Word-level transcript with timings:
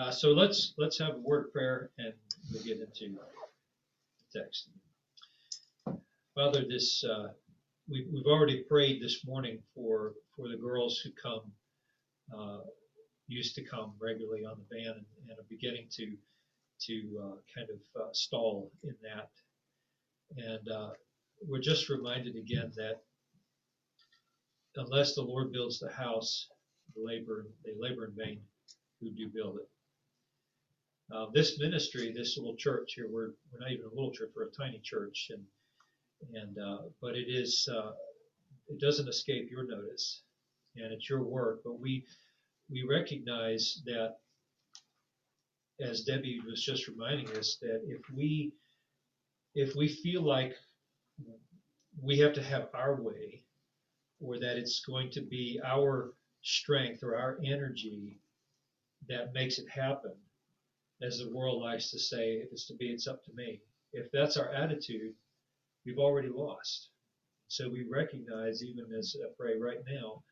Uh, 0.00 0.10
so 0.10 0.30
let's 0.30 0.72
let's 0.78 0.98
have 0.98 1.16
a 1.16 1.18
word 1.18 1.46
of 1.46 1.52
prayer 1.52 1.90
and 1.98 2.14
we'll 2.50 2.62
get 2.62 2.80
into 2.80 3.18
the 4.32 4.40
text. 4.40 4.70
Father, 6.34 6.64
this 6.66 7.04
uh, 7.04 7.28
we, 7.86 8.06
we've 8.10 8.24
already 8.24 8.62
prayed 8.62 9.02
this 9.02 9.26
morning 9.26 9.58
for 9.74 10.14
for 10.34 10.48
the 10.48 10.56
girls 10.56 10.98
who 11.04 11.10
come 11.22 11.42
uh, 12.34 12.60
used 13.28 13.54
to 13.56 13.62
come 13.62 13.92
regularly 14.00 14.46
on 14.46 14.56
the 14.56 14.74
van 14.74 14.94
and, 14.94 15.04
and 15.28 15.38
are 15.38 15.44
beginning 15.50 15.86
to 15.90 16.16
to 16.86 17.20
uh, 17.22 17.36
kind 17.54 17.68
of 17.68 18.02
uh, 18.02 18.08
stall 18.12 18.70
in 18.84 18.94
that. 19.02 19.28
And 20.38 20.66
uh, 20.70 20.90
we're 21.46 21.60
just 21.60 21.90
reminded 21.90 22.36
again 22.36 22.72
that 22.76 23.02
unless 24.76 25.14
the 25.14 25.22
Lord 25.22 25.52
builds 25.52 25.78
the 25.78 25.92
house, 25.92 26.48
the 26.96 27.04
labor 27.04 27.48
they 27.66 27.72
labor 27.78 28.06
in 28.06 28.12
vain 28.16 28.40
who 29.02 29.10
do 29.10 29.28
build 29.28 29.58
it. 29.58 29.68
Uh, 31.12 31.26
this 31.32 31.58
ministry, 31.58 32.12
this 32.12 32.36
little 32.38 32.54
church 32.54 32.94
here, 32.94 33.08
we're, 33.10 33.30
we're 33.52 33.58
not 33.58 33.72
even 33.72 33.86
a 33.86 33.94
little 33.94 34.12
church, 34.12 34.30
we're 34.34 34.46
a 34.46 34.50
tiny 34.50 34.78
church, 34.78 35.30
and 35.30 35.44
and 36.34 36.58
uh, 36.58 36.78
but 37.00 37.16
it 37.16 37.28
is 37.28 37.68
uh, 37.72 37.92
it 38.68 38.78
doesn't 38.78 39.08
escape 39.08 39.50
your 39.50 39.66
notice, 39.66 40.22
and 40.76 40.92
it's 40.92 41.08
your 41.08 41.22
work. 41.22 41.62
But 41.64 41.80
we 41.80 42.04
we 42.70 42.84
recognize 42.88 43.82
that, 43.86 44.18
as 45.80 46.02
Debbie 46.02 46.40
was 46.46 46.62
just 46.62 46.86
reminding 46.86 47.28
us, 47.36 47.56
that 47.62 47.82
if 47.86 48.02
we 48.14 48.52
if 49.54 49.74
we 49.74 49.88
feel 49.88 50.22
like 50.22 50.54
we 52.00 52.18
have 52.18 52.34
to 52.34 52.42
have 52.42 52.68
our 52.72 53.00
way, 53.00 53.42
or 54.20 54.38
that 54.38 54.56
it's 54.56 54.84
going 54.84 55.10
to 55.12 55.22
be 55.22 55.60
our 55.64 56.12
strength 56.42 57.02
or 57.02 57.16
our 57.16 57.38
energy 57.44 58.20
that 59.08 59.32
makes 59.34 59.58
it 59.58 59.68
happen, 59.68 60.12
as 61.02 61.18
the 61.18 61.30
world 61.30 61.62
likes 61.62 61.90
to 61.90 61.98
say, 61.98 62.34
if 62.34 62.52
it's 62.52 62.66
to 62.66 62.74
be, 62.74 62.90
it's 62.90 63.06
up 63.06 63.24
to 63.24 63.32
me. 63.34 63.60
If 63.92 64.10
that's 64.12 64.36
our 64.36 64.50
attitude, 64.50 65.14
we've 65.84 65.98
already 65.98 66.28
lost. 66.28 66.90
So 67.48 67.68
we 67.68 67.84
recognize, 67.90 68.62
even 68.62 68.92
as 68.96 69.16
I 69.20 69.28
pray 69.36 69.58
right 69.58 69.80
now, 69.88 70.22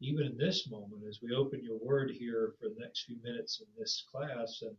even 0.00 0.26
in 0.26 0.36
this 0.38 0.70
moment, 0.70 1.02
as 1.06 1.20
we 1.22 1.34
open 1.34 1.62
your 1.62 1.78
word 1.78 2.10
here 2.10 2.54
for 2.58 2.68
the 2.68 2.80
next 2.80 3.04
few 3.04 3.16
minutes 3.22 3.60
in 3.60 3.66
this 3.78 4.04
class, 4.10 4.62
and, 4.62 4.74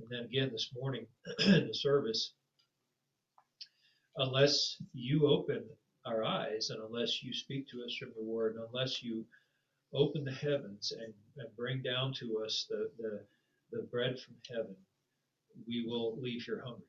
and 0.00 0.08
then 0.10 0.24
again 0.24 0.50
this 0.50 0.70
morning 0.74 1.06
in 1.46 1.68
the 1.68 1.74
service, 1.74 2.32
unless 4.16 4.76
you 4.92 5.28
open 5.28 5.64
our 6.06 6.24
eyes 6.24 6.70
and 6.70 6.82
unless 6.82 7.22
you 7.22 7.32
speak 7.32 7.68
to 7.68 7.82
us 7.84 7.94
from 7.96 8.12
the 8.16 8.24
word, 8.24 8.56
and 8.56 8.64
unless 8.68 9.02
you 9.02 9.24
open 9.92 10.24
the 10.24 10.32
heavens 10.32 10.92
and, 10.92 11.14
and 11.36 11.56
bring 11.56 11.80
down 11.82 12.12
to 12.12 12.42
us 12.44 12.66
the, 12.68 12.90
the, 12.98 13.20
the 13.74 13.82
bread 13.82 14.18
from 14.18 14.34
heaven, 14.48 14.76
we 15.66 15.84
will 15.86 16.16
leave 16.20 16.42
here 16.42 16.62
hungry 16.64 16.86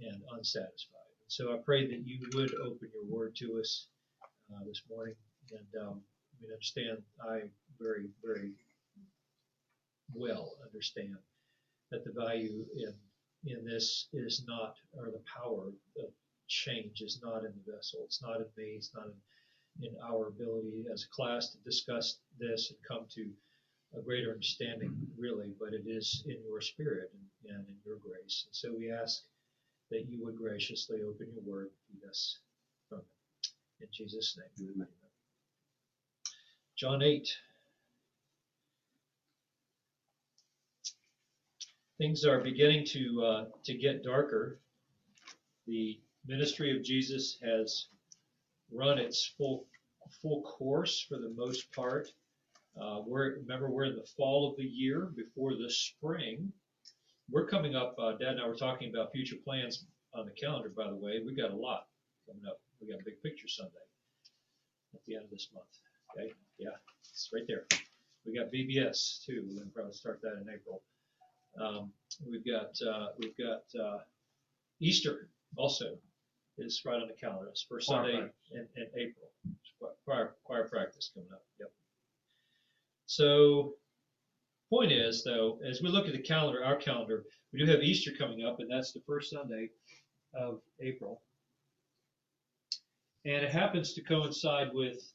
and 0.00 0.22
unsatisfied. 0.36 1.12
And 1.20 1.30
So 1.30 1.52
I 1.52 1.58
pray 1.64 1.86
that 1.86 2.06
you 2.06 2.18
would 2.34 2.54
open 2.54 2.88
your 2.92 3.04
word 3.04 3.36
to 3.36 3.60
us 3.60 3.86
uh, 4.52 4.64
this 4.66 4.82
morning. 4.90 5.14
And 5.50 5.82
um, 5.82 6.00
I 6.00 6.34
mean, 6.40 6.52
understand, 6.52 6.98
I 7.20 7.42
very, 7.78 8.08
very 8.24 8.52
well 10.14 10.52
understand 10.64 11.16
that 11.90 12.04
the 12.04 12.12
value 12.12 12.64
in 12.74 12.94
in 13.44 13.64
this 13.64 14.06
is 14.12 14.44
not, 14.46 14.76
or 14.96 15.06
the 15.06 15.22
power 15.26 15.72
of 15.98 16.10
change 16.46 17.00
is 17.00 17.20
not 17.22 17.44
in 17.44 17.52
the 17.52 17.72
vessel. 17.72 18.02
It's 18.04 18.22
not 18.22 18.36
in 18.36 18.46
me. 18.56 18.74
It's 18.76 18.92
not 18.94 19.06
in, 19.06 19.88
in 19.88 19.96
our 20.00 20.28
ability 20.28 20.84
as 20.92 21.04
a 21.04 21.14
class 21.14 21.50
to 21.50 21.58
discuss 21.64 22.18
this 22.38 22.70
and 22.70 22.78
come 22.86 23.06
to 23.14 23.28
a 23.96 24.00
greater 24.00 24.32
understanding, 24.32 24.94
really, 25.18 25.54
but 25.58 25.74
it 25.74 25.84
is 25.86 26.24
in 26.26 26.38
your 26.48 26.60
spirit 26.60 27.10
and, 27.12 27.56
and 27.56 27.66
in 27.68 27.74
your 27.84 27.96
grace. 27.96 28.44
And 28.46 28.54
so 28.54 28.74
we 28.76 28.90
ask 28.90 29.22
that 29.90 30.06
you 30.08 30.24
would 30.24 30.36
graciously 30.36 31.00
open 31.02 31.28
your 31.32 31.42
word 31.44 31.66
and 31.66 32.00
feed 32.00 32.08
us 32.08 32.38
from 32.88 32.98
it. 33.00 33.04
In 33.82 33.88
Jesus' 33.92 34.38
name. 34.38 34.70
Amen. 34.74 34.88
John 36.76 37.02
8. 37.02 37.28
Things 41.98 42.24
are 42.24 42.40
beginning 42.40 42.84
to 42.86 43.22
uh, 43.22 43.44
to 43.64 43.74
get 43.74 44.02
darker. 44.02 44.58
The 45.66 46.00
ministry 46.26 46.76
of 46.76 46.82
Jesus 46.82 47.38
has 47.42 47.86
run 48.72 48.98
its 48.98 49.32
full 49.38 49.66
full 50.20 50.42
course 50.42 51.04
for 51.08 51.18
the 51.18 51.32
most 51.36 51.70
part. 51.72 52.08
Uh, 52.80 53.00
we're 53.06 53.36
remember 53.40 53.70
we're 53.70 53.84
in 53.84 53.96
the 53.96 54.06
fall 54.16 54.50
of 54.50 54.56
the 54.56 54.64
year 54.64 55.12
before 55.14 55.54
the 55.54 55.70
spring 55.70 56.52
we're 57.30 57.46
coming 57.46 57.74
up. 57.74 57.96
Uh, 57.98 58.12
Dad 58.12 58.32
and 58.32 58.40
I 58.40 58.46
were 58.46 58.54
talking 58.54 58.90
about 58.90 59.12
future 59.12 59.36
plans 59.44 59.86
on 60.14 60.26
the 60.26 60.32
calendar. 60.32 60.68
By 60.68 60.88
the 60.88 60.96
way, 60.96 61.22
we 61.24 61.34
got 61.34 61.50
a 61.50 61.56
lot 61.56 61.86
coming 62.26 62.44
up. 62.46 62.60
We 62.80 62.88
got 62.88 63.00
a 63.00 63.04
big 63.04 63.22
picture 63.22 63.48
Sunday 63.48 63.72
at 64.94 65.00
the 65.06 65.14
end 65.16 65.24
of 65.24 65.30
this 65.30 65.48
month. 65.54 65.66
Okay, 66.14 66.32
yeah, 66.58 66.76
it's 67.00 67.30
right 67.32 67.44
there. 67.48 67.66
We 68.26 68.36
got 68.36 68.52
BBS 68.52 69.24
too. 69.24 69.44
We're 69.48 69.60
gonna 69.60 69.70
probably 69.74 69.94
start 69.94 70.20
that 70.22 70.34
in 70.40 70.48
April. 70.52 70.82
Um, 71.60 71.92
we've 72.28 72.44
got 72.44 72.76
uh, 72.86 73.08
we've 73.18 73.36
got 73.36 73.62
uh, 73.80 73.98
Easter 74.80 75.28
also 75.56 75.96
is 76.58 76.82
right 76.84 77.00
on 77.00 77.08
the 77.08 77.14
calendar. 77.14 77.48
It's 77.48 77.64
first 77.68 77.88
Sunday 77.88 78.28
in, 78.52 78.68
in, 78.76 78.86
April. 78.94 79.30
Choir, 80.04 80.34
choir 80.44 80.68
practice 80.68 81.10
coming 81.14 81.30
up. 81.32 81.42
Yep. 81.58 81.70
So 83.16 83.74
Point 84.72 84.90
is, 84.90 85.22
though, 85.22 85.58
as 85.68 85.82
we 85.82 85.90
look 85.90 86.06
at 86.06 86.14
the 86.14 86.22
calendar, 86.22 86.64
our 86.64 86.76
calendar, 86.76 87.26
we 87.52 87.58
do 87.58 87.70
have 87.70 87.82
Easter 87.82 88.10
coming 88.18 88.42
up, 88.42 88.58
and 88.58 88.70
that's 88.70 88.92
the 88.92 89.02
first 89.06 89.30
Sunday 89.30 89.68
of 90.32 90.62
April. 90.80 91.20
And 93.26 93.44
it 93.44 93.52
happens 93.52 93.92
to 93.92 94.02
coincide 94.02 94.68
with 94.72 95.12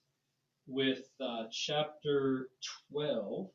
with 0.67 1.09
uh, 1.19 1.45
chapter 1.51 2.49
12, 2.91 3.49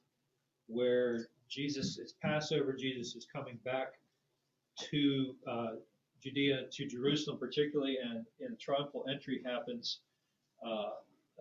where 0.66 1.28
Jesus, 1.48 2.00
it's 2.00 2.14
Passover, 2.20 2.72
Jesus 2.72 3.14
is 3.14 3.24
coming 3.32 3.60
back 3.64 3.92
to 4.90 5.36
uh, 5.46 5.70
Judea, 6.20 6.64
to 6.72 6.86
Jerusalem 6.88 7.38
particularly, 7.38 7.98
and, 8.02 8.26
and 8.40 8.58
triumphal 8.58 9.04
entry 9.08 9.40
happens 9.46 10.00
uh, 10.66 10.94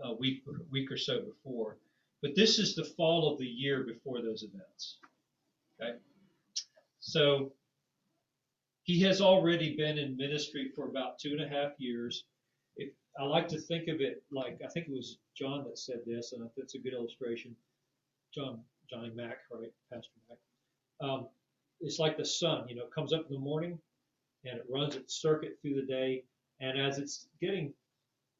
a 0.04 0.14
week, 0.14 0.44
week 0.70 0.92
or 0.92 0.98
so 0.98 1.22
before. 1.22 1.78
But 2.22 2.36
this 2.36 2.60
is 2.60 2.76
the 2.76 2.86
fall 2.86 3.32
of 3.32 3.40
the 3.40 3.48
year 3.48 3.84
before 3.84 4.22
those 4.22 4.44
events. 4.44 4.98
Okay? 5.82 5.98
So 7.00 7.52
he 8.84 9.02
has 9.02 9.22
already 9.22 9.76
been 9.76 9.98
in 9.98 10.18
ministry 10.18 10.72
for 10.76 10.88
about 10.88 11.20
two 11.20 11.32
and 11.32 11.42
a 11.42 11.48
half 11.48 11.72
years. 11.80 12.26
If 12.78 12.90
I 13.20 13.24
like 13.24 13.48
to 13.50 13.60
think 13.60 13.88
of 13.88 14.02
it 14.02 14.24
like 14.32 14.60
I 14.64 14.68
think 14.68 14.88
it 14.88 14.94
was 14.94 15.18
John 15.36 15.64
that 15.66 15.78
said 15.78 16.02
this, 16.06 16.34
and 16.34 16.48
that's 16.56 16.76
a 16.76 16.80
good 16.80 16.94
illustration. 16.94 17.56
John 18.34 18.60
Johnny 18.90 19.12
Mack, 19.16 19.40
right, 19.52 19.72
Pastor 19.92 20.12
Mack. 20.30 20.38
Um, 21.08 21.28
it's 21.80 22.00
like 22.00 22.18
the 22.18 22.26
sun, 22.26 22.68
you 22.68 22.76
know, 22.76 22.86
comes 22.94 23.14
up 23.14 23.26
in 23.28 23.34
the 23.34 23.40
morning 23.40 23.80
and 24.46 24.58
it 24.58 24.66
runs 24.70 24.96
its 24.96 25.22
circuit 25.22 25.58
through 25.62 25.76
the 25.76 25.86
day, 25.86 26.24
and 26.60 26.80
as 26.80 26.98
it's 26.98 27.28
getting 27.40 27.74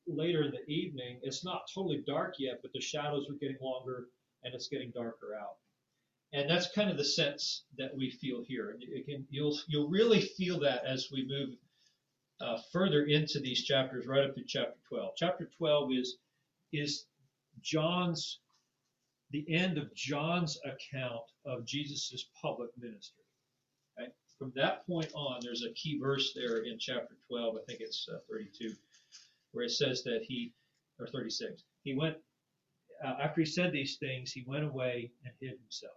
later 0.08 0.44
in 0.44 0.52
the 0.52 0.66
evening, 0.72 1.20
it's 1.24 1.44
not 1.44 1.70
totally 1.74 2.04
dark 2.06 2.36
yet, 2.40 2.60
but 2.62 2.74
the 2.74 2.82
shadows 2.82 3.28
are 3.30 3.36
getting 3.36 3.58
longer 3.62 4.08
and 4.44 4.54
it's 4.54 4.68
getting 4.68 4.92
darker 4.92 5.36
out. 5.40 5.58
And 6.34 6.50
that's 6.50 6.72
kind 6.72 6.90
of 6.90 6.98
the 6.98 7.06
sense 7.06 7.64
that 7.78 7.96
we 7.96 8.10
feel 8.10 8.44
here. 8.48 8.78
Again, 8.96 9.26
you'll 9.30 9.58
you'll 9.68 9.90
really 9.90 10.22
feel 10.22 10.60
that 10.62 10.86
as 10.86 11.10
we 11.12 11.28
move 11.28 11.58
uh, 12.40 12.58
further 12.72 13.04
into 13.04 13.40
these 13.40 13.64
chapters, 13.64 14.08
right 14.08 14.24
up 14.24 14.36
to 14.36 14.44
chapter 14.44 14.78
12. 14.88 15.14
Chapter 15.18 15.50
12 15.58 15.92
is 15.94 16.18
is 16.72 17.06
John's 17.62 18.40
the 19.32 19.46
end 19.54 19.78
of 19.78 19.94
John's 19.94 20.60
account 20.66 21.22
of 21.46 21.66
Jesus' 21.66 22.26
public 22.42 22.70
ministry. 22.78 23.24
Okay? 24.00 24.12
From 24.38 24.52
that 24.56 24.86
point 24.86 25.12
on, 25.14 25.40
there's 25.42 25.64
a 25.64 25.72
key 25.72 26.00
verse 26.00 26.34
there 26.34 26.60
in 26.66 26.78
chapter 26.78 27.16
12. 27.30 27.56
I 27.56 27.60
think 27.66 27.80
it's 27.80 28.08
uh, 28.12 28.20
32 28.30 28.74
where 29.52 29.66
it 29.66 29.72
says 29.72 30.04
that 30.04 30.22
he, 30.28 30.54
or 31.00 31.08
36, 31.08 31.64
he 31.84 31.96
went, 31.96 32.18
uh, 33.04 33.16
after 33.22 33.42
he 33.42 33.46
said 33.46 33.72
these 33.72 33.98
things, 33.98 34.32
he 34.32 34.44
went 34.48 34.66
away 34.66 35.12
and 35.26 35.34
hid 35.40 35.58
himself. 35.60 35.96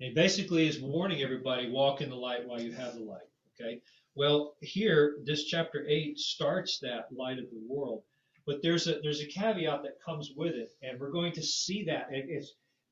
And 0.00 0.08
he 0.08 0.14
basically 0.14 0.68
is 0.68 0.80
warning 0.80 1.22
everybody, 1.22 1.70
walk 1.70 2.00
in 2.00 2.10
the 2.10 2.16
light 2.16 2.46
while 2.46 2.60
you 2.60 2.72
have 2.72 2.94
the 2.94 3.00
light. 3.00 3.26
Okay. 3.60 3.80
Well, 4.14 4.54
here, 4.60 5.18
this 5.24 5.44
chapter 5.44 5.84
8 5.88 6.18
starts 6.18 6.78
that 6.80 7.06
light 7.12 7.38
of 7.38 7.50
the 7.50 7.62
world. 7.68 8.02
But 8.46 8.62
there's 8.62 8.86
a 8.86 8.98
there's 9.02 9.20
a 9.20 9.26
caveat 9.26 9.82
that 9.82 10.00
comes 10.02 10.32
with 10.34 10.54
it, 10.54 10.70
and 10.82 10.98
we're 10.98 11.10
going 11.10 11.34
to 11.34 11.42
see 11.42 11.84
that. 11.84 12.08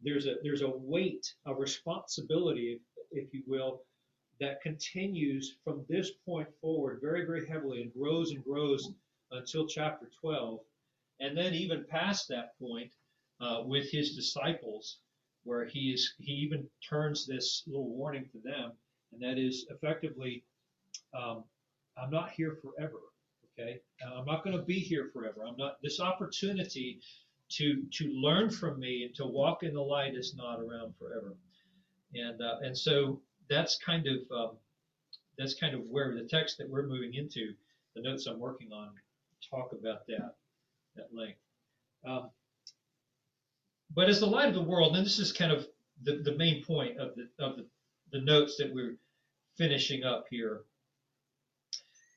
There's 0.03 0.27
a 0.27 0.35
there's 0.43 0.61
a 0.61 0.69
weight, 0.69 1.27
a 1.47 1.55
responsibility, 1.55 2.79
if, 3.13 3.25
if 3.25 3.33
you 3.33 3.43
will, 3.47 3.81
that 4.41 4.61
continues 4.61 5.57
from 5.65 5.85
this 5.89 6.11
point 6.25 6.49
forward 6.61 7.01
very, 7.01 7.25
very 7.25 7.47
heavily 7.47 7.83
and 7.83 7.93
grows 7.93 8.31
and 8.31 8.45
grows 8.45 8.93
until 9.31 9.67
chapter 9.67 10.11
12. 10.21 10.61
And 11.21 11.37
then, 11.37 11.55
even 11.55 11.85
past 11.89 12.29
that 12.29 12.59
point, 12.59 12.93
uh, 13.41 13.63
with 13.65 13.91
his 13.91 14.15
disciples, 14.15 14.99
where 15.45 15.65
he 15.65 15.93
is 15.93 16.15
he 16.19 16.33
even 16.33 16.69
turns 16.87 17.27
this 17.27 17.63
little 17.67 17.89
warning 17.89 18.29
to 18.33 18.39
them, 18.41 18.73
and 19.13 19.23
that 19.23 19.39
is 19.39 19.67
effectively, 19.71 20.45
um, 21.15 21.45
I'm 21.97 22.11
not 22.11 22.31
here 22.31 22.59
forever. 22.63 22.99
Okay, 23.59 23.81
uh, 24.05 24.19
I'm 24.19 24.27
not 24.27 24.45
going 24.45 24.57
to 24.57 24.63
be 24.63 24.79
here 24.79 25.09
forever. 25.13 25.47
I'm 25.47 25.57
not. 25.57 25.81
This 25.83 26.01
opportunity 26.01 27.01
to 27.51 27.83
to 27.93 28.09
learn 28.09 28.51
from 28.51 28.79
me 28.79 29.05
and 29.05 29.15
to 29.15 29.25
walk 29.25 29.63
in 29.63 29.73
the 29.73 29.81
light 29.81 30.15
is 30.15 30.35
not 30.35 30.61
around 30.61 30.95
forever. 30.99 31.37
And 32.15 32.43
uh, 32.43 32.59
and 32.63 32.77
so 32.77 33.21
that's 33.49 33.79
kind 33.79 34.07
of 34.07 34.37
um, 34.37 34.57
that's 35.39 35.55
kind 35.55 35.75
of 35.75 35.83
where 35.89 36.15
the 36.15 36.25
text 36.25 36.59
that 36.59 36.69
we're 36.69 36.87
moving 36.87 37.15
into, 37.15 37.53
the 37.95 38.03
notes 38.03 38.27
I'm 38.27 38.39
working 38.39 38.73
on, 38.73 38.91
talk 39.51 39.73
about 39.73 40.07
that 40.07 40.35
that 40.97 41.09
length. 41.13 41.39
Um, 42.07 42.31
but 43.95 44.09
as 44.09 44.21
the 44.21 44.27
light 44.27 44.49
of 44.49 44.55
the 44.55 44.63
world, 44.63 44.97
and 44.97 45.05
this 45.05 45.19
is 45.19 45.33
kind 45.33 45.53
of 45.53 45.67
the, 46.03 46.23
the 46.25 46.37
main 46.37 46.65
point 46.65 46.99
of 46.99 47.15
the 47.15 47.29
of 47.45 47.57
the, 47.57 47.67
the 48.13 48.21
notes 48.21 48.57
that 48.59 48.73
we're 48.73 48.97
finishing 49.57 50.05
up 50.05 50.27
here. 50.31 50.63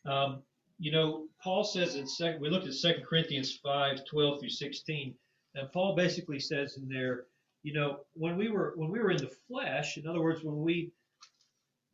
Um, 0.06 0.44
you 0.78 0.92
know, 0.92 1.28
Paul 1.44 1.64
says 1.64 1.96
in 1.96 2.08
second, 2.08 2.42
we 2.42 2.50
looked 2.50 2.68
at 2.68 2.74
Second 2.74 3.06
Corinthians 3.06 3.58
5, 3.58 4.06
12 4.06 4.40
through 4.40 4.50
16, 4.50 5.14
and 5.56 5.72
Paul 5.74 5.94
basically 5.96 6.40
says 6.40 6.78
in 6.78 6.88
there, 6.88 7.26
you 7.64 7.74
know, 7.74 8.00
when 8.14 8.38
we 8.38 8.50
were 8.50 8.74
when 8.78 8.90
we 8.90 9.00
were 9.00 9.12
in 9.12 9.18
the 9.18 9.32
flesh, 9.48 9.98
in 9.98 10.08
other 10.08 10.22
words, 10.22 10.44
when 10.44 10.62
we 10.62 10.92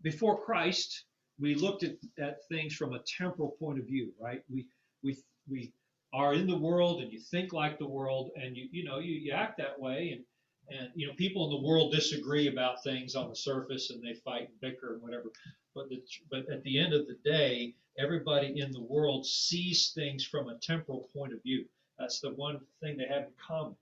before 0.06 0.42
Christ, 0.46 1.06
we 1.40 1.56
looked 1.56 1.84
at, 1.84 1.98
at 2.20 2.48
things 2.50 2.76
from 2.76 2.94
a 2.94 3.02
temporal 3.20 3.58
point 3.60 3.80
of 3.80 3.88
view, 3.88 4.14
right? 4.22 4.44
We 4.50 4.68
we 5.04 5.18
we 5.50 5.74
are 6.14 6.36
in 6.36 6.48
the 6.48 6.58
world 6.58 7.02
and 7.02 7.12
you 7.12 7.20
think 7.20 7.54
like 7.54 7.80
the 7.80 7.88
world 7.88 8.32
and 8.38 8.56
you 8.58 8.70
you 8.72 8.86
know 8.86 9.00
you, 9.00 9.16
you 9.16 9.34
act 9.34 9.58
that 9.60 9.80
way 9.80 10.12
and 10.14 10.80
and 10.80 10.92
you 10.96 11.08
know 11.08 11.14
people 11.16 11.46
in 11.46 11.52
the 11.52 11.68
world 11.68 11.94
disagree 11.94 12.48
about 12.50 12.84
things 12.84 13.16
on 13.16 13.30
the 13.30 13.36
surface 13.36 13.92
and 13.92 14.04
they 14.04 14.16
fight 14.16 14.50
and 14.50 14.62
bicker 14.62 14.94
and 14.94 15.04
whatever. 15.04 15.32
But 15.76 15.90
the, 15.90 16.04
but 16.32 16.50
at 16.52 16.64
the 16.64 16.80
end 16.80 16.94
of 16.94 17.08
the 17.08 17.18
day 17.26 17.76
everybody 18.00 18.62
in 18.62 18.72
the 18.72 18.84
world 18.84 19.26
sees 19.26 19.92
things 19.96 20.26
from 20.26 20.50
a 20.50 20.60
temporal 20.60 21.10
point 21.14 21.34
of 21.34 21.44
view. 21.44 21.66
That's 22.00 22.22
the 22.22 22.32
one 22.32 22.62
thing 22.82 22.98
they 22.98 23.08
have 23.08 23.24
in 23.26 23.34
common 23.46 23.76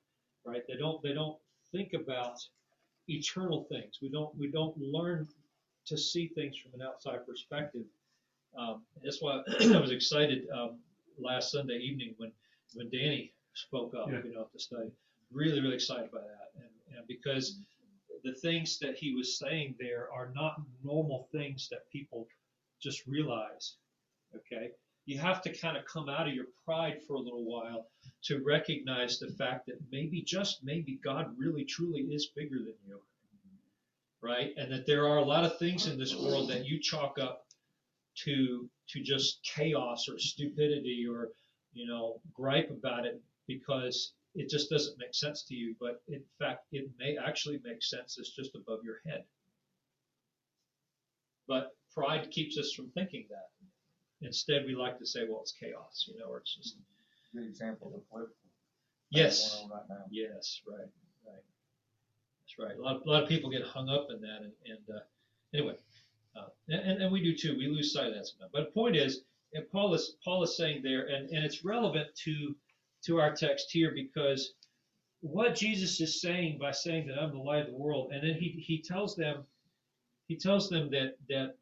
right? 0.45 0.63
They 0.67 0.77
don't 0.77 1.01
they 1.03 1.13
don't 1.13 1.37
think 1.71 1.93
about 1.93 2.39
eternal 3.09 3.65
things. 3.69 3.99
We 4.01 4.09
don't 4.09 4.35
we 4.37 4.49
don't 4.51 4.77
learn 4.79 5.27
to 5.85 5.97
see 5.97 6.27
things 6.27 6.55
from 6.57 6.79
an 6.79 6.85
outside 6.85 7.25
perspective 7.25 7.85
um, 8.57 8.83
that's 9.03 9.21
why 9.21 9.41
I 9.61 9.79
was 9.79 9.91
excited 9.91 10.47
um, 10.53 10.77
last 11.17 11.51
Sunday 11.51 11.77
evening 11.77 12.13
when 12.17 12.31
when 12.75 12.89
Danny 12.89 13.33
spoke 13.53 13.93
up, 13.93 14.09
Yeah. 14.11 14.21
you 14.23 14.33
know, 14.33 14.41
at 14.41 14.53
the 14.53 14.59
study. 14.59 14.91
Really, 15.31 15.61
really 15.61 15.75
excited 15.75 16.11
by 16.11 16.19
that, 16.21 16.51
and, 16.55 16.97
and 16.97 17.07
because 17.07 17.57
the 18.23 18.33
things 18.33 18.77
that 18.79 18.95
he 18.95 19.13
was 19.15 19.37
saying 19.39 19.75
there 19.79 20.07
are 20.13 20.31
not 20.35 20.61
normal 20.83 21.27
things 21.31 21.67
that 21.69 21.89
people 21.91 22.27
just 22.79 23.05
realize. 23.07 23.75
Okay, 24.35 24.71
you 25.05 25.17
have 25.17 25.41
to 25.43 25.53
kind 25.55 25.75
of 25.77 25.85
come 25.85 26.09
out 26.09 26.27
of 26.27 26.33
your 26.33 26.45
pride 26.65 27.01
for 27.07 27.13
a 27.15 27.19
little 27.19 27.43
while 27.43 27.87
to 28.23 28.43
recognize 28.43 29.19
the 29.19 29.29
fact 29.29 29.65
that 29.67 29.77
maybe, 29.91 30.21
just 30.21 30.63
maybe, 30.63 30.99
God 31.03 31.33
really, 31.37 31.63
truly 31.65 32.01
is 32.01 32.27
bigger 32.27 32.57
than 32.59 32.75
you. 32.87 32.99
Right, 34.23 34.53
and 34.55 34.71
that 34.71 34.85
there 34.87 35.05
are 35.07 35.17
a 35.17 35.25
lot 35.25 35.43
of 35.43 35.59
things 35.59 35.85
in 35.85 35.99
this 35.99 36.15
world 36.15 36.49
that 36.49 36.65
you 36.65 36.79
chalk 36.79 37.19
up 37.19 37.45
to 38.23 38.69
to 38.89 39.03
just 39.03 39.43
chaos 39.43 40.07
or 40.07 40.17
stupidity 40.17 41.05
or 41.09 41.29
you 41.73 41.85
know 41.87 42.21
gripe 42.33 42.69
about 42.69 43.05
it 43.05 43.21
because 43.47 44.13
it 44.35 44.49
just 44.49 44.69
doesn't 44.69 44.97
make 44.97 45.13
sense 45.13 45.43
to 45.47 45.55
you 45.55 45.75
but 45.79 46.01
in 46.07 46.21
fact 46.39 46.65
it 46.71 46.89
may 46.99 47.17
actually 47.17 47.59
make 47.63 47.81
sense 47.83 48.17
it's 48.19 48.35
just 48.35 48.55
above 48.55 48.79
your 48.83 48.99
head 49.05 49.23
but 51.47 51.75
pride 51.93 52.29
keeps 52.29 52.57
us 52.57 52.71
from 52.73 52.89
thinking 52.91 53.25
that 53.29 53.49
instead 54.21 54.63
we 54.67 54.75
like 54.75 54.99
to 54.99 55.05
say 55.05 55.21
well 55.27 55.41
it's 55.41 55.53
chaos 55.53 56.05
you 56.07 56.19
know 56.19 56.25
or 56.25 56.37
it's 56.37 56.55
just 56.55 56.75
Good 57.33 57.47
example 57.47 57.91
of 57.95 58.07
political. 58.09 58.35
yes 59.09 59.65
right 59.71 59.81
now. 59.89 60.05
Yes, 60.11 60.61
right, 60.67 60.87
right. 61.25 61.41
That's 62.57 62.69
right. 62.69 62.77
A 62.77 62.81
lot, 62.81 63.01
a 63.05 63.09
lot 63.09 63.23
of 63.23 63.29
people 63.29 63.49
get 63.49 63.63
hung 63.63 63.89
up 63.89 64.07
in 64.09 64.21
that, 64.21 64.41
and, 64.41 64.53
and 64.65 64.97
uh, 64.97 64.99
anyway, 65.53 65.75
uh, 66.35 66.47
and, 66.69 67.01
and 67.03 67.11
we 67.11 67.23
do 67.23 67.35
too. 67.35 67.55
We 67.57 67.67
lose 67.67 67.93
sight 67.93 68.07
of 68.07 68.13
that 68.15 68.27
sometimes. 68.27 68.51
But 68.53 68.65
the 68.65 68.71
point 68.71 68.95
is, 68.95 69.21
and 69.53 69.69
Paul 69.71 69.93
is 69.93 70.15
Paul 70.23 70.43
is 70.43 70.57
saying 70.57 70.81
there, 70.83 71.07
and, 71.07 71.29
and 71.29 71.45
it's 71.45 71.63
relevant 71.63 72.07
to 72.25 72.55
to 73.05 73.19
our 73.19 73.33
text 73.33 73.71
here 73.71 73.91
because 73.93 74.53
what 75.21 75.55
Jesus 75.55 75.99
is 76.01 76.21
saying 76.21 76.57
by 76.59 76.71
saying 76.71 77.07
that 77.07 77.19
I'm 77.19 77.31
the 77.31 77.37
light 77.37 77.65
of 77.65 77.71
the 77.71 77.77
world, 77.77 78.11
and 78.13 78.27
then 78.27 78.35
he 78.35 78.49
he 78.65 78.81
tells 78.81 79.15
them 79.15 79.43
he 80.27 80.37
tells 80.37 80.69
them 80.69 80.89
that 80.91 81.15
that 81.29 81.55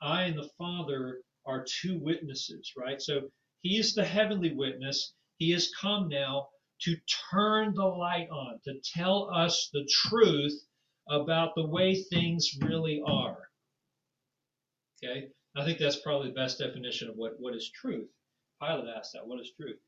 I 0.00 0.24
and 0.24 0.38
the 0.38 0.50
Father 0.58 1.20
are 1.46 1.64
two 1.64 1.98
witnesses, 1.98 2.72
right? 2.76 3.00
So 3.00 3.30
he 3.62 3.78
is 3.78 3.94
the 3.94 4.04
heavenly 4.04 4.54
witness. 4.54 5.14
He 5.38 5.50
has 5.52 5.72
come 5.80 6.08
now 6.08 6.48
to 6.84 6.96
turn 7.30 7.74
the 7.74 7.84
light 7.84 8.28
on, 8.30 8.60
to 8.64 8.74
tell 8.94 9.30
us 9.34 9.70
the 9.72 9.88
truth 9.90 10.52
about 11.08 11.54
the 11.54 11.66
way 11.66 11.94
things 11.94 12.50
really 12.60 13.02
are. 13.06 13.48
Okay? 15.02 15.28
I 15.56 15.64
think 15.64 15.78
that's 15.78 16.00
probably 16.00 16.28
the 16.28 16.34
best 16.34 16.58
definition 16.58 17.08
of 17.08 17.16
what, 17.16 17.32
what 17.38 17.54
is 17.54 17.70
truth. 17.70 18.08
Pilate 18.60 18.88
asked 18.96 19.12
that, 19.12 19.26
what 19.26 19.40
is 19.40 19.52
truth? 19.58 19.78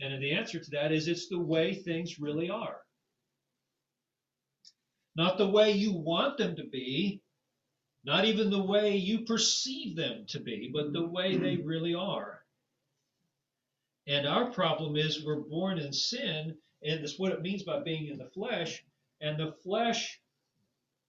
And 0.00 0.22
the 0.22 0.32
answer 0.32 0.58
to 0.58 0.70
that 0.72 0.92
is 0.92 1.06
it's 1.06 1.28
the 1.28 1.38
way 1.38 1.74
things 1.74 2.18
really 2.18 2.50
are. 2.50 2.78
Not 5.14 5.38
the 5.38 5.48
way 5.48 5.72
you 5.72 5.92
want 5.92 6.38
them 6.38 6.56
to 6.56 6.64
be, 6.64 7.20
not 8.04 8.24
even 8.24 8.50
the 8.50 8.62
way 8.62 8.96
you 8.96 9.24
perceive 9.26 9.96
them 9.96 10.24
to 10.28 10.40
be, 10.40 10.70
but 10.72 10.92
the 10.92 11.06
way 11.06 11.36
they 11.36 11.56
really 11.56 11.94
are. 11.94 12.41
And 14.06 14.26
our 14.26 14.50
problem 14.50 14.96
is 14.96 15.24
we're 15.24 15.36
born 15.36 15.78
in 15.78 15.92
sin, 15.92 16.56
and 16.82 17.02
that's 17.02 17.18
what 17.18 17.32
it 17.32 17.42
means 17.42 17.62
by 17.62 17.80
being 17.80 18.08
in 18.08 18.18
the 18.18 18.30
flesh. 18.30 18.84
And 19.20 19.38
the 19.38 19.52
flesh 19.62 20.20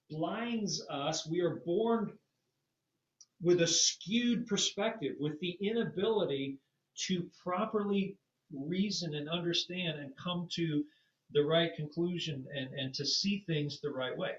blinds 0.10 0.86
us. 0.90 1.28
We 1.28 1.42
are 1.42 1.62
born 1.66 2.14
with 3.42 3.62
a 3.62 3.68
skewed 3.68 4.48
perspective, 4.48 5.16
with 5.20 5.40
the 5.40 5.58
inability 5.60 6.58
to 7.08 7.30
properly 7.44 8.16
reason 8.54 9.16
and 9.16 9.28
understand 9.28 10.00
and 10.00 10.16
come 10.16 10.48
to 10.54 10.86
the 11.32 11.44
right 11.44 11.76
conclusion 11.76 12.46
and, 12.56 12.72
and 12.74 12.94
to 12.94 13.06
see 13.06 13.44
things 13.48 13.82
the 13.82 13.90
right 13.90 14.16
way. 14.16 14.34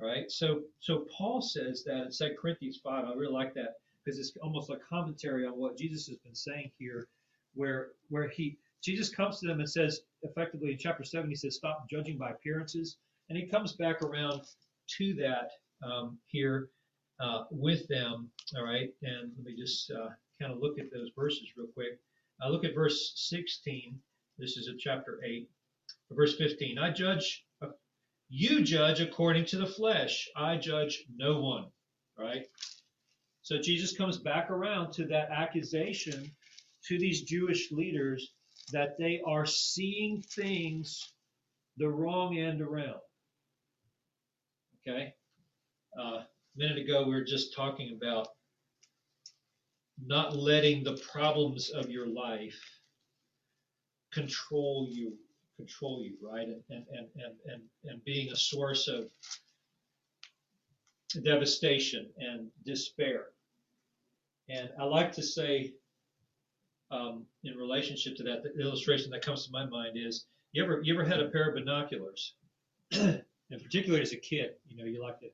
All 0.00 0.06
right. 0.06 0.30
So 0.30 0.62
so 0.80 1.06
Paul 1.16 1.40
says 1.40 1.82
that 1.84 2.06
in 2.06 2.10
2 2.12 2.36
Corinthians 2.40 2.78
5. 2.84 3.04
I 3.06 3.14
really 3.14 3.32
like 3.32 3.54
that 3.54 3.76
because 4.06 4.20
it's 4.20 4.32
almost 4.40 4.70
a 4.70 4.76
commentary 4.88 5.44
on 5.44 5.54
what 5.54 5.76
Jesus 5.76 6.06
has 6.06 6.18
been 6.18 6.34
saying 6.34 6.70
here, 6.78 7.08
where 7.54 7.88
where 8.08 8.28
he 8.28 8.56
Jesus 8.82 9.08
comes 9.08 9.40
to 9.40 9.48
them 9.48 9.58
and 9.58 9.68
says 9.68 10.02
effectively 10.22 10.72
in 10.72 10.78
chapter 10.78 11.02
seven 11.02 11.28
he 11.28 11.34
says 11.34 11.56
stop 11.56 11.86
judging 11.90 12.16
by 12.16 12.30
appearances, 12.30 12.96
and 13.28 13.36
he 13.36 13.46
comes 13.46 13.72
back 13.72 14.02
around 14.02 14.42
to 14.98 15.14
that 15.14 15.50
um, 15.86 16.18
here 16.26 16.70
uh, 17.20 17.44
with 17.50 17.86
them. 17.88 18.30
All 18.56 18.64
right, 18.64 18.90
and 19.02 19.32
let 19.36 19.44
me 19.44 19.56
just 19.56 19.90
uh, 19.90 20.10
kind 20.40 20.52
of 20.52 20.60
look 20.60 20.78
at 20.78 20.92
those 20.92 21.10
verses 21.18 21.48
real 21.56 21.68
quick. 21.74 21.98
Uh, 22.42 22.48
look 22.48 22.64
at 22.64 22.74
verse 22.74 23.12
16. 23.16 23.98
This 24.38 24.58
is 24.58 24.68
a 24.68 24.76
chapter 24.78 25.20
8, 25.24 25.48
verse 26.10 26.36
15. 26.36 26.78
I 26.78 26.90
judge, 26.90 27.44
uh, 27.62 27.68
you 28.28 28.62
judge 28.62 29.00
according 29.00 29.46
to 29.46 29.56
the 29.56 29.66
flesh. 29.66 30.28
I 30.36 30.58
judge 30.58 31.04
no 31.16 31.40
one. 31.40 31.66
Right? 32.18 32.46
So 33.46 33.58
Jesus 33.58 33.96
comes 33.96 34.18
back 34.18 34.50
around 34.50 34.90
to 34.94 35.04
that 35.04 35.30
accusation 35.30 36.28
to 36.88 36.98
these 36.98 37.22
Jewish 37.22 37.70
leaders 37.70 38.32
that 38.72 38.98
they 38.98 39.20
are 39.24 39.46
seeing 39.46 40.20
things 40.20 41.12
the 41.76 41.88
wrong 41.88 42.38
end 42.38 42.60
around. 42.60 42.98
Okay? 44.80 45.14
Uh, 45.96 46.02
a 46.02 46.26
minute 46.56 46.76
ago, 46.76 47.04
we 47.04 47.14
were 47.14 47.22
just 47.22 47.54
talking 47.54 47.96
about 47.96 48.26
not 50.04 50.34
letting 50.34 50.82
the 50.82 50.96
problems 51.12 51.70
of 51.70 51.88
your 51.88 52.08
life 52.08 52.60
control 54.12 54.88
you 54.90 55.12
control 55.56 56.02
you 56.02 56.14
right 56.20 56.48
and 56.48 56.62
and 56.70 56.84
and 56.90 57.06
and, 57.14 57.34
and, 57.46 57.62
and 57.84 58.04
being 58.04 58.30
a 58.32 58.36
source 58.36 58.88
of 58.88 59.08
devastation 61.22 62.08
and 62.18 62.48
despair 62.64 63.28
and 64.48 64.70
i 64.80 64.84
like 64.84 65.12
to 65.12 65.22
say 65.22 65.72
um, 66.92 67.24
in 67.42 67.56
relationship 67.56 68.16
to 68.16 68.22
that 68.22 68.42
the 68.44 68.60
illustration 68.60 69.10
that 69.10 69.20
comes 69.20 69.44
to 69.44 69.52
my 69.52 69.66
mind 69.66 69.96
is 69.96 70.26
you 70.52 70.62
ever 70.62 70.80
you 70.84 70.94
ever 70.94 71.04
had 71.04 71.20
a 71.20 71.28
pair 71.30 71.48
of 71.48 71.54
binoculars 71.54 72.34
and 72.92 73.22
particularly 73.50 74.02
as 74.02 74.12
a 74.12 74.16
kid 74.16 74.52
you 74.68 74.76
know 74.76 74.84
you 74.84 75.02
like 75.02 75.18
to 75.18 75.26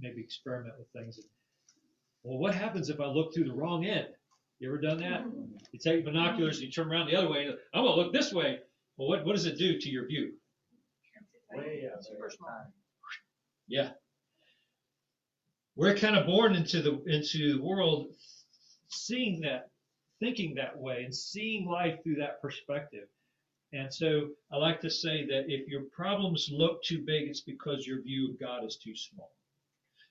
maybe 0.00 0.22
experiment 0.22 0.74
with 0.78 0.88
things 0.94 1.18
and, 1.18 1.26
well, 2.22 2.38
what 2.38 2.54
happens 2.54 2.88
if 2.88 3.00
I 3.00 3.06
look 3.06 3.34
through 3.34 3.44
the 3.44 3.54
wrong 3.54 3.84
end? 3.84 4.08
You 4.60 4.68
ever 4.68 4.78
done 4.78 4.98
that? 5.00 5.24
You 5.72 5.78
take 5.78 6.04
binoculars 6.04 6.58
and 6.58 6.66
you 6.66 6.72
turn 6.72 6.90
around 6.90 7.08
the 7.08 7.16
other 7.16 7.28
way. 7.28 7.46
And, 7.46 7.56
I'm 7.74 7.82
going 7.82 7.96
to 7.96 8.00
look 8.00 8.12
this 8.12 8.32
way. 8.32 8.60
Well, 8.96 9.08
what, 9.08 9.24
what 9.24 9.34
does 9.34 9.46
it 9.46 9.58
do 9.58 9.78
to 9.78 9.88
your 9.88 10.06
view? 10.06 10.32
Way 11.52 11.82
they 11.82 12.02
Super 12.02 12.24
have 12.24 12.32
small. 12.32 12.48
time. 12.48 12.72
Yeah. 13.66 13.90
We're 15.74 15.96
kind 15.96 16.16
of 16.16 16.26
born 16.26 16.54
into 16.54 16.82
the 16.82 17.02
into 17.06 17.54
the 17.54 17.62
world 17.62 18.14
seeing 18.88 19.40
that, 19.40 19.70
thinking 20.20 20.54
that 20.54 20.78
way, 20.78 21.04
and 21.04 21.14
seeing 21.14 21.66
life 21.66 22.02
through 22.02 22.16
that 22.16 22.42
perspective. 22.42 23.08
And 23.72 23.92
so 23.92 24.28
I 24.50 24.56
like 24.56 24.80
to 24.82 24.90
say 24.90 25.24
that 25.26 25.44
if 25.48 25.66
your 25.66 25.84
problems 25.84 26.50
look 26.52 26.82
too 26.82 27.02
big, 27.06 27.28
it's 27.28 27.40
because 27.40 27.86
your 27.86 28.02
view 28.02 28.30
of 28.30 28.38
God 28.38 28.64
is 28.64 28.76
too 28.76 28.94
small. 28.94 29.32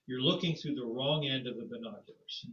You're 0.08 0.22
looking 0.22 0.56
through 0.56 0.76
the 0.76 0.86
wrong 0.86 1.28
end 1.28 1.46
of 1.48 1.58
the 1.58 1.66
binoculars. 1.66 2.46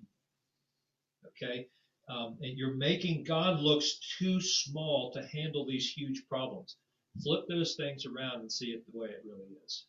Okay? 1.26 1.66
Um, 2.10 2.38
and 2.42 2.56
you're 2.58 2.74
making 2.74 3.24
God 3.24 3.60
looks 3.60 3.98
too 4.18 4.40
small 4.40 5.10
to 5.12 5.26
handle 5.26 5.64
these 5.64 5.90
huge 5.90 6.24
problems. 6.28 6.76
Flip 7.22 7.46
those 7.48 7.74
things 7.74 8.04
around 8.04 8.40
and 8.40 8.52
see 8.52 8.66
it 8.66 8.84
the 8.90 8.98
way 8.98 9.08
it 9.08 9.24
really 9.26 9.56
is. 9.64 9.86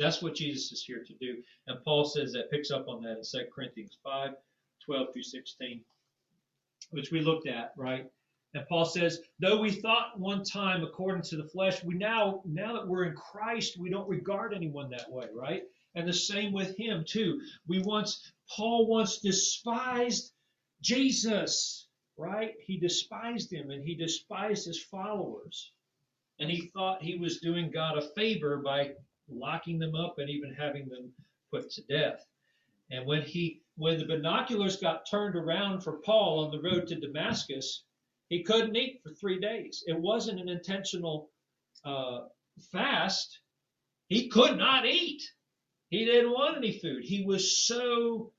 That's 0.00 0.22
what 0.22 0.34
Jesus 0.34 0.72
is 0.72 0.82
here 0.82 1.04
to 1.04 1.14
do. 1.20 1.42
And 1.66 1.84
Paul 1.84 2.06
says 2.06 2.32
that, 2.32 2.50
picks 2.50 2.70
up 2.70 2.88
on 2.88 3.02
that 3.02 3.18
in 3.18 3.22
2 3.22 3.50
Corinthians 3.54 3.98
5 4.02 4.30
12 4.84 5.12
through 5.12 5.22
16, 5.22 5.82
which 6.90 7.12
we 7.12 7.20
looked 7.20 7.46
at, 7.46 7.74
right? 7.76 8.10
And 8.54 8.66
Paul 8.66 8.86
says, 8.86 9.20
though 9.38 9.60
we 9.60 9.70
thought 9.70 10.18
one 10.18 10.42
time 10.42 10.82
according 10.82 11.22
to 11.24 11.36
the 11.36 11.44
flesh, 11.44 11.84
we 11.84 11.94
now, 11.94 12.40
now 12.46 12.72
that 12.72 12.88
we're 12.88 13.04
in 13.04 13.14
Christ, 13.14 13.78
we 13.78 13.90
don't 13.90 14.08
regard 14.08 14.54
anyone 14.54 14.88
that 14.90 15.12
way, 15.12 15.26
right? 15.34 15.64
And 15.94 16.08
the 16.08 16.14
same 16.14 16.52
with 16.52 16.76
him, 16.78 17.04
too. 17.06 17.40
We 17.68 17.80
once, 17.82 18.32
Paul 18.48 18.86
once 18.86 19.18
despised 19.18 20.32
Jesus, 20.80 21.88
right? 22.16 22.54
He 22.60 22.78
despised 22.78 23.52
him 23.52 23.70
and 23.70 23.84
he 23.84 23.94
despised 23.94 24.66
his 24.66 24.82
followers. 24.82 25.72
And 26.38 26.50
he 26.50 26.68
thought 26.68 27.02
he 27.02 27.18
was 27.18 27.40
doing 27.40 27.70
God 27.70 27.98
a 27.98 28.08
favor 28.14 28.62
by 28.64 28.94
locking 29.30 29.78
them 29.78 29.94
up 29.94 30.18
and 30.18 30.28
even 30.28 30.54
having 30.54 30.88
them 30.88 31.12
put 31.50 31.70
to 31.70 31.82
death. 31.82 32.24
And 32.90 33.06
when 33.06 33.22
he 33.22 33.62
when 33.76 33.98
the 33.98 34.04
binoculars 34.04 34.76
got 34.76 35.08
turned 35.10 35.36
around 35.36 35.82
for 35.82 36.00
Paul 36.04 36.44
on 36.44 36.50
the 36.50 36.60
road 36.60 36.86
to 36.88 37.00
Damascus, 37.00 37.84
he 38.28 38.42
couldn't 38.42 38.76
eat 38.76 39.00
for 39.02 39.10
three 39.10 39.40
days. 39.40 39.82
It 39.86 39.98
wasn't 39.98 40.40
an 40.40 40.48
intentional 40.48 41.30
uh, 41.84 42.20
fast. 42.72 43.40
He 44.08 44.28
could 44.28 44.58
not 44.58 44.86
eat. 44.86 45.22
He 45.88 46.04
didn't 46.04 46.32
want 46.32 46.56
any 46.56 46.78
food. 46.78 47.04
He 47.04 47.24
was 47.24 47.66
so 47.66 48.32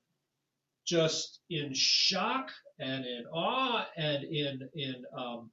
just 0.84 1.40
in 1.50 1.72
shock 1.74 2.50
and 2.78 3.04
in 3.04 3.24
awe 3.32 3.86
and 3.96 4.24
in 4.24 4.68
in 4.74 5.04
um, 5.16 5.50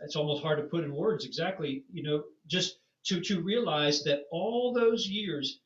it's 0.00 0.16
almost 0.16 0.42
hard 0.42 0.58
to 0.58 0.64
put 0.64 0.84
in 0.84 0.94
words 0.94 1.24
exactly. 1.24 1.84
You 1.92 2.02
know, 2.02 2.24
just 2.46 2.78
to 3.06 3.20
to 3.20 3.40
realize 3.40 4.02
that 4.04 4.24
all 4.30 4.72
those 4.72 5.06
years 5.06 5.60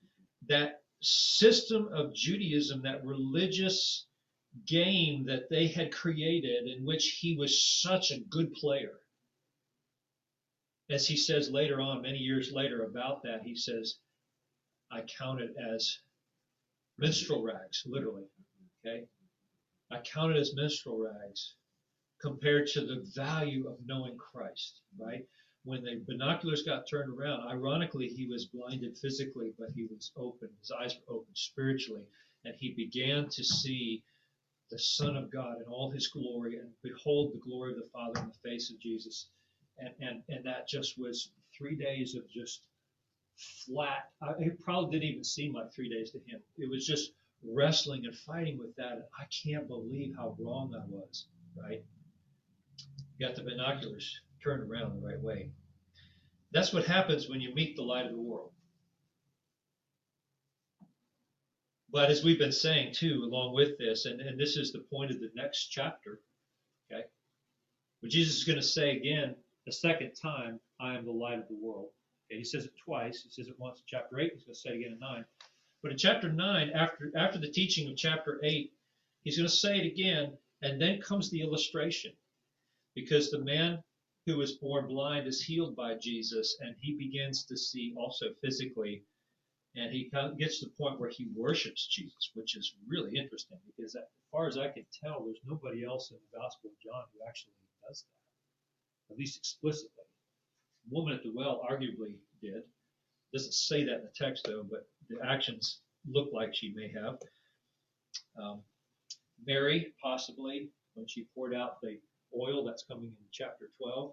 that 0.48 0.80
system 1.02 1.88
of 1.92 2.14
Judaism, 2.14 2.82
that 2.82 3.04
religious 3.04 4.06
game 4.66 5.24
that 5.26 5.48
they 5.48 5.68
had 5.68 5.92
created, 5.92 6.66
in 6.66 6.84
which 6.84 7.18
he 7.20 7.36
was 7.36 7.62
such 7.62 8.10
a 8.10 8.20
good 8.28 8.52
player. 8.52 8.98
As 10.90 11.06
he 11.06 11.16
says 11.16 11.50
later 11.50 11.80
on, 11.80 12.02
many 12.02 12.18
years 12.18 12.52
later, 12.52 12.84
about 12.84 13.22
that, 13.22 13.42
he 13.42 13.54
says, 13.54 13.96
I 14.90 15.02
count 15.02 15.40
it 15.40 15.54
as 15.56 15.98
minstrel 16.98 17.42
rags, 17.42 17.84
literally. 17.86 18.24
Okay? 18.84 19.04
I 19.92 20.00
count 20.00 20.32
it 20.32 20.38
as 20.38 20.54
minstrel 20.54 20.98
rags 20.98 21.54
compared 22.20 22.66
to 22.66 22.80
the 22.80 23.08
value 23.14 23.68
of 23.68 23.78
knowing 23.86 24.16
Christ, 24.18 24.80
right? 24.98 25.24
When 25.64 25.82
the 25.84 26.02
binoculars 26.06 26.62
got 26.62 26.88
turned 26.88 27.12
around, 27.12 27.46
ironically, 27.46 28.08
he 28.08 28.26
was 28.26 28.46
blinded 28.46 28.96
physically, 28.96 29.52
but 29.58 29.70
he 29.74 29.84
was 29.84 30.10
open. 30.16 30.48
His 30.60 30.70
eyes 30.70 30.96
were 31.06 31.16
open 31.16 31.34
spiritually, 31.34 32.04
and 32.44 32.54
he 32.58 32.70
began 32.72 33.28
to 33.28 33.44
see 33.44 34.02
the 34.70 34.78
Son 34.78 35.16
of 35.16 35.30
God 35.30 35.56
in 35.60 35.64
all 35.64 35.90
his 35.90 36.08
glory 36.08 36.56
and 36.56 36.70
behold 36.82 37.32
the 37.32 37.38
glory 37.38 37.72
of 37.72 37.78
the 37.78 37.88
Father 37.92 38.20
in 38.20 38.28
the 38.28 38.48
face 38.48 38.70
of 38.70 38.78
Jesus. 38.80 39.26
And, 39.78 39.90
and, 40.00 40.22
and 40.28 40.44
that 40.44 40.68
just 40.68 40.98
was 40.98 41.30
three 41.56 41.74
days 41.74 42.14
of 42.14 42.28
just 42.30 42.62
flat. 43.36 44.10
I, 44.22 44.32
it 44.38 44.60
probably 44.60 44.98
didn't 44.98 45.10
even 45.10 45.24
seem 45.24 45.54
like 45.54 45.72
three 45.72 45.88
days 45.88 46.10
to 46.12 46.18
him. 46.18 46.40
It 46.56 46.70
was 46.70 46.86
just 46.86 47.12
wrestling 47.42 48.06
and 48.06 48.14
fighting 48.14 48.58
with 48.58 48.74
that. 48.76 48.92
And 48.92 49.04
I 49.18 49.24
can't 49.44 49.66
believe 49.66 50.14
how 50.16 50.36
wrong 50.38 50.74
I 50.74 50.86
was, 50.88 51.26
right? 51.56 51.82
You 53.18 53.26
Got 53.26 53.36
the 53.36 53.42
binoculars 53.42 54.20
turned 54.42 54.70
around 54.70 54.94
the 54.94 55.06
right 55.06 55.20
way. 55.20 55.50
That's 56.52 56.72
what 56.72 56.84
happens 56.84 57.28
when 57.28 57.40
you 57.40 57.54
meet 57.54 57.76
the 57.76 57.82
light 57.82 58.06
of 58.06 58.12
the 58.12 58.20
world. 58.20 58.52
But 61.92 62.10
as 62.10 62.22
we've 62.22 62.38
been 62.38 62.52
saying 62.52 62.94
too, 62.94 63.22
along 63.24 63.54
with 63.54 63.76
this, 63.78 64.06
and, 64.06 64.20
and 64.20 64.38
this 64.38 64.56
is 64.56 64.72
the 64.72 64.80
point 64.92 65.10
of 65.10 65.20
the 65.20 65.30
next 65.34 65.68
chapter, 65.68 66.20
okay? 66.90 67.04
But 68.00 68.10
Jesus 68.10 68.36
is 68.36 68.44
going 68.44 68.58
to 68.58 68.64
say 68.64 68.96
again, 68.96 69.34
the 69.66 69.72
second 69.72 70.12
time, 70.14 70.60
I 70.80 70.96
am 70.96 71.04
the 71.04 71.12
light 71.12 71.38
of 71.38 71.48
the 71.48 71.58
world. 71.60 71.90
Okay, 72.26 72.38
he 72.38 72.44
says 72.44 72.64
it 72.64 72.72
twice. 72.82 73.22
He 73.22 73.30
says 73.30 73.48
it 73.48 73.58
once 73.58 73.80
in 73.80 73.84
chapter 73.86 74.20
8, 74.20 74.32
he's 74.32 74.44
going 74.44 74.54
to 74.54 74.60
say 74.60 74.70
it 74.70 74.76
again 74.76 74.92
in 74.92 74.98
9. 74.98 75.24
But 75.82 75.92
in 75.92 75.98
chapter 75.98 76.32
9, 76.32 76.70
after, 76.70 77.12
after 77.16 77.38
the 77.38 77.50
teaching 77.50 77.90
of 77.90 77.96
chapter 77.96 78.40
8, 78.42 78.72
he's 79.22 79.36
going 79.36 79.48
to 79.48 79.54
say 79.54 79.78
it 79.78 79.86
again, 79.86 80.32
and 80.62 80.80
then 80.80 81.00
comes 81.00 81.30
the 81.30 81.42
illustration. 81.42 82.12
Because 82.94 83.30
the 83.30 83.38
man 83.40 83.82
who 84.26 84.36
was 84.36 84.52
born 84.52 84.86
blind 84.86 85.26
is 85.26 85.42
healed 85.42 85.74
by 85.74 85.94
Jesus, 85.96 86.56
and 86.60 86.74
he 86.80 86.96
begins 86.96 87.44
to 87.44 87.56
see 87.56 87.94
also 87.96 88.26
physically, 88.42 89.02
and 89.76 89.92
he 89.92 90.10
gets 90.38 90.60
to 90.60 90.66
the 90.66 90.72
point 90.72 91.00
where 91.00 91.10
he 91.10 91.28
worships 91.34 91.86
Jesus, 91.86 92.30
which 92.34 92.56
is 92.56 92.74
really 92.86 93.16
interesting 93.16 93.58
because, 93.66 93.94
as 93.94 94.02
far 94.30 94.46
as 94.46 94.58
I 94.58 94.68
can 94.68 94.84
tell, 95.02 95.24
there's 95.24 95.40
nobody 95.44 95.84
else 95.84 96.10
in 96.10 96.18
the 96.18 96.38
Gospel 96.38 96.70
of 96.70 96.80
John 96.80 97.04
who 97.12 97.26
actually 97.26 97.52
does 97.88 98.04
that, 99.08 99.14
at 99.14 99.18
least 99.18 99.38
explicitly. 99.38 100.04
The 100.88 100.94
woman 100.94 101.14
at 101.14 101.22
the 101.22 101.32
well 101.32 101.62
arguably 101.68 102.16
did. 102.42 102.62
Doesn't 103.32 103.54
say 103.54 103.84
that 103.84 103.98
in 103.98 104.04
the 104.04 104.12
text 104.14 104.44
though, 104.44 104.64
but 104.68 104.88
the 105.08 105.24
actions 105.24 105.80
look 106.08 106.30
like 106.32 106.54
she 106.54 106.72
may 106.74 106.88
have. 106.92 107.18
Um, 108.40 108.62
Mary, 109.46 109.94
possibly, 110.02 110.70
when 110.94 111.06
she 111.06 111.26
poured 111.34 111.54
out 111.54 111.80
the 111.80 112.00
oil 112.38 112.64
that's 112.64 112.84
coming 112.84 113.06
in 113.06 113.26
chapter 113.30 113.70
12 113.78 114.12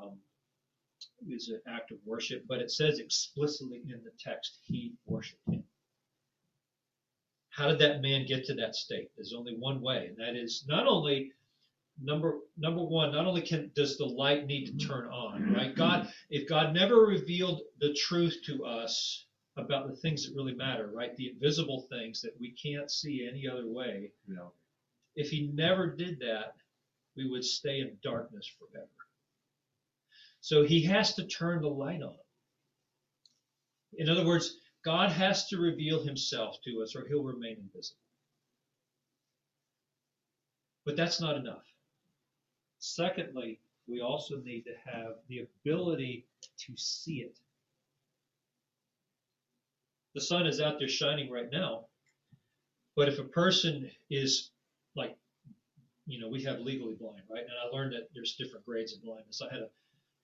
um, 0.00 0.12
is 1.28 1.48
an 1.48 1.60
act 1.66 1.90
of 1.90 1.98
worship, 2.04 2.44
but 2.48 2.60
it 2.60 2.70
says 2.70 2.98
explicitly 2.98 3.82
in 3.84 4.02
the 4.04 4.12
text, 4.18 4.58
he 4.62 4.92
worshiped 5.06 5.48
him. 5.48 5.64
How 7.50 7.68
did 7.68 7.78
that 7.78 8.02
man 8.02 8.26
get 8.26 8.44
to 8.46 8.54
that 8.54 8.74
state? 8.74 9.10
There's 9.16 9.34
only 9.36 9.54
one 9.56 9.80
way, 9.80 10.08
and 10.08 10.16
that 10.18 10.34
is 10.36 10.64
not 10.66 10.86
only 10.86 11.32
number 12.02 12.40
number 12.56 12.82
one, 12.82 13.12
not 13.12 13.26
only 13.26 13.42
can 13.42 13.70
does 13.76 13.96
the 13.96 14.04
light 14.04 14.46
need 14.46 14.66
to 14.66 14.86
turn 14.86 15.06
on, 15.06 15.52
right? 15.52 15.74
God, 15.74 16.08
if 16.30 16.48
God 16.48 16.74
never 16.74 17.06
revealed 17.06 17.62
the 17.78 17.94
truth 17.94 18.36
to 18.46 18.64
us 18.64 19.26
about 19.56 19.88
the 19.88 19.96
things 19.96 20.26
that 20.26 20.34
really 20.34 20.54
matter, 20.54 20.90
right? 20.92 21.16
The 21.16 21.30
invisible 21.30 21.86
things 21.88 22.20
that 22.22 22.38
we 22.40 22.50
can't 22.50 22.90
see 22.90 23.28
any 23.30 23.46
other 23.48 23.68
way. 23.68 24.10
Yeah. 24.28 24.48
If 25.14 25.30
he 25.30 25.52
never 25.54 25.86
did 25.86 26.18
that, 26.20 26.54
we 27.16 27.28
would 27.28 27.44
stay 27.44 27.80
in 27.80 27.96
darkness 28.02 28.50
forever. 28.58 28.88
So 30.40 30.64
he 30.64 30.82
has 30.84 31.14
to 31.14 31.26
turn 31.26 31.62
the 31.62 31.68
light 31.68 32.02
on. 32.02 32.16
In 33.96 34.08
other 34.08 34.26
words, 34.26 34.56
God 34.84 35.10
has 35.10 35.48
to 35.48 35.58
reveal 35.58 36.02
himself 36.02 36.58
to 36.64 36.82
us 36.82 36.94
or 36.94 37.06
he'll 37.06 37.22
remain 37.22 37.56
invisible. 37.58 38.00
But 40.84 40.96
that's 40.96 41.20
not 41.20 41.36
enough. 41.36 41.64
Secondly, 42.78 43.60
we 43.88 44.00
also 44.00 44.36
need 44.40 44.64
to 44.64 44.74
have 44.84 45.14
the 45.28 45.46
ability 45.64 46.26
to 46.66 46.76
see 46.76 47.20
it. 47.20 47.38
The 50.14 50.20
sun 50.20 50.46
is 50.46 50.60
out 50.60 50.78
there 50.78 50.88
shining 50.88 51.30
right 51.30 51.50
now, 51.50 51.86
but 52.94 53.08
if 53.08 53.18
a 53.18 53.24
person 53.24 53.90
is 54.10 54.50
you 56.06 56.20
know, 56.20 56.28
we 56.28 56.42
have 56.42 56.60
legally 56.60 56.94
blind, 56.94 57.22
right? 57.30 57.42
And 57.42 57.52
I 57.62 57.74
learned 57.74 57.92
that 57.94 58.08
there's 58.14 58.36
different 58.36 58.64
grades 58.66 58.94
of 58.94 59.02
blindness. 59.02 59.40
I 59.42 59.52
had 59.52 59.62
a 59.62 59.70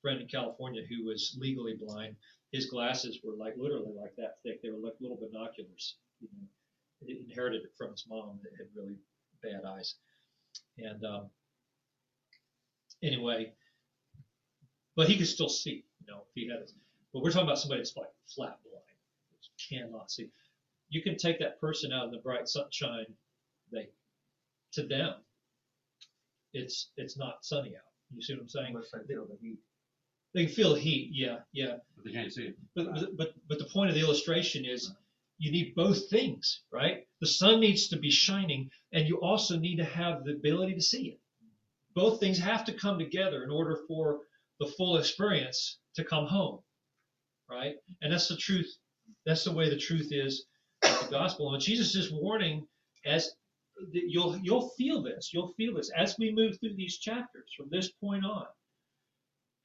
friend 0.02 0.20
in 0.20 0.28
California 0.28 0.82
who 0.88 1.06
was 1.06 1.36
legally 1.38 1.74
blind. 1.74 2.16
His 2.52 2.66
glasses 2.66 3.20
were 3.24 3.34
like 3.34 3.54
literally 3.56 3.92
like 3.98 4.14
that 4.16 4.38
thick. 4.42 4.62
They 4.62 4.70
were 4.70 4.78
like 4.78 4.94
little 5.00 5.16
binoculars. 5.16 5.96
You 6.20 6.28
know, 6.36 6.46
he 7.06 7.24
inherited 7.28 7.62
it 7.62 7.72
from 7.78 7.92
his 7.92 8.04
mom 8.08 8.40
that 8.42 8.52
had 8.58 8.66
really 8.74 8.96
bad 9.42 9.64
eyes. 9.64 9.94
And 10.78 11.04
um, 11.04 11.30
anyway, 13.02 13.52
but 14.96 15.08
he 15.08 15.16
could 15.16 15.28
still 15.28 15.48
see. 15.48 15.84
You 16.00 16.12
know, 16.12 16.22
if 16.28 16.34
he 16.34 16.48
had. 16.48 16.60
His, 16.60 16.74
but 17.12 17.22
we're 17.22 17.30
talking 17.30 17.48
about 17.48 17.58
somebody 17.58 17.80
that's 17.80 17.96
like 17.96 18.08
flat 18.34 18.58
blind, 18.62 18.84
cannot 19.68 20.10
see. 20.10 20.28
You 20.90 21.02
can 21.02 21.16
take 21.16 21.38
that 21.38 21.60
person 21.60 21.92
out 21.92 22.06
in 22.06 22.10
the 22.10 22.18
bright 22.18 22.48
sunshine. 22.48 23.06
They, 23.72 23.88
to 24.72 24.86
them, 24.86 25.14
it's 26.52 26.90
it's 26.96 27.16
not 27.16 27.44
sunny 27.44 27.76
out. 27.76 27.82
You 28.14 28.22
see 28.22 28.34
what 28.34 28.42
I'm 28.42 28.48
saying? 28.48 28.74
Unless 28.74 28.90
they 28.90 29.14
feel 29.14 29.26
the 29.26 29.36
heat. 29.40 29.58
They 30.34 30.46
can 30.46 30.54
feel 30.54 30.74
the 30.74 30.80
heat, 30.80 31.10
yeah, 31.12 31.38
yeah. 31.52 31.76
but 31.96 32.04
they 32.04 32.12
can't 32.12 32.32
see 32.32 32.44
it. 32.44 32.56
But, 32.76 32.94
but, 32.94 33.16
but, 33.16 33.34
but 33.48 33.58
the 33.58 33.64
point 33.64 33.90
of 33.90 33.96
the 33.96 34.00
illustration 34.00 34.64
is 34.64 34.92
you 35.38 35.50
need 35.50 35.74
both 35.74 36.08
things, 36.08 36.62
right? 36.72 37.06
The 37.20 37.26
sun 37.26 37.60
needs 37.60 37.88
to 37.88 37.98
be 37.98 38.10
shining 38.10 38.70
and 38.92 39.08
you 39.08 39.20
also 39.20 39.58
need 39.58 39.76
to 39.76 39.84
have 39.84 40.24
the 40.24 40.34
ability 40.34 40.74
to 40.74 40.80
see 40.82 41.08
it. 41.08 41.20
Both 41.94 42.20
things 42.20 42.38
have 42.38 42.64
to 42.66 42.72
come 42.72 42.98
together 42.98 43.42
in 43.42 43.50
order 43.50 43.80
for 43.88 44.20
the 44.60 44.66
full 44.66 44.98
experience 44.98 45.78
to 45.94 46.04
come 46.04 46.26
home, 46.26 46.60
right? 47.50 47.74
And 48.02 48.12
that's 48.12 48.28
the 48.28 48.36
truth. 48.36 48.72
That's 49.26 49.44
the 49.44 49.52
way 49.52 49.68
the 49.68 49.78
truth 49.78 50.12
is 50.12 50.44
of 50.84 51.00
the 51.06 51.10
gospel. 51.10 51.52
And 51.54 51.62
Jesus 51.62 51.96
is 51.96 52.12
warning 52.12 52.66
as 53.04 53.32
you'll 53.92 54.38
you'll 54.38 54.70
feel 54.70 55.02
this. 55.02 55.30
You'll 55.32 55.54
feel 55.56 55.74
this 55.74 55.90
as 55.96 56.16
we 56.18 56.32
move 56.32 56.58
through 56.58 56.76
these 56.76 56.98
chapters 56.98 57.50
from 57.56 57.68
this 57.70 57.90
point 57.90 58.24
on 58.24 58.46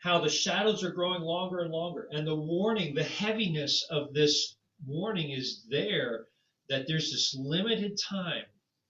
how 0.05 0.19
the 0.19 0.29
shadows 0.29 0.83
are 0.83 0.91
growing 0.91 1.21
longer 1.21 1.61
and 1.61 1.71
longer. 1.71 2.07
And 2.11 2.27
the 2.27 2.35
warning, 2.35 2.93
the 2.93 3.03
heaviness 3.03 3.87
of 3.89 4.13
this 4.13 4.55
warning 4.85 5.31
is 5.31 5.65
there 5.69 6.27
that 6.69 6.85
there's 6.87 7.11
this 7.11 7.35
limited 7.35 7.97
time 7.97 8.43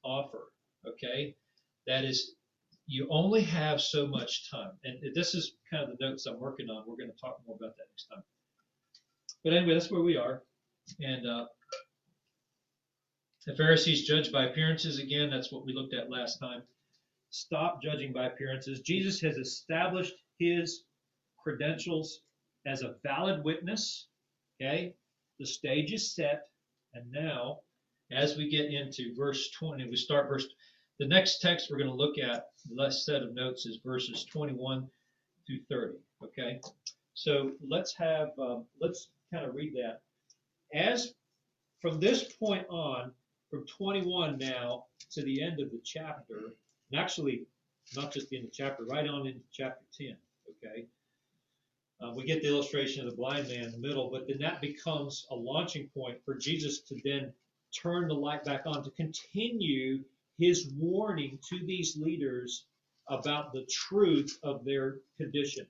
offer, 0.03 0.51
okay? 0.85 1.33
That 1.87 2.03
is, 2.03 2.35
you 2.87 3.07
only 3.09 3.43
have 3.43 3.79
so 3.79 4.05
much 4.05 4.49
time. 4.51 4.71
And 4.83 4.97
this 5.15 5.35
is 5.35 5.53
kind 5.71 5.83
of 5.83 5.97
the 5.97 6.05
notes 6.05 6.25
I'm 6.25 6.39
working 6.39 6.69
on. 6.69 6.83
We're 6.85 6.97
going 6.97 7.11
to 7.11 7.17
talk 7.21 7.39
more 7.47 7.55
about 7.55 7.77
that 7.77 7.85
next 7.91 8.07
time. 8.07 8.23
But 9.43 9.53
anyway, 9.53 9.73
that's 9.73 9.91
where 9.91 10.01
we 10.01 10.17
are. 10.17 10.41
And 10.99 11.25
uh, 11.25 11.45
the 13.45 13.55
Pharisees 13.55 14.07
judge 14.07 14.31
by 14.31 14.45
appearances. 14.45 14.99
Again, 14.99 15.29
that's 15.29 15.51
what 15.51 15.65
we 15.65 15.73
looked 15.73 15.93
at 15.93 16.09
last 16.09 16.39
time. 16.39 16.63
Stop 17.29 17.81
judging 17.81 18.11
by 18.11 18.25
appearances. 18.25 18.81
Jesus 18.81 19.19
has 19.21 19.37
established 19.37 20.15
his 20.39 20.83
credentials 21.43 22.21
as 22.65 22.81
a 22.81 22.95
valid 23.03 23.43
witness. 23.43 24.07
Okay, 24.59 24.95
the 25.39 25.45
stage 25.45 25.91
is 25.93 26.15
set, 26.15 26.47
and 26.93 27.11
now, 27.11 27.59
as 28.11 28.37
we 28.37 28.49
get 28.49 28.73
into 28.73 29.13
verse 29.15 29.51
20, 29.51 29.89
we 29.89 29.95
start 29.95 30.27
verse. 30.27 30.47
The 30.97 31.07
next 31.07 31.41
text 31.41 31.69
we're 31.69 31.77
going 31.77 31.89
to 31.89 31.95
look 31.95 32.17
at, 32.17 32.47
the 32.69 32.81
last 32.81 33.05
set 33.05 33.21
of 33.21 33.33
notes, 33.33 33.65
is 33.65 33.79
verses 33.83 34.23
21 34.25 34.87
through 35.45 35.59
30. 35.69 35.97
Okay, 36.23 36.61
so 37.13 37.51
let's 37.67 37.93
have 37.95 38.29
um, 38.39 38.65
let's 38.79 39.09
kind 39.31 39.45
of 39.45 39.53
read 39.53 39.73
that. 39.75 40.01
As 40.73 41.13
from 41.81 41.99
this 41.99 42.23
point 42.23 42.65
on, 42.69 43.11
from 43.55 43.65
21 43.67 44.37
now 44.37 44.85
to 45.11 45.23
the 45.23 45.41
end 45.41 45.61
of 45.61 45.71
the 45.71 45.79
chapter, 45.83 46.53
and 46.91 46.99
actually 46.99 47.45
not 47.95 48.11
just 48.11 48.29
the 48.29 48.35
end 48.35 48.45
of 48.45 48.51
the 48.51 48.55
chapter, 48.55 48.83
right 48.83 49.07
on 49.07 49.27
into 49.27 49.39
chapter 49.51 49.85
10. 49.97 50.17
Okay, 50.49 50.85
uh, 52.01 52.11
we 52.13 52.25
get 52.25 52.41
the 52.41 52.49
illustration 52.49 53.05
of 53.05 53.11
the 53.11 53.15
blind 53.15 53.47
man 53.47 53.63
in 53.63 53.71
the 53.71 53.77
middle, 53.77 54.09
but 54.11 54.27
then 54.27 54.39
that 54.39 54.59
becomes 54.59 55.25
a 55.31 55.35
launching 55.35 55.87
point 55.93 56.17
for 56.25 56.35
Jesus 56.35 56.81
to 56.81 56.95
then 57.05 57.31
turn 57.73 58.09
the 58.09 58.13
light 58.13 58.43
back 58.43 58.63
on 58.65 58.83
to 58.83 58.89
continue 58.91 60.03
his 60.37 60.69
warning 60.77 61.39
to 61.49 61.65
these 61.65 61.95
leaders 61.95 62.65
about 63.07 63.53
the 63.53 63.65
truth 63.69 64.37
of 64.43 64.65
their 64.65 64.97
condition. 65.17 65.65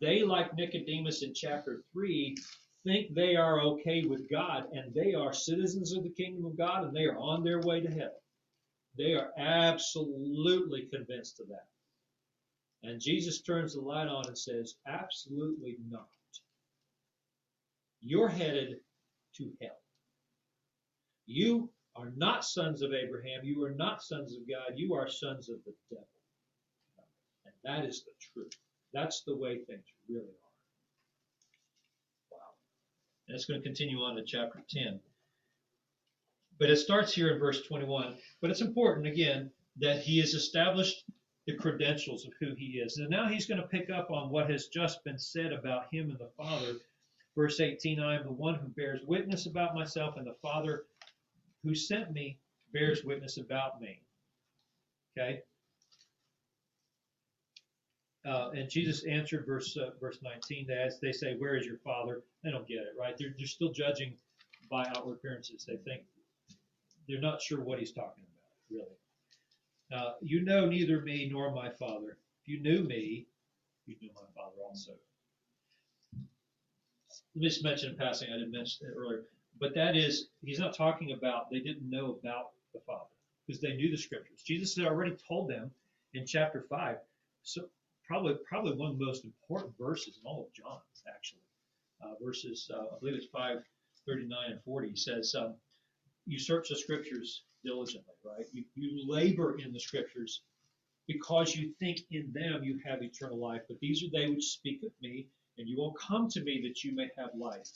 They, 0.00 0.22
like 0.22 0.56
Nicodemus 0.56 1.22
in 1.22 1.34
chapter 1.34 1.82
3, 1.92 2.36
think 2.84 3.14
they 3.14 3.36
are 3.36 3.60
okay 3.60 4.04
with 4.04 4.30
God 4.30 4.64
and 4.72 4.92
they 4.94 5.14
are 5.14 5.32
citizens 5.32 5.92
of 5.92 6.02
the 6.02 6.10
kingdom 6.10 6.44
of 6.44 6.56
God 6.56 6.84
and 6.84 6.96
they 6.96 7.04
are 7.04 7.18
on 7.18 7.44
their 7.44 7.60
way 7.60 7.80
to 7.80 7.88
heaven. 7.88 8.10
They 8.96 9.14
are 9.14 9.30
absolutely 9.38 10.88
convinced 10.92 11.40
of 11.40 11.48
that. 11.48 11.66
And 12.82 13.00
Jesus 13.00 13.40
turns 13.40 13.74
the 13.74 13.80
light 13.80 14.08
on 14.08 14.26
and 14.26 14.36
says, 14.36 14.74
Absolutely 14.86 15.76
not. 15.88 16.08
You're 18.00 18.28
headed 18.28 18.80
to 19.36 19.52
hell. 19.60 19.78
You 21.26 21.70
are 21.94 22.12
not 22.16 22.44
sons 22.44 22.82
of 22.82 22.92
Abraham. 22.92 23.44
You 23.44 23.62
are 23.64 23.70
not 23.70 24.02
sons 24.02 24.34
of 24.34 24.48
God. 24.48 24.76
You 24.76 24.94
are 24.94 25.08
sons 25.08 25.48
of 25.48 25.56
the 25.64 25.72
devil. 25.90 26.06
And 27.46 27.54
that 27.64 27.88
is 27.88 28.04
the 28.04 28.12
truth. 28.32 28.52
That's 28.92 29.22
the 29.22 29.36
way 29.36 29.58
things 29.58 29.84
really 30.08 30.24
are. 30.24 30.41
And 33.28 33.34
it's 33.34 33.44
going 33.44 33.60
to 33.60 33.66
continue 33.66 33.98
on 33.98 34.16
to 34.16 34.24
chapter 34.24 34.62
10. 34.68 35.00
But 36.58 36.70
it 36.70 36.76
starts 36.76 37.14
here 37.14 37.32
in 37.32 37.38
verse 37.38 37.62
21. 37.62 38.16
But 38.40 38.50
it's 38.50 38.60
important, 38.60 39.06
again, 39.06 39.50
that 39.78 40.00
he 40.02 40.18
has 40.20 40.34
established 40.34 41.04
the 41.46 41.56
credentials 41.56 42.26
of 42.26 42.32
who 42.38 42.54
he 42.54 42.78
is. 42.78 42.98
And 42.98 43.08
now 43.08 43.28
he's 43.28 43.46
going 43.46 43.60
to 43.60 43.66
pick 43.66 43.90
up 43.90 44.10
on 44.10 44.30
what 44.30 44.50
has 44.50 44.68
just 44.68 45.02
been 45.04 45.18
said 45.18 45.52
about 45.52 45.92
him 45.92 46.10
and 46.10 46.18
the 46.18 46.30
Father. 46.36 46.74
Verse 47.34 47.60
18 47.60 47.98
I 47.98 48.16
am 48.16 48.24
the 48.24 48.32
one 48.32 48.56
who 48.56 48.68
bears 48.68 49.00
witness 49.06 49.46
about 49.46 49.74
myself, 49.74 50.16
and 50.16 50.26
the 50.26 50.36
Father 50.42 50.84
who 51.64 51.74
sent 51.74 52.12
me 52.12 52.38
bears 52.72 53.04
witness 53.04 53.38
about 53.38 53.80
me. 53.80 54.02
Okay? 55.16 55.40
Uh, 58.24 58.50
and 58.54 58.70
Jesus 58.70 59.04
answered, 59.04 59.44
verse 59.46 59.76
uh, 59.76 59.90
verse 60.00 60.18
19, 60.22 60.70
as 60.70 61.00
they 61.00 61.12
say, 61.12 61.34
"Where 61.36 61.56
is 61.56 61.66
your 61.66 61.78
father?" 61.78 62.22
They 62.44 62.50
don't 62.50 62.66
get 62.68 62.78
it, 62.78 62.94
right? 62.98 63.16
They're, 63.18 63.34
they're 63.36 63.46
still 63.46 63.72
judging 63.72 64.14
by 64.70 64.86
outward 64.96 65.14
appearances. 65.14 65.64
They 65.66 65.76
think 65.76 66.02
they're 67.08 67.20
not 67.20 67.42
sure 67.42 67.60
what 67.60 67.78
he's 67.80 67.92
talking 67.92 68.24
about, 68.24 68.56
really. 68.70 68.96
Uh, 69.92 70.12
you 70.22 70.42
know 70.42 70.66
neither 70.66 71.00
me 71.00 71.28
nor 71.30 71.52
my 71.52 71.68
Father. 71.70 72.16
If 72.42 72.48
you 72.48 72.60
knew 72.60 72.82
me, 72.82 73.26
you 73.86 73.96
knew 74.00 74.10
my 74.14 74.22
Father 74.34 74.56
also. 74.64 74.92
Let 76.14 77.40
me 77.40 77.48
just 77.48 77.64
mention 77.64 77.90
in 77.90 77.96
passing, 77.96 78.28
I 78.30 78.38
didn't 78.38 78.52
mention 78.52 78.86
it 78.86 78.94
earlier, 78.96 79.24
but 79.58 79.74
that 79.74 79.96
is, 79.96 80.28
he's 80.42 80.58
not 80.58 80.76
talking 80.76 81.12
about 81.12 81.50
they 81.50 81.60
didn't 81.60 81.88
know 81.88 82.18
about 82.22 82.50
the 82.72 82.80
Father 82.86 83.10
because 83.46 83.60
they 83.60 83.74
knew 83.74 83.90
the 83.90 83.96
Scriptures. 83.96 84.42
Jesus 84.44 84.76
had 84.76 84.86
already 84.86 85.16
told 85.28 85.48
them 85.50 85.70
in 86.14 86.26
chapter 86.26 86.64
five, 86.68 86.98
so 87.42 87.68
probably 88.12 88.34
probably 88.46 88.74
one 88.74 88.90
of 88.90 88.98
the 88.98 89.06
most 89.06 89.24
important 89.24 89.72
verses 89.78 90.18
in 90.20 90.26
all 90.26 90.42
of 90.42 90.52
John, 90.52 90.78
actually, 91.08 91.40
uh, 92.02 92.12
verses 92.22 92.70
uh, 92.72 92.94
I 92.94 92.98
believe 93.00 93.14
it's 93.14 93.26
five 93.32 93.62
thirty 94.06 94.26
nine 94.26 94.50
and 94.50 94.62
forty. 94.64 94.90
He 94.90 94.96
says, 94.96 95.34
um, 95.34 95.54
"You 96.26 96.38
search 96.38 96.68
the 96.68 96.76
Scriptures 96.76 97.44
diligently, 97.64 98.12
right? 98.22 98.44
You, 98.52 98.64
you 98.74 99.10
labor 99.10 99.56
in 99.58 99.72
the 99.72 99.80
scriptures 99.80 100.42
because 101.06 101.56
you 101.56 101.72
think 101.78 102.00
in 102.10 102.30
them 102.32 102.62
you 102.62 102.80
have 102.84 103.02
eternal 103.02 103.38
life. 103.38 103.62
But 103.68 103.80
these 103.80 104.02
are 104.02 104.10
they 104.12 104.28
which 104.28 104.44
speak 104.44 104.82
of 104.82 104.90
me, 105.00 105.26
and 105.56 105.66
you 105.66 105.76
will 105.78 105.92
come 105.92 106.28
to 106.30 106.42
me 106.42 106.60
that 106.66 106.84
you 106.84 106.94
may 106.94 107.08
have 107.16 107.30
life. 107.34 107.68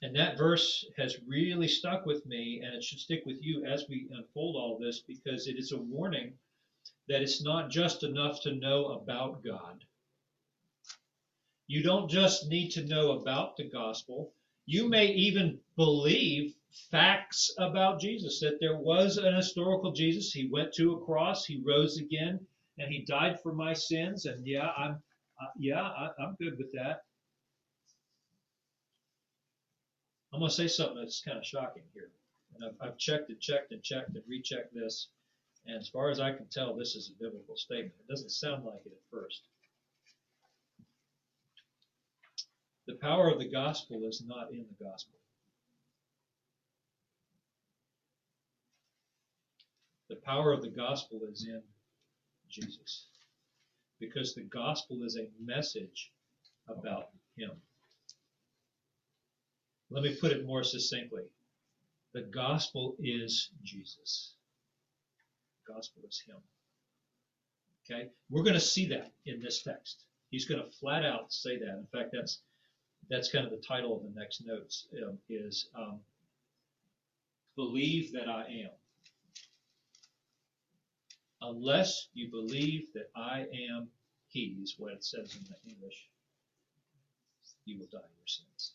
And 0.00 0.16
that 0.16 0.38
verse 0.38 0.86
has 0.96 1.18
really 1.26 1.68
stuck 1.68 2.06
with 2.06 2.24
me, 2.24 2.62
and 2.64 2.74
it 2.74 2.82
should 2.82 2.98
stick 2.98 3.24
with 3.26 3.42
you 3.42 3.64
as 3.66 3.86
we 3.88 4.08
unfold 4.10 4.56
all 4.56 4.78
this 4.78 5.00
because 5.00 5.48
it 5.48 5.58
is 5.58 5.72
a 5.72 5.78
warning 5.78 6.32
that 7.08 7.22
it's 7.22 7.42
not 7.42 7.70
just 7.70 8.02
enough 8.02 8.40
to 8.42 8.54
know 8.54 8.86
about 8.86 9.44
God. 9.44 9.84
You 11.66 11.82
don't 11.82 12.10
just 12.10 12.48
need 12.48 12.70
to 12.72 12.84
know 12.84 13.12
about 13.12 13.56
the 13.56 13.68
gospel. 13.68 14.32
You 14.66 14.88
may 14.88 15.06
even 15.06 15.58
believe 15.76 16.54
facts 16.90 17.54
about 17.58 18.00
Jesus 18.00 18.40
that 18.40 18.58
there 18.60 18.76
was 18.76 19.16
an 19.16 19.34
historical 19.34 19.92
Jesus. 19.92 20.32
He 20.32 20.48
went 20.48 20.72
to 20.74 20.94
a 20.94 21.04
cross, 21.04 21.44
he 21.44 21.62
rose 21.64 21.98
again, 21.98 22.46
and 22.78 22.92
he 22.92 23.04
died 23.04 23.40
for 23.40 23.52
my 23.52 23.72
sins. 23.72 24.26
And 24.26 24.46
yeah, 24.46 24.70
I'm 24.76 25.02
uh, 25.40 25.46
yeah, 25.58 25.82
I, 25.82 26.10
I'm 26.20 26.36
good 26.40 26.58
with 26.58 26.72
that. 26.72 27.02
I'm 30.32 30.40
going 30.40 30.50
to 30.50 30.54
say 30.54 30.68
something 30.68 30.96
that's 30.96 31.22
kind 31.22 31.38
of 31.38 31.44
shocking 31.44 31.82
here. 31.92 32.10
And 32.54 32.64
I've, 32.64 32.88
I've 32.88 32.98
checked 32.98 33.30
and 33.30 33.40
checked 33.40 33.72
and 33.72 33.82
checked 33.82 34.14
and 34.14 34.22
rechecked 34.28 34.74
this. 34.74 35.08
And 35.66 35.76
as 35.76 35.88
far 35.88 36.10
as 36.10 36.20
I 36.20 36.32
can 36.32 36.46
tell, 36.46 36.74
this 36.74 36.94
is 36.94 37.10
a 37.10 37.22
biblical 37.22 37.56
statement. 37.56 37.94
It 37.98 38.10
doesn't 38.10 38.30
sound 38.30 38.64
like 38.64 38.80
it 38.84 38.92
at 38.92 39.10
first. 39.10 39.42
The 42.86 42.94
power 42.94 43.30
of 43.30 43.38
the 43.38 43.48
gospel 43.48 44.02
is 44.04 44.22
not 44.26 44.50
in 44.50 44.66
the 44.68 44.84
gospel. 44.84 45.14
The 50.10 50.16
power 50.16 50.52
of 50.52 50.60
the 50.60 50.68
gospel 50.68 51.20
is 51.32 51.46
in 51.48 51.62
Jesus. 52.50 53.06
Because 53.98 54.34
the 54.34 54.42
gospel 54.42 55.02
is 55.02 55.16
a 55.16 55.30
message 55.42 56.12
about 56.68 57.08
him. 57.38 57.50
Let 59.90 60.02
me 60.02 60.14
put 60.20 60.32
it 60.32 60.46
more 60.46 60.62
succinctly. 60.62 61.24
The 62.12 62.22
gospel 62.22 62.96
is 62.98 63.50
Jesus. 63.62 64.33
Gospel 65.66 66.02
is 66.08 66.22
him. 66.26 66.36
Okay? 67.84 68.08
We're 68.30 68.42
going 68.42 68.54
to 68.54 68.60
see 68.60 68.86
that 68.88 69.12
in 69.26 69.40
this 69.40 69.62
text. 69.62 70.04
He's 70.30 70.46
going 70.46 70.62
to 70.62 70.70
flat 70.78 71.04
out 71.04 71.32
say 71.32 71.58
that. 71.58 71.78
In 71.78 71.86
fact, 71.92 72.10
that's 72.12 72.40
that's 73.10 73.30
kind 73.30 73.44
of 73.44 73.50
the 73.50 73.64
title 73.66 73.96
of 73.96 74.02
the 74.02 74.18
next 74.18 74.44
notes 74.46 74.88
um, 75.06 75.18
is 75.28 75.68
um, 75.76 76.00
believe 77.56 78.12
that 78.12 78.28
I 78.28 78.44
am 78.64 78.70
unless 81.44 82.08
you 82.14 82.30
believe 82.30 82.92
that 82.94 83.10
I 83.14 83.46
am 83.70 83.88
He 84.28 84.56
is 84.62 84.74
what 84.78 84.92
it 84.92 85.04
says 85.04 85.36
in 85.36 85.44
the 85.44 85.70
English. 85.70 86.08
You 87.66 87.78
will 87.78 87.88
die 87.92 87.98
in 87.98 88.16
your 88.16 88.26
sins. 88.26 88.72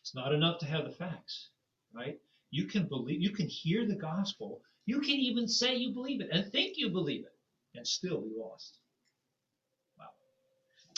It's 0.00 0.14
not 0.14 0.32
enough 0.32 0.58
to 0.60 0.66
have 0.66 0.84
the 0.84 0.90
facts, 0.90 1.48
right? 1.92 2.18
You 2.50 2.66
can 2.66 2.86
believe, 2.86 3.20
you 3.20 3.30
can 3.30 3.46
hear 3.46 3.86
the 3.86 3.94
gospel, 3.94 4.60
you 4.90 5.00
can 5.00 5.20
even 5.20 5.46
say 5.46 5.76
you 5.76 5.92
believe 5.92 6.20
it 6.20 6.30
and 6.32 6.50
think 6.50 6.76
you 6.76 6.90
believe 6.90 7.24
it, 7.24 7.36
and 7.76 7.86
still 7.86 8.22
be 8.22 8.32
lost. 8.36 8.78
Wow. 9.96 10.06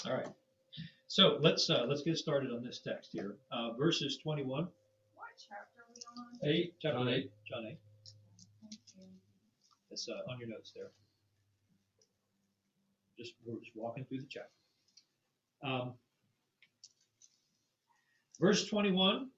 All 0.06 0.16
right. 0.16 0.28
So 1.08 1.36
let's 1.40 1.68
uh, 1.68 1.84
let's 1.86 2.02
get 2.02 2.16
started 2.16 2.50
on 2.52 2.64
this 2.64 2.80
text 2.80 3.10
here. 3.12 3.36
Uh, 3.50 3.72
verses 3.74 4.16
21, 4.16 4.48
What 4.48 5.26
chapter 5.36 5.82
are 5.82 5.92
we 6.42 6.48
on? 6.48 6.54
8, 6.54 6.74
chapter 6.80 6.98
John 6.98 7.08
8, 7.10 7.30
John 7.46 7.66
8. 7.66 7.78
Thank 8.62 8.80
you. 8.96 9.02
It's 9.90 10.08
uh, 10.08 10.32
on 10.32 10.38
your 10.38 10.48
notes 10.48 10.72
there. 10.74 10.90
Just 13.18 13.34
we're 13.44 13.58
just 13.58 13.76
walking 13.76 14.06
through 14.06 14.20
the 14.20 14.26
chapter. 14.30 14.48
Um, 15.62 15.92
verse 18.40 18.66
21 18.66 19.28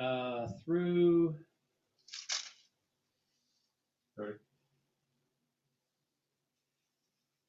uh, 0.00 0.48
through 0.64 1.36
Sorry. 4.20 4.34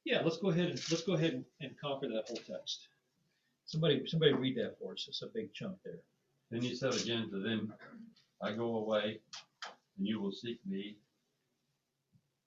Yeah, 0.06 0.22
let's 0.24 0.38
go 0.38 0.52
ahead 0.52 0.68
and 0.68 0.82
let's 0.90 1.04
go 1.04 1.14
ahead 1.14 1.34
and, 1.34 1.46
and 1.60 1.72
conquer 1.78 2.08
that 2.08 2.28
whole 2.28 2.38
text. 2.58 2.88
Somebody 3.66 4.04
somebody 4.08 4.32
read 4.32 4.56
that 4.56 4.78
for 4.80 4.94
us. 4.94 5.06
It's 5.10 5.22
a 5.22 5.28
big 5.28 5.54
chunk 5.54 5.76
there. 5.84 6.00
Then 6.50 6.62
he 6.62 6.74
said 6.74 6.94
again 6.94 7.30
to 7.30 7.40
them, 7.40 7.74
I 8.42 8.54
go 8.54 8.78
away, 8.78 9.20
and 9.98 10.08
you 10.08 10.22
will 10.22 10.32
seek 10.32 10.60
me, 10.66 10.96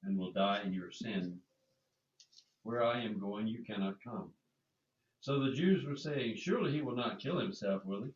and 0.04 0.18
will 0.18 0.32
die 0.32 0.62
in 0.64 0.72
your 0.72 0.90
sin. 0.90 1.38
Where 2.62 2.82
I 2.82 3.02
am 3.02 3.18
going, 3.18 3.46
you 3.46 3.62
cannot 3.62 4.02
come. 4.02 4.30
So 5.20 5.38
the 5.38 5.52
Jews 5.52 5.84
were 5.84 5.96
saying, 5.96 6.36
Surely 6.36 6.72
he 6.72 6.80
will 6.80 6.96
not 6.96 7.20
kill 7.20 7.38
himself, 7.38 7.84
will 7.84 8.04
he? 8.04 8.10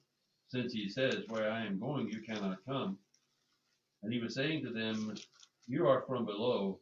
Since 0.48 0.72
he 0.72 0.88
says, 0.88 1.24
Where 1.28 1.52
I 1.52 1.66
am 1.66 1.78
going, 1.78 2.08
you 2.08 2.20
cannot 2.22 2.64
come. 2.66 2.96
And 4.02 4.10
he 4.10 4.20
was 4.20 4.34
saying 4.34 4.64
to 4.64 4.70
them, 4.70 5.14
You 5.68 5.86
are 5.86 6.02
from 6.06 6.24
below, 6.24 6.80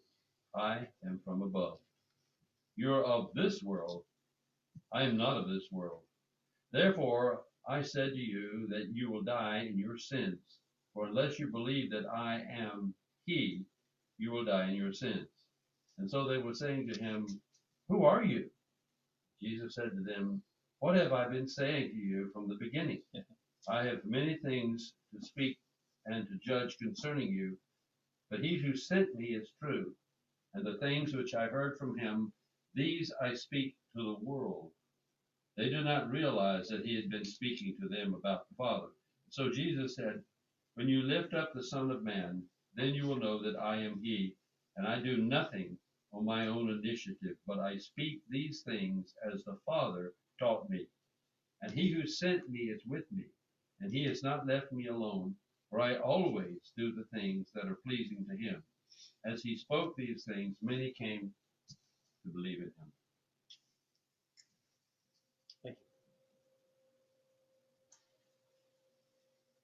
I 0.55 0.87
am 1.05 1.21
from 1.25 1.43
above. 1.43 1.79
You 2.77 2.95
are 2.95 3.05
of 3.05 3.35
this 3.35 3.63
world, 3.63 4.05
I 4.93 5.03
am 5.03 5.17
not 5.17 5.37
of 5.39 5.49
this 5.49 5.69
world. 5.73 6.03
Therefore, 6.73 7.43
I 7.69 7.83
said 7.83 8.13
to 8.13 8.19
you 8.19 8.69
that 8.71 8.91
you 8.93 9.11
will 9.11 9.23
die 9.23 9.65
in 9.69 9.79
your 9.79 9.99
sins. 9.99 10.39
For 10.95 11.07
unless 11.07 11.39
you 11.39 11.49
believe 11.49 11.91
that 11.91 12.07
I 12.07 12.43
am 12.49 12.95
He, 13.25 13.65
you 14.19 14.31
will 14.31 14.45
die 14.45 14.69
in 14.69 14.77
your 14.77 14.93
sins. 14.93 15.29
And 15.99 16.11
so 16.11 16.29
they 16.29 16.39
were 16.39 16.55
saying 16.55 16.89
to 16.89 17.01
him, 17.01 17.27
Who 17.89 18.05
are 18.05 18.23
you? 18.23 18.51
Jesus 19.43 19.75
said 19.75 19.91
to 19.97 20.03
them, 20.03 20.43
What 20.81 20.97
have 20.97 21.13
I 21.13 21.29
been 21.29 21.49
saying 21.49 21.91
to 21.91 21.97
you 21.97 22.31
from 22.33 22.49
the 22.49 22.57
beginning? 22.61 23.03
I 23.69 23.85
have 23.85 24.05
many 24.05 24.37
things 24.45 24.93
to 25.13 25.27
speak 25.27 25.59
and 26.07 26.27
to 26.29 26.39
judge 26.47 26.79
concerning 26.79 27.31
you, 27.33 27.59
but 28.31 28.41
he 28.41 28.57
who 28.57 28.77
sent 28.77 29.15
me 29.15 29.27
is 29.27 29.53
true, 29.63 29.95
and 30.55 30.67
the 30.67 30.79
things 30.79 31.15
which 31.15 31.35
I 31.35 31.47
heard 31.47 31.79
from 31.79 31.99
him, 31.99 32.33
these 32.75 33.13
I 33.21 33.35
speak 33.35 33.77
to 33.95 34.03
the 34.03 34.25
world. 34.25 34.73
They 35.57 35.69
do 35.69 35.83
not 35.83 36.11
realize 36.11 36.69
that 36.69 36.85
he 36.85 36.95
had 36.97 37.09
been 37.09 37.25
speaking 37.25 37.77
to 37.81 37.89
them 37.89 38.15
about 38.15 38.49
the 38.49 38.55
Father. 38.57 38.89
So 39.29 39.51
Jesus 39.51 39.95
said, 39.95 40.23
When 40.75 40.89
you 40.89 41.03
lift 41.03 41.35
up 41.35 41.53
the 41.53 41.63
Son 41.63 41.91
of 41.91 42.03
Man, 42.03 42.43
then 42.75 42.95
you 42.95 43.07
will 43.07 43.17
know 43.17 43.43
that 43.43 43.59
I 43.59 43.77
am 43.83 44.01
he, 44.03 44.37
and 44.77 44.87
I 44.87 45.01
do 45.01 45.17
nothing 45.19 45.79
on 46.13 46.25
my 46.25 46.47
own 46.49 46.69
initiative, 46.71 47.37
but 47.47 47.59
I 47.59 47.79
speak 47.79 48.23
these 48.29 48.63
things 48.63 49.15
as 49.33 49.45
the 49.45 49.57
Father 49.65 50.15
taught 50.39 50.69
me. 50.69 50.87
And 51.63 51.73
he 51.73 51.91
who 51.93 52.07
sent 52.07 52.49
me 52.49 52.71
is 52.71 52.85
with 52.85 53.11
me, 53.11 53.25
and 53.81 53.93
he 53.93 54.05
has 54.05 54.23
not 54.23 54.47
left 54.47 54.73
me 54.73 54.89
alone, 54.89 55.35
for 55.71 55.81
I 55.81 55.97
always 55.97 56.73
do 56.77 56.93
the 56.93 57.05
things 57.19 57.49
that 57.55 57.67
are 57.67 57.79
pleasing 57.87 58.25
to 58.29 58.37
him. 58.37 58.63
As 59.25 59.43
he 59.43 59.57
spoke 59.57 59.97
these 59.97 60.25
things, 60.25 60.57
many 60.63 60.93
came 60.93 61.33
to 62.23 62.29
believe 62.33 62.59
in 62.59 62.65
him. 62.65 62.93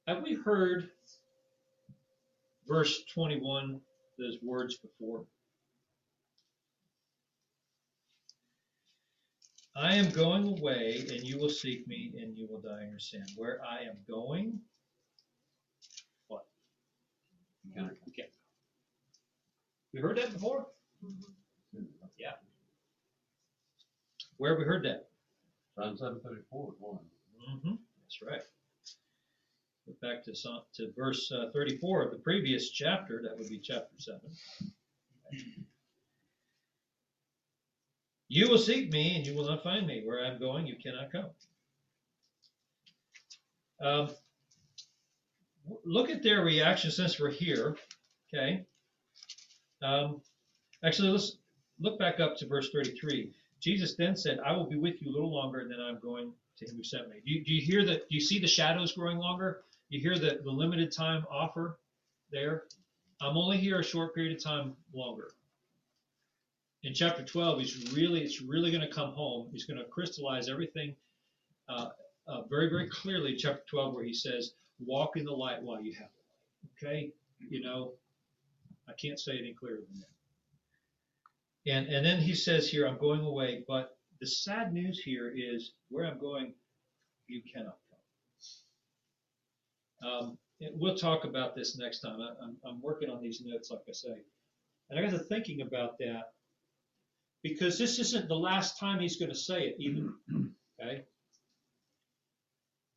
Have 0.08 0.24
we 0.24 0.34
heard 0.34 0.90
verse 2.66 3.04
21, 3.14 3.80
those 4.18 4.38
words 4.42 4.76
before? 4.76 5.24
I 9.74 9.94
am 9.94 10.10
going 10.10 10.58
away, 10.58 11.06
and 11.08 11.22
you 11.22 11.38
will 11.38 11.48
seek 11.48 11.86
me, 11.86 12.12
and 12.20 12.36
you 12.36 12.46
will 12.50 12.60
die 12.60 12.82
in 12.82 12.90
your 12.90 12.98
sin. 12.98 13.24
Where 13.36 13.60
I 13.64 13.84
am 13.84 13.96
going, 14.06 14.60
what? 16.26 16.44
You. 17.76 17.90
We 19.92 20.00
heard 20.00 20.16
that 20.16 20.32
before? 20.32 20.66
Yeah. 22.18 22.32
Where 24.36 24.52
have 24.52 24.58
we 24.58 24.64
heard 24.64 24.84
that? 24.84 25.08
Psalm 25.74 25.96
734 25.96 26.74
one. 26.78 26.98
Mm-hmm, 27.50 27.70
that's 27.70 28.22
right. 28.22 28.42
Go 29.86 29.94
back 30.00 30.24
to 30.24 30.32
to 30.32 30.92
verse 30.96 31.32
uh, 31.32 31.50
34 31.52 32.04
of 32.04 32.10
the 32.12 32.18
previous 32.18 32.70
chapter, 32.70 33.22
that 33.22 33.36
would 33.38 33.48
be 33.48 33.58
chapter 33.58 33.94
7. 33.98 34.20
You 38.28 38.48
will 38.48 38.58
seek 38.58 38.90
me 38.92 39.16
and 39.16 39.26
you 39.26 39.34
will 39.34 39.46
not 39.46 39.62
find 39.62 39.86
me. 39.86 40.02
Where 40.04 40.24
I'm 40.24 40.38
going, 40.38 40.66
you 40.66 40.76
cannot 40.76 41.12
come. 41.12 41.30
Um, 43.80 44.10
look 45.84 46.10
at 46.10 46.22
their 46.22 46.42
reaction 46.42 46.90
since 46.90 47.18
we're 47.20 47.30
here, 47.30 47.76
okay? 48.32 48.64
Um, 49.82 50.20
actually, 50.84 51.08
let's 51.08 51.36
look 51.80 51.98
back 51.98 52.20
up 52.20 52.36
to 52.38 52.46
verse 52.46 52.70
33. 52.70 53.32
Jesus 53.60 53.94
then 53.94 54.16
said, 54.16 54.38
I 54.44 54.52
will 54.52 54.68
be 54.68 54.76
with 54.76 55.00
you 55.00 55.10
a 55.10 55.12
little 55.12 55.32
longer, 55.32 55.60
and 55.60 55.70
then 55.70 55.80
I'm 55.80 55.98
going 56.00 56.32
to 56.58 56.64
him 56.70 56.76
who 56.76 56.84
sent 56.84 57.08
me. 57.08 57.16
Do 57.24 57.32
you, 57.32 57.44
do 57.44 57.52
you 57.52 57.62
hear 57.62 57.84
that? 57.86 58.08
do 58.08 58.14
you 58.14 58.20
see 58.20 58.38
the 58.38 58.46
shadows 58.46 58.92
growing 58.92 59.18
longer? 59.18 59.62
You 59.88 60.00
hear 60.00 60.18
the, 60.18 60.40
the 60.42 60.50
limited 60.50 60.92
time 60.92 61.24
offer 61.30 61.78
there? 62.30 62.64
I'm 63.20 63.36
only 63.36 63.58
here 63.58 63.78
a 63.78 63.84
short 63.84 64.14
period 64.14 64.36
of 64.36 64.42
time 64.42 64.74
longer. 64.92 65.30
In 66.82 66.92
chapter 66.94 67.22
12, 67.22 67.60
he's 67.60 67.92
really, 67.92 68.22
it's 68.22 68.42
really 68.42 68.72
going 68.72 68.86
to 68.86 68.92
come 68.92 69.12
home. 69.12 69.48
He's 69.52 69.64
going 69.64 69.78
to 69.78 69.84
crystallize 69.84 70.48
everything 70.48 70.96
uh, 71.68 71.90
uh, 72.26 72.42
very, 72.50 72.68
very 72.68 72.88
clearly 72.88 73.36
chapter 73.36 73.62
12, 73.70 73.94
where 73.94 74.04
he 74.04 74.14
says, 74.14 74.54
walk 74.86 75.16
in 75.16 75.24
the 75.24 75.32
light 75.32 75.62
while 75.62 75.80
you 75.80 75.92
have 75.94 76.08
it. 76.08 76.86
Okay? 76.86 77.12
You 77.38 77.62
know, 77.62 77.92
I 78.88 78.92
can't 79.00 79.18
say 79.18 79.38
any 79.38 79.52
clearer 79.52 79.80
than 79.90 80.00
that. 80.00 80.08
And, 81.72 81.86
and 81.88 82.04
then 82.04 82.18
he 82.18 82.34
says 82.34 82.68
here, 82.68 82.86
I'm 82.86 82.98
going 82.98 83.20
away, 83.20 83.64
but 83.68 83.96
the 84.20 84.26
sad 84.26 84.72
news 84.72 84.98
here 84.98 85.32
is 85.34 85.72
where 85.90 86.06
I'm 86.06 86.18
going, 86.18 86.54
you 87.28 87.40
cannot 87.52 87.78
come. 90.00 90.10
Um, 90.10 90.38
we'll 90.72 90.96
talk 90.96 91.24
about 91.24 91.54
this 91.54 91.78
next 91.78 92.00
time. 92.00 92.20
I, 92.20 92.44
I'm, 92.44 92.56
I'm 92.64 92.82
working 92.82 93.08
on 93.10 93.22
these 93.22 93.42
notes, 93.44 93.70
like 93.70 93.82
I 93.88 93.92
say. 93.92 94.16
And 94.90 94.98
I 94.98 95.02
got 95.02 95.12
to 95.12 95.18
thinking 95.24 95.60
about 95.62 95.98
that 95.98 96.32
because 97.42 97.78
this 97.78 97.98
isn't 97.98 98.28
the 98.28 98.34
last 98.34 98.78
time 98.78 99.00
he's 99.00 99.16
going 99.16 99.30
to 99.30 99.36
say 99.36 99.68
it, 99.68 99.76
either. 99.78 100.10
Okay? 100.80 101.04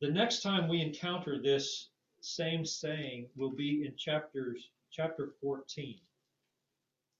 The 0.00 0.10
next 0.10 0.42
time 0.42 0.68
we 0.68 0.80
encounter 0.80 1.40
this 1.40 1.88
same 2.20 2.64
saying 2.64 3.28
will 3.36 3.50
be 3.50 3.86
in 3.86 3.96
chapters 3.96 4.70
chapter 4.90 5.32
14 5.40 5.98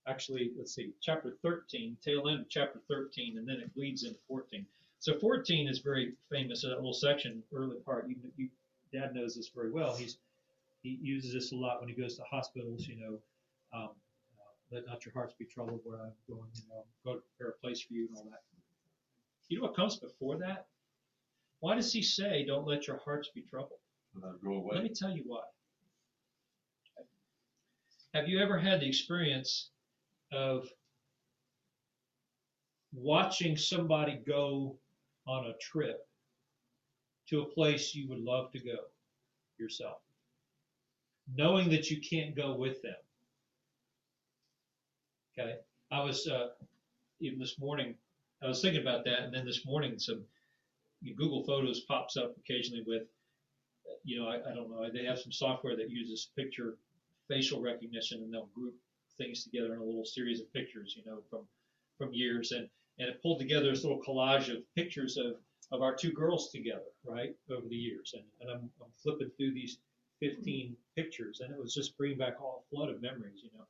actually, 0.06 0.52
let's 0.56 0.74
see, 0.74 0.92
chapter 1.00 1.36
13, 1.42 1.96
tail 2.02 2.28
end 2.28 2.40
of 2.40 2.48
chapter 2.48 2.80
13, 2.88 3.38
and 3.38 3.48
then 3.48 3.56
it 3.56 3.74
bleeds 3.74 4.04
into 4.04 4.18
14. 4.28 4.64
So 4.98 5.18
14 5.18 5.68
is 5.68 5.80
very 5.80 6.14
famous, 6.30 6.62
that 6.62 6.70
little 6.70 6.92
section, 6.92 7.42
early 7.54 7.76
part. 7.84 8.08
You, 8.08 8.16
you, 8.36 8.48
Dad 8.92 9.14
knows 9.14 9.36
this 9.36 9.50
very 9.54 9.70
well. 9.70 9.94
He's 9.94 10.18
he 10.82 10.98
uses 11.02 11.32
this 11.32 11.50
a 11.50 11.56
lot 11.56 11.80
when 11.80 11.88
he 11.88 11.94
goes 11.94 12.16
to 12.16 12.22
hospitals. 12.22 12.86
You 12.86 12.96
know, 12.96 13.18
um, 13.76 13.90
uh, 14.38 14.52
let 14.70 14.86
not 14.86 15.04
your 15.04 15.12
hearts 15.12 15.34
be 15.38 15.44
troubled 15.44 15.80
where 15.84 15.98
I'm 15.98 16.12
going. 16.28 16.48
You 16.54 16.62
know, 16.70 16.84
go 17.04 17.14
to 17.14 17.22
prepare 17.36 17.52
a 17.52 17.60
place 17.60 17.80
for 17.80 17.92
you 17.92 18.06
and 18.08 18.16
all 18.16 18.24
that. 18.30 18.42
You 19.48 19.58
know 19.58 19.64
what 19.64 19.76
comes 19.76 19.96
before 19.96 20.36
that? 20.38 20.66
Why 21.60 21.74
does 21.74 21.92
he 21.92 22.02
say, 22.02 22.44
"Don't 22.44 22.66
let 22.66 22.86
your 22.86 22.98
hearts 22.98 23.30
be 23.34 23.42
troubled"? 23.42 23.80
Go 24.42 24.68
Let 24.72 24.82
me 24.82 24.90
tell 24.90 25.10
you 25.10 25.24
why. 25.26 25.42
Have 28.14 28.28
you 28.28 28.38
ever 28.40 28.58
had 28.58 28.80
the 28.80 28.88
experience 28.88 29.70
of 30.32 30.68
watching 32.92 33.56
somebody 33.56 34.16
go 34.26 34.78
on 35.26 35.46
a 35.46 35.56
trip 35.60 36.08
to 37.28 37.42
a 37.42 37.46
place 37.46 37.94
you 37.94 38.08
would 38.08 38.20
love 38.20 38.50
to 38.52 38.58
go 38.58 38.78
yourself, 39.58 39.98
knowing 41.34 41.68
that 41.70 41.90
you 41.90 42.00
can't 42.00 42.34
go 42.34 42.54
with 42.54 42.80
them? 42.82 42.96
Okay, 45.38 45.56
I 45.90 46.02
was 46.02 46.26
uh, 46.26 46.48
even 47.20 47.38
this 47.38 47.58
morning 47.58 47.94
I 48.42 48.46
was 48.46 48.62
thinking 48.62 48.82
about 48.82 49.04
that, 49.04 49.24
and 49.24 49.34
then 49.34 49.44
this 49.44 49.66
morning 49.66 49.98
some 49.98 50.24
Google 51.16 51.44
Photos 51.44 51.80
pops 51.80 52.16
up 52.16 52.36
occasionally 52.38 52.84
with, 52.86 53.02
you 54.04 54.20
know, 54.20 54.28
I, 54.28 54.36
I 54.50 54.54
don't 54.54 54.70
know, 54.70 54.88
they 54.92 55.04
have 55.04 55.18
some 55.18 55.32
software 55.32 55.76
that 55.76 55.90
uses 55.90 56.30
picture 56.36 56.78
facial 57.28 57.60
recognition, 57.60 58.22
and 58.22 58.32
they'll 58.32 58.50
group 58.54 58.74
things 59.18 59.44
together 59.44 59.74
in 59.74 59.80
a 59.80 59.84
little 59.84 60.04
series 60.04 60.40
of 60.40 60.52
pictures, 60.52 60.94
you 60.96 61.10
know, 61.10 61.20
from 61.30 61.40
from 61.98 62.12
years, 62.12 62.52
and 62.52 62.68
and 62.98 63.08
it 63.08 63.22
pulled 63.22 63.38
together 63.38 63.70
this 63.70 63.84
little 63.84 64.02
collage 64.02 64.54
of 64.54 64.62
pictures 64.74 65.16
of 65.16 65.36
of 65.72 65.82
our 65.82 65.94
two 65.94 66.12
girls 66.12 66.50
together, 66.50 66.92
right, 67.04 67.34
over 67.50 67.66
the 67.68 67.76
years, 67.76 68.14
and 68.14 68.24
and 68.40 68.50
I'm, 68.50 68.70
I'm 68.82 68.92
flipping 69.02 69.30
through 69.36 69.54
these 69.54 69.78
15 70.20 70.76
pictures, 70.94 71.40
and 71.40 71.52
it 71.52 71.58
was 71.58 71.74
just 71.74 71.96
bringing 71.96 72.18
back 72.18 72.40
all 72.40 72.64
a 72.64 72.74
flood 72.74 72.88
of 72.90 73.02
memories, 73.02 73.40
you 73.42 73.50
know, 73.56 73.64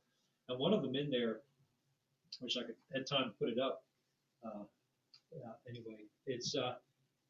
and 0.49 0.59
one 0.59 0.73
of 0.73 0.81
them 0.81 0.95
in 0.95 1.09
there, 1.09 1.41
wish 2.41 2.57
I 2.57 2.63
could 2.63 2.75
had 2.93 3.07
time 3.07 3.25
to 3.25 3.35
put 3.39 3.49
it 3.49 3.59
up. 3.59 3.83
Uh, 4.45 4.63
uh, 5.45 5.53
anyway, 5.67 6.05
it's 6.25 6.55
uh, 6.55 6.75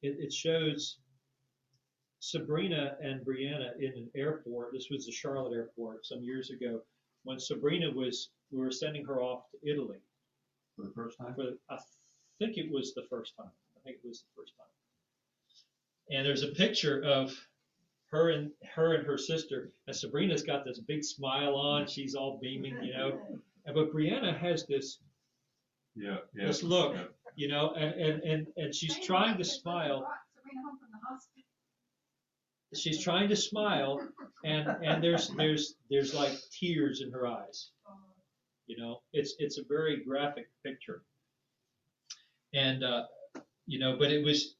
it, 0.01 0.17
it 0.19 0.33
shows 0.33 0.97
Sabrina 2.19 2.95
and 3.01 3.25
Brianna 3.25 3.71
in 3.79 3.93
an 3.93 4.09
airport. 4.15 4.73
This 4.73 4.87
was 4.89 5.05
the 5.05 5.11
Charlotte 5.11 5.53
airport 5.53 6.05
some 6.05 6.21
years 6.21 6.49
ago 6.49 6.81
when 7.23 7.39
Sabrina 7.39 7.91
was, 7.91 8.29
we 8.51 8.59
were 8.59 8.71
sending 8.71 9.05
her 9.05 9.21
off 9.21 9.43
to 9.51 9.69
Italy. 9.69 9.97
For 10.75 10.85
the 10.85 10.91
first 10.91 11.17
time? 11.17 11.35
For, 11.35 11.53
I 11.69 11.77
think 12.39 12.57
it 12.57 12.71
was 12.71 12.93
the 12.93 13.03
first 13.09 13.33
time. 13.35 13.51
I 13.75 13.79
think 13.83 13.97
it 14.03 14.07
was 14.07 14.21
the 14.21 14.41
first 14.41 14.53
time. 14.57 16.15
And 16.15 16.25
there's 16.25 16.43
a 16.43 16.55
picture 16.55 17.03
of 17.03 17.35
her 18.11 18.29
and 18.29 18.51
her 18.75 18.93
and 18.93 19.05
her 19.05 19.17
sister. 19.17 19.73
And 19.87 19.95
Sabrina's 19.95 20.43
got 20.43 20.63
this 20.63 20.79
big 20.79 21.03
smile 21.03 21.55
on. 21.55 21.85
She's 21.85 22.15
all 22.15 22.39
beaming, 22.41 22.81
you 22.81 22.93
know. 22.93 23.19
And 23.65 23.75
but 23.75 23.91
Brianna 23.91 24.37
has 24.37 24.65
this 24.65 24.99
Yeah, 25.95 26.17
yeah. 26.33 26.47
this 26.47 26.63
look, 26.63 26.93
yeah. 26.93 27.03
You 27.37 27.47
know, 27.47 27.71
and 27.77 27.93
and 28.01 28.23
and, 28.23 28.47
and 28.57 28.75
she's 28.75 28.99
trying 28.99 29.37
to 29.37 29.45
smile. 29.45 30.05
Sabrina 30.35 30.61
home 30.65 30.79
from 30.79 30.89
the 30.91 31.07
hospital. 31.07 31.43
She's 32.75 33.01
trying 33.01 33.29
to 33.29 33.35
smile, 33.35 34.01
and 34.43 34.67
and 34.83 35.01
there's 35.03 35.29
there's 35.37 35.75
there's 35.89 36.13
like 36.15 36.33
tears 36.51 37.01
in 37.01 37.11
her 37.11 37.27
eyes. 37.27 37.69
You 38.65 38.75
know, 38.77 39.01
it's 39.13 39.35
it's 39.37 39.59
a 39.59 39.63
very 39.69 40.03
graphic 40.03 40.49
picture. 40.65 41.03
And 42.53 42.83
uh, 42.83 43.03
you 43.67 43.77
know, 43.77 43.97
but 43.97 44.11
it 44.11 44.25
was 44.25 44.55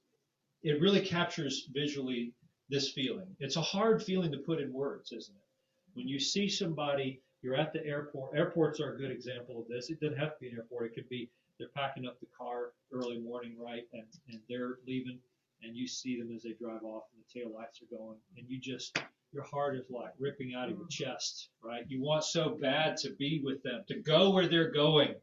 it 0.62 0.80
really 0.80 1.02
captures 1.02 1.68
visually 1.74 2.32
this 2.70 2.92
feeling. 2.92 3.28
It's 3.40 3.56
a 3.56 3.62
hard 3.62 4.04
feeling 4.04 4.32
to 4.34 4.38
put 4.38 4.62
in 4.62 4.72
words, 4.72 5.12
isn't 5.12 5.36
it? 5.36 5.42
When 5.96 6.08
you 6.08 6.20
see 6.20 6.48
somebody, 6.48 7.22
you're 7.42 7.56
at 7.56 7.74
the 7.74 7.84
airport. 7.84 8.38
Airports 8.38 8.80
are 8.80 8.94
a 8.94 8.98
good 8.98 9.10
example 9.10 9.60
of 9.60 9.68
this. 9.68 9.90
It 9.90 10.00
doesn't 10.00 10.20
have 10.20 10.36
to 10.36 10.40
be 10.40 10.50
an 10.50 10.58
airport. 10.58 10.92
It 10.92 10.94
could 10.94 11.10
be 11.10 11.32
they're 11.58 11.70
packing 11.76 12.06
up 12.06 12.20
the 12.20 12.28
car 12.38 12.74
early 12.91 13.20
morning, 13.20 13.56
right, 13.60 13.84
and 13.93 14.06
and 14.30 14.39
they're 14.50 14.80
leaving, 14.86 15.20
and 15.63 15.76
you 15.76 15.88
see 15.88 16.20
them 16.20 16.32
as 16.36 16.43
they 16.43 16.54
drive 16.54 16.84
off, 16.84 17.04
and 17.13 17.24
the 17.24 17.39
tail 17.39 17.54
lights 17.54 17.82
are 17.82 17.96
going, 17.98 18.17
and 18.38 18.48
you 18.50 18.60
just 18.60 19.00
your 19.34 19.43
heart 19.43 19.76
is 19.76 19.89
like 19.89 20.13
ripping 20.20 20.54
out 20.56 20.70
of 20.70 20.78
your 20.78 20.88
chest, 20.88 21.50
right? 21.62 21.84
You 21.88 22.02
want 22.02 22.24
so 22.24 22.58
bad 22.62 22.98
to 22.98 23.12
be 23.12 23.41
with 23.43 23.62
them, 23.63 23.84
to 23.88 23.96
go 24.00 24.32
where 24.32 24.48
they're 24.48 24.72
going. 24.72 25.15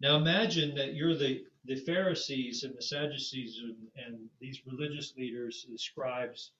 Now 0.00 0.16
imagine 0.16 0.74
that 0.76 0.94
you're 0.94 1.16
the, 1.16 1.42
the 1.64 1.76
Pharisees 1.76 2.64
and 2.64 2.76
the 2.76 2.82
Sadducees 2.82 3.60
and, 3.64 4.06
and 4.06 4.28
these 4.40 4.60
religious 4.66 5.14
leaders, 5.16 5.66
the 5.70 5.78
scribes, 5.78 6.52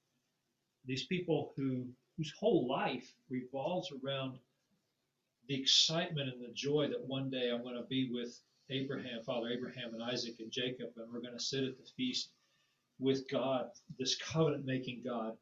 these 0.87 1.07
people 1.07 1.53
who 1.57 1.87
whose 2.17 2.33
whole 2.39 2.67
life 2.67 3.15
revolves 3.29 3.93
around 4.03 4.39
the 5.49 5.61
excitement 5.61 6.31
and 6.31 6.43
the 6.43 6.53
joy 6.55 6.89
that 6.89 7.07
one 7.07 7.31
day 7.31 7.51
I'm 7.51 7.63
going 7.63 7.77
to 7.77 7.87
be 7.89 8.11
with 8.13 8.39
Abraham, 8.71 9.23
Father 9.25 9.49
Abraham 9.49 9.95
and 9.95 10.03
Isaac 10.03 10.35
and 10.41 10.51
Jacob, 10.51 10.91
and 10.97 11.13
we're 11.13 11.21
going 11.21 11.37
to 11.37 11.43
sit 11.45 11.65
at 11.65 11.77
the 11.77 11.89
feast 11.97 12.31
with 12.99 13.29
God, 13.31 13.69
this 13.99 14.17
covenant 14.17 14.65
making 14.65 15.03
God. 15.05 15.37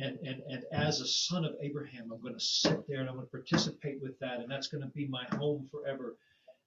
And, 0.00 0.18
and, 0.20 0.42
and 0.48 0.64
as 0.72 1.00
a 1.00 1.06
son 1.06 1.44
of 1.44 1.54
Abraham, 1.60 2.12
I'm 2.12 2.20
going 2.20 2.34
to 2.34 2.40
sit 2.40 2.86
there 2.86 3.00
and 3.00 3.08
I'm 3.08 3.16
going 3.16 3.26
to 3.26 3.30
participate 3.30 4.00
with 4.00 4.18
that, 4.20 4.40
and 4.40 4.50
that's 4.50 4.68
going 4.68 4.82
to 4.82 4.90
be 4.90 5.08
my 5.08 5.24
home 5.32 5.66
forever. 5.70 6.16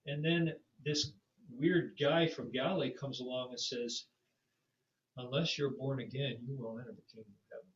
And 0.05 0.23
then 0.23 0.53
this 0.83 1.11
weird 1.57 1.93
guy 1.99 2.27
from 2.27 2.51
Galilee 2.51 2.93
comes 2.93 3.19
along 3.19 3.49
and 3.51 3.59
says, 3.59 4.05
Unless 5.17 5.57
you're 5.57 5.71
born 5.71 5.99
again, 5.99 6.37
you 6.47 6.57
won't 6.57 6.79
enter 6.79 6.91
the 6.91 7.01
kingdom 7.13 7.31
of 7.31 7.57
heaven. 7.57 7.67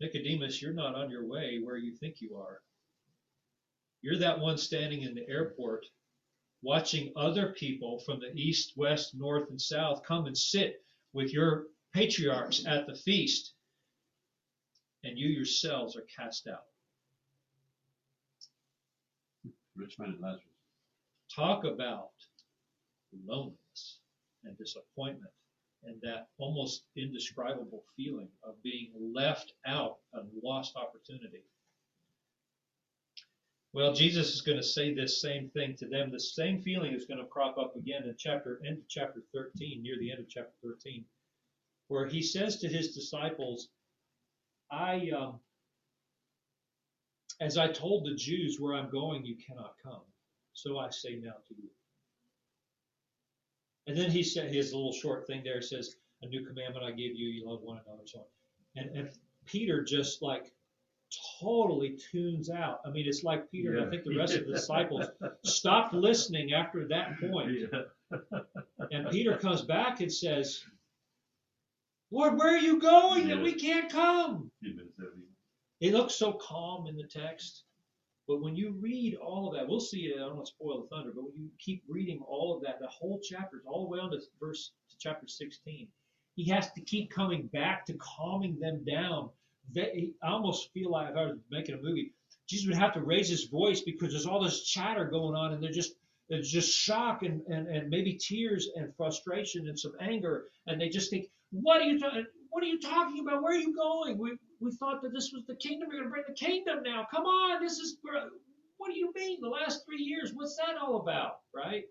Nicodemus, 0.00 0.62
you're 0.62 0.72
not 0.72 0.94
on 0.94 1.10
your 1.10 1.26
way 1.26 1.60
where 1.62 1.76
you 1.76 1.94
think 1.94 2.20
you 2.20 2.36
are. 2.36 2.60
You're 4.02 4.18
that 4.18 4.40
one 4.40 4.56
standing 4.56 5.02
in 5.02 5.14
the 5.14 5.28
airport 5.28 5.84
watching 6.62 7.12
other 7.16 7.54
people 7.58 8.00
from 8.00 8.20
the 8.20 8.32
east, 8.34 8.72
west, 8.76 9.14
north, 9.14 9.50
and 9.50 9.60
south 9.60 10.02
come 10.02 10.26
and 10.26 10.36
sit 10.36 10.82
with 11.12 11.32
your 11.32 11.66
patriarchs 11.92 12.64
at 12.66 12.86
the 12.86 12.94
feast, 12.94 13.54
and 15.04 15.18
you 15.18 15.28
yourselves 15.28 15.96
are 15.96 16.06
cast 16.14 16.48
out. 16.48 16.64
Rich 19.76 19.98
man 19.98 20.10
and 20.10 20.20
Lazarus. 20.20 20.44
Talk 21.34 21.64
about 21.64 22.10
loneliness 23.26 23.98
and 24.44 24.56
disappointment 24.58 25.32
and 25.84 26.00
that 26.02 26.28
almost 26.38 26.84
indescribable 26.96 27.84
feeling 27.96 28.28
of 28.42 28.62
being 28.62 28.92
left 29.14 29.54
out 29.66 29.98
and 30.12 30.28
lost 30.42 30.76
opportunity. 30.76 31.44
Well, 33.72 33.94
Jesus 33.94 34.34
is 34.34 34.40
going 34.40 34.58
to 34.58 34.64
say 34.64 34.92
this 34.92 35.22
same 35.22 35.48
thing 35.50 35.76
to 35.76 35.86
them. 35.86 36.10
The 36.10 36.18
same 36.18 36.60
feeling 36.60 36.92
is 36.92 37.06
going 37.06 37.20
to 37.20 37.26
crop 37.26 37.56
up 37.56 37.76
again 37.76 38.02
in 38.04 38.16
chapter 38.18 38.60
end 38.66 38.78
of 38.78 38.88
chapter 38.88 39.22
13, 39.32 39.82
near 39.82 39.96
the 39.98 40.10
end 40.10 40.20
of 40.20 40.28
chapter 40.28 40.52
13, 40.62 41.04
where 41.86 42.06
he 42.06 42.20
says 42.20 42.58
to 42.58 42.68
his 42.68 42.94
disciples, 42.94 43.68
"I, 44.72 45.10
um, 45.10 45.40
as 47.40 47.56
I 47.56 47.72
told 47.72 48.04
the 48.04 48.16
Jews 48.16 48.58
where 48.58 48.74
I'm 48.74 48.90
going, 48.90 49.24
you 49.24 49.36
cannot 49.36 49.78
come. 49.78 50.04
So 50.52 50.78
I 50.78 50.90
say 50.90 51.14
now 51.16 51.36
to 51.46 51.54
you." 51.54 51.70
And 53.86 53.96
then 53.96 54.10
he 54.10 54.22
said 54.22 54.52
his 54.52 54.72
little 54.72 54.92
short 54.92 55.26
thing 55.26 55.42
there 55.42 55.62
says, 55.62 55.96
"A 56.22 56.26
new 56.26 56.44
commandment 56.44 56.84
I 56.84 56.90
give 56.90 57.14
you: 57.14 57.28
you 57.28 57.48
love 57.48 57.62
one 57.62 57.80
another." 57.86 58.06
So 58.06 58.20
on. 58.20 58.24
And 58.76 58.96
and 58.96 59.10
Peter 59.46 59.82
just 59.82 60.22
like 60.22 60.52
totally 61.40 61.98
tunes 62.10 62.50
out. 62.50 62.80
I 62.84 62.90
mean, 62.90 63.06
it's 63.06 63.24
like 63.24 63.50
Peter 63.50 63.76
and 63.76 63.86
I 63.86 63.90
think 63.90 64.04
the 64.04 64.16
rest 64.16 64.34
of 64.34 64.46
the 64.46 64.52
disciples 64.52 65.06
stopped 65.44 65.92
listening 65.92 66.52
after 66.52 66.86
that 66.88 67.18
point. 67.20 67.50
And 68.90 69.08
Peter 69.10 69.36
comes 69.36 69.62
back 69.62 70.00
and 70.00 70.12
says, 70.12 70.64
Lord, 72.10 72.36
where 72.38 72.54
are 72.54 72.58
you 72.58 72.80
going 72.80 73.28
that 73.28 73.40
we 73.40 73.54
can't 73.54 73.90
come? 73.90 74.50
He'd 74.60 74.76
been 74.76 74.88
seventy. 74.96 75.26
It 75.80 75.94
looks 75.94 76.14
so 76.14 76.32
calm 76.32 76.86
in 76.86 76.96
the 76.96 77.04
text. 77.04 77.64
But 78.30 78.42
when 78.42 78.54
you 78.54 78.76
read 78.80 79.16
all 79.16 79.48
of 79.48 79.54
that, 79.54 79.66
we'll 79.68 79.80
see 79.80 80.02
it. 80.02 80.14
I 80.14 80.20
don't 80.20 80.36
want 80.36 80.46
to 80.46 80.52
spoil 80.52 80.82
the 80.82 80.94
thunder, 80.94 81.10
but 81.12 81.24
when 81.24 81.34
you 81.36 81.50
keep 81.58 81.82
reading 81.88 82.22
all 82.28 82.54
of 82.54 82.62
that, 82.62 82.78
the 82.78 82.86
whole 82.86 83.18
chapters, 83.18 83.62
all 83.66 83.82
the 83.82 83.90
way 83.90 83.98
on 83.98 84.12
to 84.12 84.20
verse 84.38 84.70
to 84.88 84.96
chapter 85.00 85.26
16, 85.26 85.88
he 86.36 86.48
has 86.48 86.70
to 86.70 86.80
keep 86.80 87.10
coming 87.10 87.48
back 87.48 87.84
to 87.86 87.94
calming 87.94 88.56
them 88.60 88.84
down. 88.84 89.30
They, 89.74 90.12
I 90.22 90.28
almost 90.28 90.70
feel 90.72 90.92
like 90.92 91.10
if 91.10 91.16
I 91.16 91.24
was 91.24 91.38
making 91.50 91.74
a 91.74 91.82
movie, 91.82 92.14
Jesus 92.48 92.68
would 92.68 92.78
have 92.78 92.94
to 92.94 93.00
raise 93.00 93.28
his 93.28 93.46
voice 93.46 93.80
because 93.80 94.12
there's 94.12 94.26
all 94.26 94.44
this 94.44 94.62
chatter 94.62 95.06
going 95.06 95.34
on, 95.34 95.52
and 95.52 95.60
they're 95.60 95.72
just 95.72 95.94
there's 96.28 96.48
just 96.48 96.72
shock 96.72 97.24
and, 97.24 97.42
and, 97.48 97.66
and 97.66 97.90
maybe 97.90 98.14
tears 98.16 98.68
and 98.76 98.94
frustration 98.96 99.66
and 99.66 99.76
some 99.76 99.94
anger, 100.00 100.44
and 100.68 100.80
they 100.80 100.88
just 100.88 101.10
think, 101.10 101.26
what 101.50 101.82
are 101.82 101.84
you 101.84 101.98
ta- 101.98 102.22
what 102.50 102.62
are 102.62 102.66
you 102.66 102.80
talking 102.80 103.20
about? 103.20 103.42
Where 103.42 103.52
are 103.52 103.60
you 103.60 103.74
going? 103.74 104.18
We 104.18 104.36
we 104.60 104.72
thought 104.72 105.02
that 105.02 105.12
this 105.12 105.30
was 105.32 105.44
the 105.46 105.56
kingdom. 105.56 105.88
You're 105.90 106.02
going 106.02 106.04
to 106.04 106.10
bring 106.10 106.24
the 106.28 106.34
kingdom 106.34 106.82
now. 106.84 107.06
Come 107.10 107.24
on, 107.24 107.62
this 107.62 107.78
is 107.78 107.96
what 108.76 108.92
do 108.92 108.98
you 108.98 109.12
mean? 109.14 109.38
The 109.40 109.48
last 109.48 109.84
three 109.86 110.02
years, 110.02 110.32
what's 110.34 110.56
that 110.56 110.76
all 110.80 111.00
about, 111.00 111.40
right? 111.54 111.84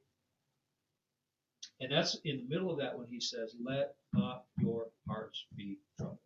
And 1.80 1.91
that's 1.91 2.17
in 2.26 2.38
the 2.38 2.48
middle 2.48 2.72
of 2.72 2.80
that 2.80 2.98
when 2.98 3.08
he 3.08 3.19
says, 3.19 3.56
"Let 3.63 3.95
not 4.13 4.43
your 4.60 4.88
hearts 5.08 5.45
be 5.56 5.78
troubled. 5.98 6.19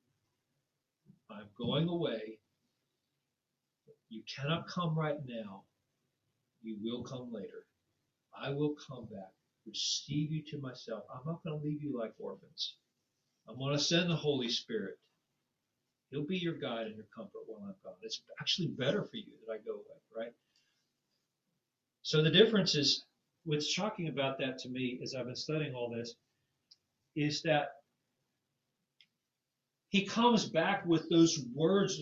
I'm 1.29 1.47
going 1.57 1.89
away. 1.89 2.39
You 4.09 4.23
cannot 4.35 4.67
come 4.67 4.97
right 4.97 5.17
now. 5.25 5.63
You 6.61 6.77
will 6.81 7.03
come 7.03 7.31
later. 7.31 7.65
I 8.39 8.51
will 8.51 8.75
come 8.87 9.05
back, 9.11 9.31
receive 9.67 10.31
you 10.31 10.43
to 10.49 10.59
myself. 10.59 11.03
I'm 11.13 11.25
not 11.25 11.43
going 11.43 11.59
to 11.59 11.65
leave 11.65 11.83
you 11.83 11.97
like 11.97 12.13
orphans. 12.19 12.75
I'm 13.47 13.57
going 13.57 13.77
to 13.77 13.83
send 13.83 14.09
the 14.09 14.15
Holy 14.15 14.49
Spirit. 14.49 14.97
He'll 16.09 16.25
be 16.25 16.37
your 16.37 16.53
guide 16.53 16.87
and 16.87 16.95
your 16.95 17.07
comfort 17.15 17.41
while 17.47 17.61
I'm 17.63 17.75
gone. 17.83 17.95
It's 18.01 18.21
actually 18.39 18.67
better 18.67 19.03
for 19.03 19.17
you 19.17 19.33
that 19.45 19.53
I 19.53 19.57
go 19.57 19.73
away, 19.73 20.01
right? 20.15 20.33
So 22.03 22.21
the 22.21 22.29
difference 22.29 22.75
is, 22.75 23.05
what's 23.45 23.67
shocking 23.67 24.09
about 24.09 24.37
that 24.39 24.59
to 24.59 24.69
me, 24.69 24.99
as 25.01 25.15
I've 25.15 25.25
been 25.25 25.35
studying 25.35 25.73
all 25.73 25.89
this, 25.89 26.15
is 27.15 27.41
that 27.43 27.69
he 29.89 30.05
comes 30.05 30.45
back 30.45 30.85
with 30.85 31.09
those 31.09 31.39
words 31.53 31.99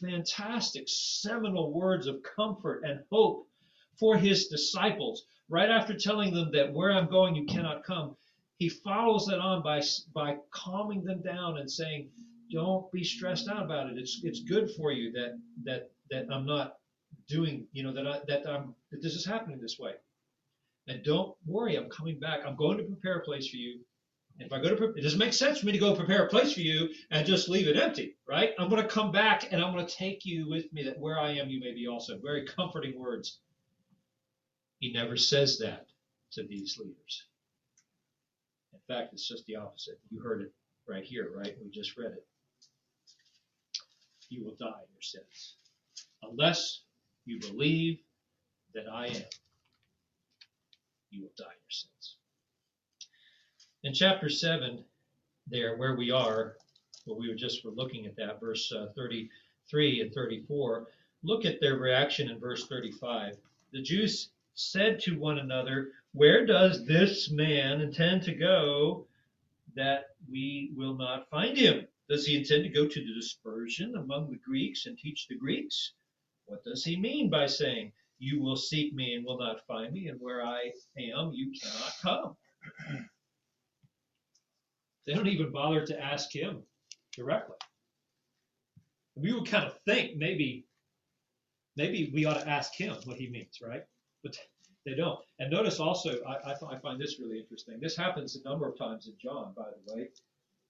fantastic 0.00 0.84
seminal 0.86 1.72
words 1.72 2.06
of 2.06 2.22
comfort 2.36 2.82
and 2.84 3.00
hope 3.10 3.46
for 3.98 4.16
his 4.16 4.48
disciples. 4.48 5.24
Right 5.48 5.70
after 5.70 5.94
telling 5.94 6.32
them 6.32 6.50
that 6.52 6.72
where 6.72 6.92
I'm 6.92 7.10
going, 7.10 7.34
you 7.34 7.44
cannot 7.44 7.84
come, 7.84 8.16
he 8.58 8.68
follows 8.68 9.26
that 9.26 9.38
on 9.38 9.62
by 9.62 9.82
by 10.14 10.38
calming 10.50 11.04
them 11.04 11.22
down 11.22 11.58
and 11.58 11.70
saying, 11.70 12.10
"Don't 12.50 12.90
be 12.92 13.04
stressed 13.04 13.48
out 13.48 13.64
about 13.64 13.90
it. 13.90 13.98
It's 13.98 14.20
it's 14.24 14.40
good 14.40 14.70
for 14.72 14.92
you 14.92 15.12
that 15.12 15.38
that 15.64 15.90
that 16.10 16.26
I'm 16.30 16.46
not 16.46 16.76
doing, 17.28 17.66
you 17.72 17.82
know, 17.82 17.92
that 17.92 18.06
I 18.06 18.20
that 18.28 18.48
I'm 18.48 18.74
that 18.90 19.02
this 19.02 19.14
is 19.14 19.24
happening 19.24 19.60
this 19.60 19.78
way. 19.78 19.92
And 20.88 21.02
don't 21.04 21.36
worry, 21.46 21.76
I'm 21.76 21.88
coming 21.88 22.18
back. 22.18 22.40
I'm 22.44 22.56
going 22.56 22.78
to 22.78 22.84
prepare 22.84 23.18
a 23.18 23.24
place 23.24 23.48
for 23.48 23.56
you. 23.56 23.80
And 24.38 24.46
if 24.46 24.52
I 24.52 24.60
go 24.60 24.74
to, 24.74 24.84
it 24.94 25.02
doesn't 25.02 25.18
make 25.18 25.32
sense 25.32 25.60
for 25.60 25.66
me 25.66 25.72
to 25.72 25.78
go 25.78 25.94
prepare 25.94 26.26
a 26.26 26.28
place 26.28 26.54
for 26.54 26.60
you 26.60 26.88
and 27.10 27.26
just 27.26 27.48
leave 27.48 27.68
it 27.68 27.76
empty, 27.76 28.16
right? 28.26 28.50
I'm 28.58 28.68
going 28.68 28.82
to 28.82 28.88
come 28.88 29.12
back 29.12 29.52
and 29.52 29.62
I'm 29.62 29.72
going 29.72 29.86
to 29.86 29.94
take 29.94 30.24
you 30.24 30.48
with 30.48 30.72
me 30.72 30.82
that 30.84 30.98
where 30.98 31.20
I 31.20 31.32
am, 31.32 31.50
you 31.50 31.60
may 31.60 31.72
be 31.74 31.86
also. 31.86 32.18
Very 32.18 32.46
comforting 32.46 32.98
words. 32.98 33.38
He 34.80 34.92
never 34.92 35.16
says 35.16 35.58
that 35.58 35.86
to 36.32 36.42
these 36.42 36.78
leaders. 36.78 37.26
In 38.72 38.80
fact, 38.88 39.12
it's 39.12 39.28
just 39.28 39.46
the 39.46 39.56
opposite. 39.56 39.98
You 40.10 40.20
heard 40.20 40.42
it 40.42 40.52
right 40.88 41.04
here, 41.04 41.30
right? 41.34 41.54
We 41.62 41.70
just 41.70 41.96
read 41.96 42.12
it. 42.12 42.26
You 44.28 44.44
will 44.44 44.56
die 44.58 44.66
in 44.66 44.92
your 44.92 45.02
sins. 45.02 45.56
Unless 46.22 46.82
you 47.24 47.38
believe 47.38 47.98
that 48.74 48.86
I 48.90 49.06
am, 49.08 49.22
you 51.10 51.22
will 51.22 51.32
die 51.36 51.44
in 51.44 51.62
your 51.64 51.70
sins. 51.70 52.16
In 53.84 53.92
chapter 53.92 54.28
7, 54.28 54.84
there 55.48 55.76
where 55.76 55.96
we 55.96 56.10
are, 56.10 56.56
where 57.04 57.18
we 57.18 57.28
were 57.28 57.34
just 57.34 57.64
were 57.64 57.72
looking 57.72 58.06
at 58.06 58.16
that, 58.16 58.40
verse 58.40 58.72
uh, 58.72 58.86
33 58.96 60.00
and 60.00 60.14
34, 60.14 60.86
look 61.22 61.44
at 61.44 61.60
their 61.60 61.76
reaction 61.76 62.30
in 62.30 62.38
verse 62.38 62.66
35. 62.68 63.36
The 63.72 63.82
Jews 63.82 64.30
said 64.54 65.00
to 65.00 65.18
one 65.18 65.38
another, 65.38 65.90
Where 66.12 66.44
does 66.44 66.84
this 66.86 67.30
man 67.30 67.80
intend 67.80 68.22
to 68.24 68.34
go 68.34 69.06
that 69.74 70.04
we 70.30 70.72
will 70.76 70.94
not 70.94 71.30
find 71.30 71.56
him? 71.56 71.88
Does 72.08 72.26
he 72.26 72.36
intend 72.36 72.64
to 72.64 72.68
go 72.68 72.86
to 72.86 73.00
the 73.00 73.14
dispersion 73.14 73.94
among 73.96 74.30
the 74.30 74.36
Greeks 74.36 74.84
and 74.84 74.98
teach 74.98 75.26
the 75.26 75.36
Greeks? 75.36 75.94
What 76.44 76.64
does 76.64 76.84
he 76.84 76.98
mean 76.98 77.30
by 77.30 77.46
saying, 77.46 77.92
You 78.18 78.42
will 78.42 78.56
seek 78.56 78.92
me 78.92 79.14
and 79.14 79.24
will 79.24 79.38
not 79.38 79.66
find 79.66 79.94
me, 79.94 80.08
and 80.08 80.20
where 80.20 80.44
I 80.44 80.70
am, 80.98 81.32
you 81.32 81.50
cannot 81.58 81.94
come? 82.02 82.36
They 85.06 85.14
don't 85.14 85.28
even 85.28 85.50
bother 85.50 85.86
to 85.86 86.00
ask 86.00 86.30
him 86.32 86.62
directly. 87.12 87.56
We 89.14 89.32
would 89.32 89.48
kind 89.48 89.64
of 89.64 89.78
think 89.86 90.16
maybe, 90.16 90.66
maybe 91.76 92.10
we 92.12 92.24
ought 92.24 92.40
to 92.40 92.48
ask 92.48 92.74
him 92.74 92.94
what 93.04 93.16
he 93.16 93.28
means, 93.30 93.58
right? 93.62 93.82
But 94.22 94.36
they 94.84 94.94
don't. 94.94 95.18
And 95.38 95.50
notice 95.50 95.78
also, 95.80 96.16
I, 96.26 96.50
I, 96.50 96.74
I 96.74 96.78
find 96.78 97.00
this 97.00 97.20
really 97.20 97.38
interesting. 97.38 97.78
This 97.80 97.96
happens 97.96 98.36
a 98.36 98.48
number 98.48 98.68
of 98.68 98.76
times 98.76 99.06
in 99.06 99.14
John, 99.22 99.52
by 99.56 99.64
the 99.70 99.94
way, 99.94 100.08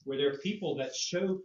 where 0.04 0.18
there 0.18 0.32
are 0.32 0.38
people 0.38 0.76
that 0.76 0.94
show 0.94 1.40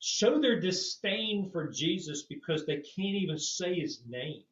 show 0.00 0.38
their 0.40 0.60
disdain 0.60 1.48
for 1.50 1.68
Jesus 1.68 2.24
because 2.24 2.66
they 2.66 2.76
can't 2.76 3.16
even 3.16 3.38
say 3.38 3.74
his 3.74 4.00
name. 4.06 4.42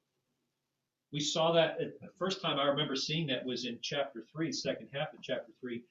We 1.12 1.20
saw 1.20 1.52
that 1.52 1.78
at 1.78 2.00
the 2.00 2.08
first 2.18 2.40
time 2.40 2.58
I 2.58 2.64
remember 2.64 2.96
seeing 2.96 3.26
that 3.26 3.44
was 3.44 3.66
in 3.66 3.78
chapter 3.82 4.24
3, 4.32 4.50
second 4.50 4.88
half 4.94 5.12
of 5.12 5.20
chapter 5.20 5.52
3, 5.60 5.82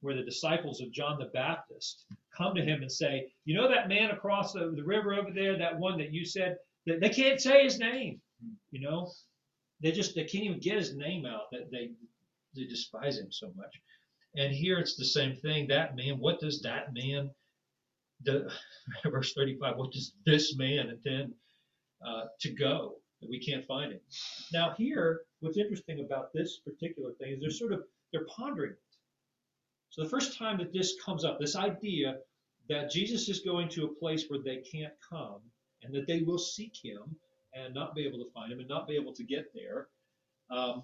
where 0.00 0.14
the 0.14 0.22
disciples 0.22 0.80
of 0.80 0.90
John 0.90 1.18
the 1.18 1.26
Baptist 1.26 2.06
come 2.34 2.54
to 2.54 2.64
him 2.64 2.80
and 2.80 2.90
say, 2.90 3.30
You 3.44 3.54
know 3.54 3.68
that 3.68 3.88
man 3.88 4.10
across 4.10 4.54
the, 4.54 4.72
the 4.74 4.82
river 4.82 5.12
over 5.12 5.30
there, 5.30 5.58
that 5.58 5.78
one 5.78 5.98
that 5.98 6.12
you 6.12 6.24
said, 6.24 6.56
that 6.86 7.00
they 7.00 7.10
can't 7.10 7.40
say 7.40 7.64
his 7.64 7.78
name. 7.78 8.22
You 8.70 8.80
know, 8.80 9.10
they 9.82 9.92
just 9.92 10.14
they 10.14 10.24
can't 10.24 10.44
even 10.44 10.60
get 10.60 10.78
his 10.78 10.96
name 10.96 11.26
out. 11.26 11.50
That 11.52 11.70
they 11.70 11.90
they 12.54 12.64
despise 12.64 13.18
him 13.18 13.30
so 13.30 13.52
much. 13.56 13.80
And 14.36 14.52
here 14.52 14.78
it's 14.78 14.96
the 14.96 15.04
same 15.04 15.36
thing. 15.36 15.68
That 15.68 15.96
man, 15.96 16.18
what 16.18 16.40
does 16.40 16.62
that 16.62 16.92
man 16.92 17.30
the 18.24 18.50
verse 19.10 19.32
35 19.34 19.76
what 19.76 19.92
does 19.92 20.12
this 20.26 20.56
man 20.56 20.88
intend 20.88 21.32
uh, 22.06 22.24
to 22.40 22.50
go 22.52 22.96
that 23.20 23.30
we 23.30 23.38
can't 23.38 23.66
find 23.66 23.92
him 23.92 24.00
now 24.52 24.74
here 24.76 25.22
what's 25.40 25.58
interesting 25.58 26.04
about 26.04 26.32
this 26.32 26.58
particular 26.58 27.12
thing 27.12 27.32
is 27.32 27.40
they're 27.40 27.50
sort 27.50 27.72
of 27.72 27.82
they're 28.12 28.26
pondering 28.26 28.72
it 28.72 28.78
so 29.90 30.02
the 30.02 30.08
first 30.08 30.36
time 30.38 30.58
that 30.58 30.72
this 30.72 30.94
comes 31.04 31.24
up 31.24 31.38
this 31.38 31.56
idea 31.56 32.16
that 32.68 32.90
jesus 32.90 33.28
is 33.28 33.40
going 33.40 33.68
to 33.68 33.84
a 33.84 33.94
place 34.00 34.26
where 34.28 34.40
they 34.44 34.62
can't 34.70 34.94
come 35.08 35.40
and 35.82 35.94
that 35.94 36.06
they 36.06 36.22
will 36.22 36.38
seek 36.38 36.72
him 36.82 37.16
and 37.54 37.74
not 37.74 37.94
be 37.94 38.06
able 38.06 38.18
to 38.18 38.30
find 38.32 38.52
him 38.52 38.60
and 38.60 38.68
not 38.68 38.86
be 38.86 38.94
able 38.94 39.12
to 39.12 39.24
get 39.24 39.52
there 39.54 39.88
um, 40.50 40.82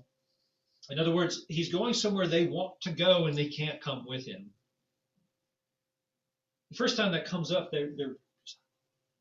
in 0.91 0.99
other 0.99 1.15
words 1.15 1.45
he's 1.49 1.73
going 1.73 1.95
somewhere 1.95 2.27
they 2.27 2.47
want 2.47 2.81
to 2.81 2.91
go 2.91 3.27
and 3.27 3.37
they 3.37 3.49
can't 3.49 3.81
come 3.81 4.05
with 4.07 4.27
him 4.27 4.51
the 6.71 6.77
first 6.77 6.97
time 6.97 7.13
that 7.13 7.25
comes 7.25 7.53
up, 7.53 7.71
they're, 7.71 7.91
they're 7.97 8.17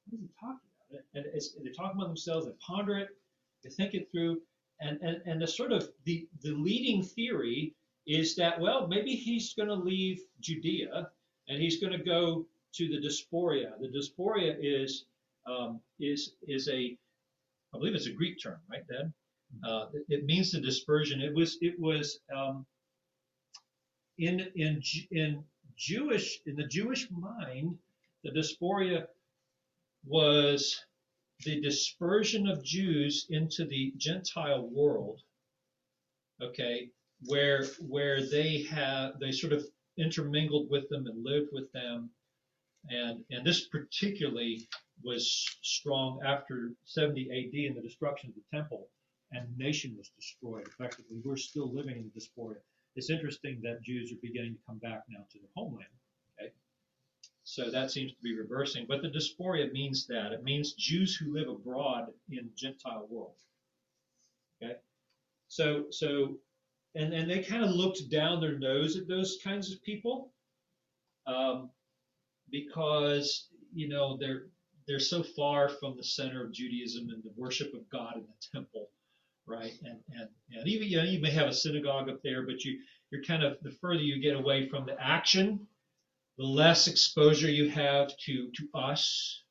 what 0.09 0.13
is 0.13 0.19
he 0.21 0.29
talking 0.39 0.59
about? 0.91 1.03
And 1.13 1.25
they're 1.65 1.73
talking 1.73 1.97
about 1.97 2.07
themselves, 2.07 2.45
they 2.45 2.53
ponder 2.65 2.97
it, 2.97 3.09
they 3.63 3.69
think 3.69 3.93
it 3.93 4.09
through, 4.11 4.41
and, 4.81 4.99
and, 5.01 5.21
and 5.25 5.41
the 5.41 5.47
sort 5.47 5.71
of 5.71 5.89
the, 6.05 6.27
the 6.41 6.51
leading 6.51 7.03
theory 7.03 7.73
is 8.07 8.35
that, 8.35 8.59
well, 8.59 8.87
maybe 8.87 9.15
he's 9.15 9.53
going 9.53 9.69
to 9.69 9.75
leave 9.75 10.21
Judea 10.41 11.09
and 11.47 11.61
he's 11.61 11.79
going 11.79 11.93
to 11.93 12.03
go 12.03 12.45
to 12.73 12.87
the 12.87 12.99
Diaspora. 12.99 13.71
The 13.79 13.87
Diaspora 13.87 14.41
is 14.59 15.05
um, 15.47 15.79
is 15.99 16.33
is 16.47 16.67
a 16.69 16.97
I 17.75 17.77
believe 17.77 17.95
it's 17.95 18.07
a 18.07 18.13
Greek 18.13 18.41
term, 18.41 18.59
right, 18.71 18.87
Dad? 18.87 19.11
Uh, 19.63 19.87
it, 20.07 20.23
means 20.23 20.51
the 20.51 20.61
dispersion. 20.61 21.21
It 21.21 21.35
was 21.35 21.57
it 21.61 21.77
was 21.77 22.19
um, 22.33 22.65
in 24.17 24.47
in 24.55 24.81
in 25.11 25.43
Jewish 25.75 26.39
in 26.45 26.55
the 26.55 26.67
Jewish 26.67 27.09
mind, 27.11 27.77
the 28.23 28.31
diaspora 28.31 29.07
was 30.05 30.79
the 31.43 31.59
dispersion 31.61 32.47
of 32.47 32.63
Jews 32.63 33.27
into 33.29 33.65
the 33.65 33.93
Gentile 33.97 34.67
world. 34.69 35.21
Okay, 36.41 36.89
where 37.25 37.65
where 37.87 38.25
they 38.25 38.63
have 38.63 39.19
they 39.19 39.31
sort 39.31 39.53
of 39.53 39.65
intermingled 39.97 40.69
with 40.69 40.87
them 40.89 41.07
and 41.07 41.23
lived 41.23 41.49
with 41.51 41.71
them, 41.73 42.09
and 42.89 43.23
and 43.29 43.45
this 43.45 43.67
particularly 43.67 44.67
was 45.03 45.57
strong 45.61 46.19
after 46.25 46.71
70 46.85 47.29
A.D. 47.31 47.67
and 47.67 47.75
the 47.75 47.81
destruction 47.81 48.29
of 48.29 48.35
the 48.35 48.57
temple, 48.57 48.87
and 49.31 49.47
the 49.47 49.63
nation 49.63 49.95
was 49.97 50.09
destroyed. 50.09 50.67
Effectively, 50.67 51.17
we're 51.23 51.37
still 51.37 51.71
living 51.71 51.97
in 51.97 52.03
the 52.03 52.09
diaspora 52.09 52.55
it's 52.95 53.09
interesting 53.09 53.59
that 53.63 53.83
Jews 53.83 54.11
are 54.11 54.21
beginning 54.21 54.53
to 54.53 54.59
come 54.65 54.77
back 54.77 55.03
now 55.09 55.25
to 55.31 55.39
their 55.39 55.49
homeland. 55.55 55.89
Okay, 56.39 56.51
so 57.43 57.69
that 57.69 57.91
seems 57.91 58.13
to 58.13 58.21
be 58.21 58.35
reversing. 58.35 58.85
But 58.87 59.01
the 59.01 59.09
diaspora 59.09 59.67
means 59.71 60.07
that 60.07 60.31
it 60.31 60.43
means 60.43 60.73
Jews 60.73 61.15
who 61.15 61.33
live 61.33 61.49
abroad 61.49 62.07
in 62.29 62.49
Gentile 62.55 63.07
world. 63.09 63.35
Okay, 64.63 64.75
so 65.49 65.85
so 65.91 66.37
and 66.95 67.13
and 67.13 67.29
they 67.29 67.39
kind 67.39 67.63
of 67.63 67.71
looked 67.71 68.09
down 68.09 68.39
their 68.39 68.57
nose 68.57 68.95
at 68.95 69.07
those 69.07 69.39
kinds 69.43 69.71
of 69.71 69.83
people 69.83 70.31
um, 71.27 71.69
because 72.49 73.49
you 73.73 73.89
know 73.89 74.15
they're 74.17 74.47
they're 74.87 74.99
so 74.99 75.23
far 75.23 75.69
from 75.69 75.95
the 75.97 76.03
center 76.03 76.43
of 76.45 76.53
Judaism 76.53 77.09
and 77.09 77.23
the 77.23 77.33
worship 77.35 77.73
of 77.73 77.89
God 77.89 78.15
in 78.17 78.23
the 78.23 78.59
temple 78.59 78.89
right? 79.47 79.73
And 79.83 79.99
and 80.13 80.29
and 80.53 80.67
even 80.67 80.87
you 80.87 80.97
know 80.97 81.03
you 81.03 81.19
may 81.21 81.31
have 81.31 81.47
a 81.47 81.53
synagogue 81.53 82.09
up 82.09 82.21
there, 82.23 82.43
but 82.45 82.63
you 82.63 82.79
you're 83.11 83.23
kind 83.23 83.43
of 83.43 83.57
the 83.61 83.71
further 83.71 84.01
you 84.01 84.21
get 84.21 84.35
away 84.35 84.67
from 84.69 84.85
the 84.85 85.01
action, 85.01 85.67
the 86.37 86.45
less 86.45 86.87
exposure 86.87 87.49
you 87.49 87.69
have 87.69 88.15
to 88.25 88.51
to 88.51 88.67
us 88.73 89.43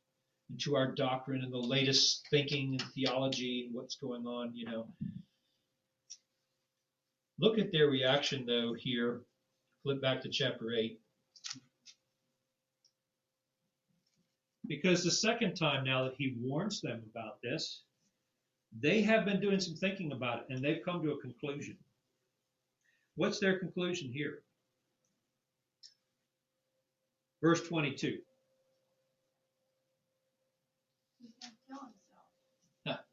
and 0.51 0.61
to 0.61 0.77
our 0.77 0.92
doctrine 0.92 1.42
and 1.42 1.52
the 1.52 1.58
latest 1.58 2.27
thinking 2.31 2.79
and 2.81 2.83
theology 2.94 3.65
and 3.67 3.75
what's 3.75 3.96
going 3.96 4.27
on, 4.27 4.52
you 4.54 4.67
know. 4.67 4.88
Look 7.38 7.58
at 7.58 7.73
their 7.73 7.88
reaction 7.88 8.46
though 8.46 8.75
here. 8.79 9.23
Flip 9.83 10.00
back 10.00 10.23
to 10.23 10.31
chapter 10.31 10.73
8. 10.75 10.98
Because 14.67 15.04
the 15.04 15.10
second 15.10 15.54
time 15.54 15.85
now 15.85 16.04
that 16.04 16.15
he 16.17 16.37
warns 16.40 16.81
them 16.81 17.02
about 17.10 17.40
this, 17.42 17.83
they 18.81 19.02
have 19.02 19.25
been 19.25 19.40
doing 19.40 19.60
some 19.60 19.75
thinking 19.75 20.12
about 20.12 20.40
it 20.40 20.46
and 20.50 20.65
they've 20.65 20.83
come 20.85 21.02
to 21.02 21.12
a 21.12 21.21
conclusion. 21.21 21.77
What's 23.17 23.38
their 23.38 23.58
conclusion 23.58 24.10
here? 24.10 24.42
Verse 27.42 27.62
22. 27.69 28.19
He's 31.21 31.31
gonna 31.40 31.52
kill 31.69 31.79
himself. 31.79 33.04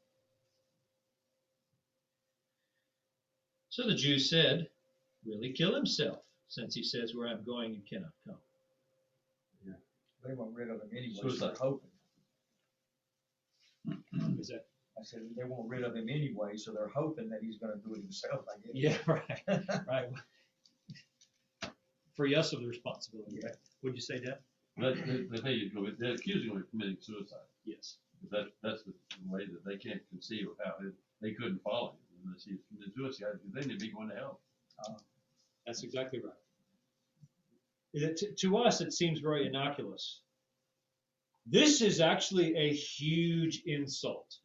So 3.68 3.86
the 3.86 3.94
Jews 3.94 4.28
said, 4.28 4.68
Will 5.24 5.40
he 5.40 5.52
kill 5.52 5.74
himself? 5.74 6.18
Since 6.48 6.74
he 6.74 6.82
says, 6.82 7.14
Where 7.14 7.28
I'm 7.28 7.44
going, 7.44 7.74
you 7.74 7.82
cannot 7.88 8.12
come. 8.26 8.36
They 10.24 10.34
want 10.34 10.54
rid 10.54 10.70
of 10.70 10.76
him 10.76 10.90
anyway, 10.92 11.14
so 11.20 11.28
they're 11.30 11.54
hoping. 11.60 11.90
Mm-hmm. 13.88 14.40
Is 14.40 14.48
that, 14.48 14.66
I 14.98 15.02
said, 15.02 15.20
they 15.36 15.44
want 15.44 15.68
rid 15.68 15.82
of 15.82 15.96
him 15.96 16.08
anyway, 16.08 16.56
so 16.56 16.72
they're 16.72 16.90
hoping 16.94 17.28
that 17.30 17.40
he's 17.42 17.58
gonna 17.58 17.76
do 17.84 17.94
it 17.94 18.02
himself, 18.02 18.44
I 18.48 18.58
guess. 18.60 18.72
yeah, 18.74 18.96
right, 19.06 19.42
right. 19.88 20.08
Free 22.14 22.34
us 22.34 22.52
of 22.52 22.60
the 22.60 22.66
responsibility, 22.68 23.40
right? 23.42 23.56
What'd 23.80 23.96
you 23.96 24.02
say, 24.02 24.20
Deb? 24.20 24.38
But 24.76 24.96
the, 25.06 25.26
the 25.30 25.38
thing 25.38 25.60
is, 25.60 25.98
they're 25.98 26.14
accusing 26.14 26.50
him 26.50 26.58
of 26.58 26.70
committing 26.70 26.96
suicide. 27.00 27.48
Yes. 27.64 27.96
That, 28.30 28.46
that's 28.62 28.84
the 28.84 28.92
way 29.28 29.46
that 29.46 29.64
they 29.64 29.76
can't 29.76 30.00
conceive 30.10 30.46
of 30.48 30.56
how 30.64 30.74
it, 30.86 30.94
they 31.20 31.32
couldn't 31.32 31.62
follow 31.62 31.90
him 31.90 32.24
unless 32.24 32.44
he 32.44 32.56
committed 32.68 32.94
suicide, 32.94 33.38
because 33.42 33.52
then 33.52 33.68
they'd 33.68 33.80
be 33.80 33.92
going 33.92 34.08
to 34.08 34.14
hell. 34.14 34.40
That's 35.66 35.82
exactly 35.82 36.20
right. 36.20 36.32
To, 37.94 38.32
to 38.32 38.56
us, 38.58 38.80
it 38.80 38.92
seems 38.92 39.20
very 39.20 39.46
innocuous. 39.46 40.20
This 41.46 41.80
is 41.82 42.00
actually 42.00 42.56
a 42.56 42.72
huge 42.72 43.62
insult. 43.66 44.38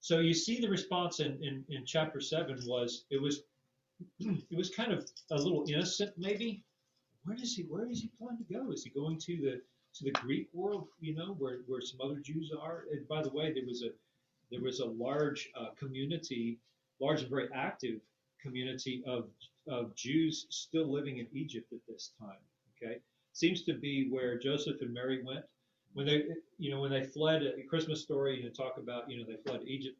So 0.00 0.18
you 0.18 0.34
see 0.34 0.60
the 0.60 0.68
response 0.68 1.20
in, 1.20 1.42
in, 1.42 1.64
in 1.68 1.84
chapter 1.84 2.20
seven 2.20 2.58
was 2.66 3.06
it 3.10 3.20
was 3.20 3.42
it 4.20 4.56
was 4.56 4.70
kind 4.70 4.92
of 4.92 5.08
a 5.30 5.36
little 5.36 5.64
innocent 5.68 6.12
maybe. 6.16 6.62
Where 7.24 7.36
does 7.36 7.54
he 7.54 7.62
where 7.64 7.86
does 7.86 8.00
he 8.00 8.08
plan 8.18 8.36
to 8.38 8.44
go? 8.44 8.70
Is 8.70 8.84
he 8.84 8.90
going 8.90 9.18
to 9.18 9.36
the 9.36 9.62
to 9.96 10.04
the 10.04 10.12
Greek 10.12 10.48
world, 10.52 10.88
you 11.00 11.14
know, 11.14 11.34
where, 11.38 11.60
where 11.66 11.80
some 11.80 12.00
other 12.00 12.20
Jews 12.20 12.52
are? 12.60 12.84
And 12.92 13.08
by 13.08 13.22
the 13.22 13.30
way, 13.30 13.52
there 13.52 13.66
was 13.66 13.82
a 13.82 13.90
there 14.50 14.60
was 14.60 14.80
a 14.80 14.86
large 14.86 15.50
uh, 15.58 15.70
community, 15.76 16.58
large 17.00 17.22
and 17.22 17.30
very 17.30 17.48
active 17.52 18.00
community 18.40 19.02
of 19.06 19.28
of 19.68 19.94
Jews 19.94 20.46
still 20.50 20.90
living 20.90 21.18
in 21.18 21.26
Egypt 21.32 21.72
at 21.72 21.80
this 21.88 22.12
time. 22.18 22.38
Okay, 22.76 22.98
seems 23.32 23.62
to 23.64 23.74
be 23.74 24.08
where 24.10 24.38
Joseph 24.38 24.80
and 24.80 24.92
Mary 24.92 25.22
went 25.22 25.44
when 25.94 26.06
they, 26.06 26.24
you 26.58 26.70
know, 26.70 26.80
when 26.80 26.90
they 26.90 27.04
fled. 27.04 27.42
A 27.42 27.62
Christmas 27.62 28.02
story, 28.02 28.38
you 28.38 28.44
know, 28.44 28.50
talk 28.50 28.76
about, 28.78 29.10
you 29.10 29.18
know, 29.18 29.24
they 29.26 29.36
fled 29.48 29.62
Egypt. 29.66 29.96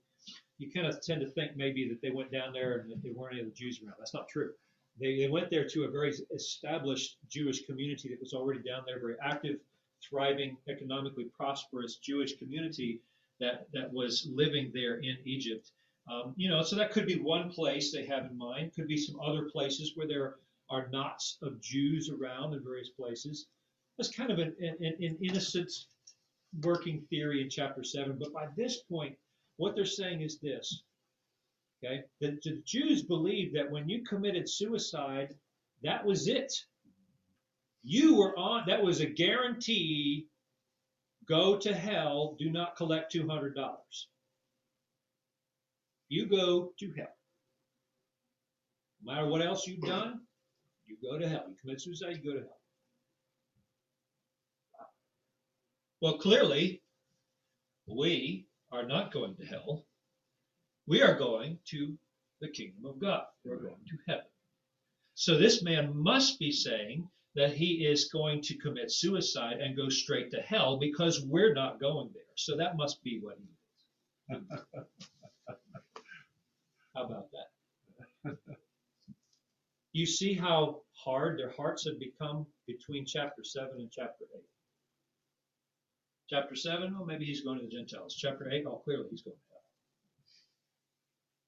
You 0.58 0.70
kind 0.70 0.86
of 0.86 1.00
tend 1.02 1.20
to 1.20 1.26
think 1.28 1.56
maybe 1.56 1.88
that 1.88 2.00
they 2.00 2.10
went 2.10 2.32
down 2.32 2.52
there 2.52 2.78
and 2.78 2.90
that 2.90 3.02
there 3.02 3.12
weren't 3.14 3.34
any 3.34 3.42
other 3.42 3.50
Jews 3.54 3.80
around. 3.82 3.94
That's 3.98 4.14
not 4.14 4.28
true. 4.28 4.52
They, 4.98 5.16
they 5.18 5.28
went 5.28 5.50
there 5.50 5.66
to 5.68 5.84
a 5.84 5.90
very 5.90 6.14
established 6.34 7.16
Jewish 7.28 7.66
community 7.66 8.08
that 8.08 8.20
was 8.20 8.32
already 8.32 8.60
down 8.60 8.82
there, 8.86 8.98
very 8.98 9.16
active, 9.22 9.56
thriving, 10.02 10.56
economically 10.68 11.24
prosperous 11.24 11.96
Jewish 11.96 12.36
community 12.38 13.00
that, 13.40 13.66
that 13.72 13.92
was 13.92 14.28
living 14.32 14.70
there 14.72 14.96
in 14.96 15.16
Egypt. 15.24 15.70
Um, 16.10 16.34
you 16.36 16.48
know, 16.48 16.62
so 16.62 16.76
that 16.76 16.92
could 16.92 17.06
be 17.06 17.18
one 17.18 17.50
place 17.50 17.92
they 17.92 18.06
have 18.06 18.26
in 18.26 18.38
mind. 18.38 18.72
Could 18.74 18.86
be 18.86 18.96
some 18.96 19.18
other 19.20 19.48
places 19.50 19.92
where 19.96 20.06
there 20.06 20.36
are 20.70 20.88
knots 20.88 21.38
of 21.42 21.60
Jews 21.60 22.10
around 22.10 22.54
in 22.54 22.62
various 22.62 22.90
places. 22.90 23.46
That's 23.96 24.10
kind 24.10 24.30
of 24.30 24.38
an, 24.38 24.54
an, 24.60 24.76
an 24.80 25.18
innocent 25.20 25.72
working 26.62 27.02
theory 27.10 27.42
in 27.42 27.50
chapter 27.50 27.82
7. 27.82 28.18
But 28.18 28.32
by 28.32 28.46
this 28.56 28.82
point, 28.82 29.16
what 29.56 29.74
they're 29.74 29.84
saying 29.84 30.22
is 30.22 30.38
this. 30.38 30.82
Okay? 31.82 32.02
The, 32.20 32.38
the 32.44 32.62
Jews 32.64 33.02
believed 33.02 33.56
that 33.56 33.70
when 33.70 33.88
you 33.88 34.02
committed 34.04 34.48
suicide, 34.48 35.34
that 35.82 36.04
was 36.04 36.28
it. 36.28 36.52
You 37.82 38.16
were 38.16 38.36
on, 38.38 38.64
that 38.66 38.82
was 38.82 39.00
a 39.00 39.06
guarantee 39.06 40.26
go 41.28 41.58
to 41.58 41.74
hell, 41.74 42.36
do 42.38 42.50
not 42.50 42.76
collect 42.76 43.14
$200. 43.14 43.54
You 46.08 46.26
go 46.26 46.72
to 46.78 46.92
hell. 46.96 47.16
No 49.02 49.12
matter 49.12 49.26
what 49.26 49.42
else 49.42 49.66
you've 49.66 49.80
done, 49.80 50.20
you 50.86 50.96
go 51.02 51.18
to 51.18 51.28
hell. 51.28 51.44
You 51.48 51.56
commit 51.60 51.80
suicide, 51.80 52.16
you 52.22 52.32
go 52.32 52.38
to 52.38 52.44
hell. 52.44 52.60
Well, 56.00 56.18
clearly, 56.18 56.82
we 57.86 58.46
are 58.70 58.86
not 58.86 59.12
going 59.12 59.34
to 59.36 59.44
hell. 59.44 59.84
We 60.86 61.02
are 61.02 61.16
going 61.16 61.58
to 61.70 61.96
the 62.40 62.48
kingdom 62.48 62.84
of 62.84 62.98
God. 63.00 63.22
We're 63.44 63.56
going 63.56 63.84
to 63.88 63.96
heaven. 64.06 64.26
So 65.14 65.38
this 65.38 65.62
man 65.62 65.96
must 65.96 66.38
be 66.38 66.52
saying 66.52 67.08
that 67.34 67.52
he 67.52 67.86
is 67.86 68.10
going 68.12 68.42
to 68.42 68.58
commit 68.58 68.90
suicide 68.90 69.60
and 69.60 69.76
go 69.76 69.88
straight 69.88 70.30
to 70.32 70.40
hell 70.40 70.76
because 70.78 71.24
we're 71.24 71.54
not 71.54 71.80
going 71.80 72.10
there. 72.12 72.22
So 72.36 72.56
that 72.56 72.76
must 72.76 73.02
be 73.02 73.20
what 73.20 73.38
he 73.38 74.34
is. 74.34 74.40
How 76.96 77.04
about 77.04 77.28
that? 77.32 78.36
You 79.92 80.06
see 80.06 80.34
how 80.34 80.80
hard 80.92 81.38
their 81.38 81.52
hearts 81.52 81.86
have 81.86 81.98
become 81.98 82.46
between 82.66 83.04
chapter 83.06 83.44
7 83.44 83.70
and 83.78 83.90
chapter 83.90 84.24
8. 84.34 84.40
Chapter 86.28 86.56
7, 86.56 86.94
well, 86.96 87.06
maybe 87.06 87.24
he's 87.26 87.42
going 87.42 87.58
to 87.58 87.64
the 87.66 87.70
Gentiles. 87.70 88.16
Chapter 88.18 88.50
8, 88.50 88.64
oh, 88.66 88.76
clearly 88.84 89.06
he's 89.10 89.22
going 89.22 89.36
to 89.36 89.42
hell. 89.50 89.62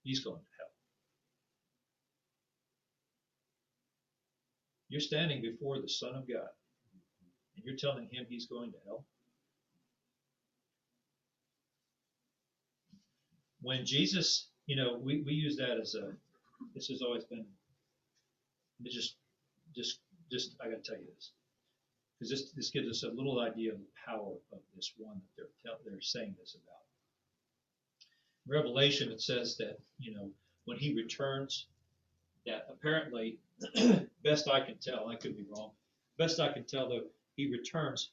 He's 0.03 0.21
going 0.21 0.37
to 0.37 0.43
hell. 0.59 0.71
You're 4.89 5.01
standing 5.01 5.43
before 5.43 5.81
the 5.81 5.89
Son 5.89 6.15
of 6.15 6.29
God, 6.29 6.49
and 7.57 7.65
you're 7.65 7.77
telling 7.77 8.09
him 8.11 8.27
he's 8.29 8.47
going 8.47 8.73
to 8.73 8.79
hell. 8.87 9.05
When 13.61 13.85
Jesus, 13.85 14.48
you 14.69 14.77
know, 14.77 15.01
we, 15.03 15.23
we 15.23 15.33
use 15.33 15.57
that 15.57 15.81
as 15.81 15.95
a, 15.95 16.13
this 16.75 16.89
has 16.89 17.01
always 17.01 17.25
been, 17.25 17.45
just, 18.85 19.17
just, 19.75 20.01
just, 20.31 20.55
I 20.61 20.67
gotta 20.67 20.83
tell 20.83 20.97
you 20.97 21.07
this. 21.17 21.33
Because 22.15 22.31
this, 22.31 22.51
this 22.53 22.71
gives 22.71 22.89
us 22.89 23.03
a 23.03 23.15
little 23.15 23.41
idea 23.41 23.73
of 23.73 23.79
the 23.79 23.87
power 24.07 24.35
of 24.53 24.59
this 24.77 24.93
one 24.99 25.15
that 25.15 25.23
they're, 25.37 25.73
tell, 25.73 25.81
they're 25.85 26.01
saying 26.03 26.35
this 26.39 26.55
about. 26.55 26.83
Revelation, 28.47 29.11
it 29.11 29.23
says 29.23 29.57
that, 29.57 29.79
you 29.99 30.15
know, 30.15 30.29
when 30.67 30.77
he 30.77 30.95
returns, 30.95 31.67
that 32.45 32.67
apparently, 32.71 33.39
best 34.23 34.49
I 34.49 34.61
can 34.61 34.77
tell, 34.77 35.09
I 35.09 35.17
could 35.17 35.35
be 35.35 35.47
wrong, 35.51 35.71
best 36.19 36.41
I 36.41 36.53
can 36.53 36.65
tell 36.65 36.91
though, 36.91 37.05
he 37.37 37.51
returns 37.51 38.11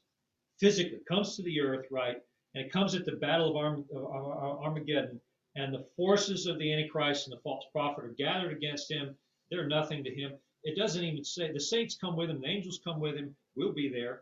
physically, 0.57 0.99
comes 1.05 1.35
to 1.35 1.41
the 1.41 1.59
earth, 1.59 1.87
right, 1.91 2.21
and 2.53 2.65
it 2.65 2.71
comes 2.71 2.95
at 2.95 3.05
the 3.05 3.13
battle 3.13 3.49
of 3.49 4.61
Armageddon, 4.63 5.19
and 5.55 5.73
the 5.73 5.85
forces 5.95 6.45
of 6.45 6.59
the 6.59 6.71
Antichrist 6.71 7.27
and 7.27 7.35
the 7.35 7.41
false 7.41 7.65
prophet 7.71 8.05
are 8.05 8.15
gathered 8.17 8.51
against 8.51 8.91
him. 8.91 9.15
They're 9.49 9.67
nothing 9.67 10.03
to 10.03 10.13
him. 10.13 10.33
It 10.63 10.77
doesn't 10.77 11.03
even 11.03 11.23
say 11.23 11.51
the 11.51 11.59
saints 11.59 11.95
come 11.95 12.15
with 12.15 12.29
him, 12.29 12.41
the 12.41 12.47
angels 12.47 12.81
come 12.83 12.99
with 12.99 13.15
him. 13.15 13.35
We'll 13.55 13.73
be 13.73 13.89
there. 13.89 14.21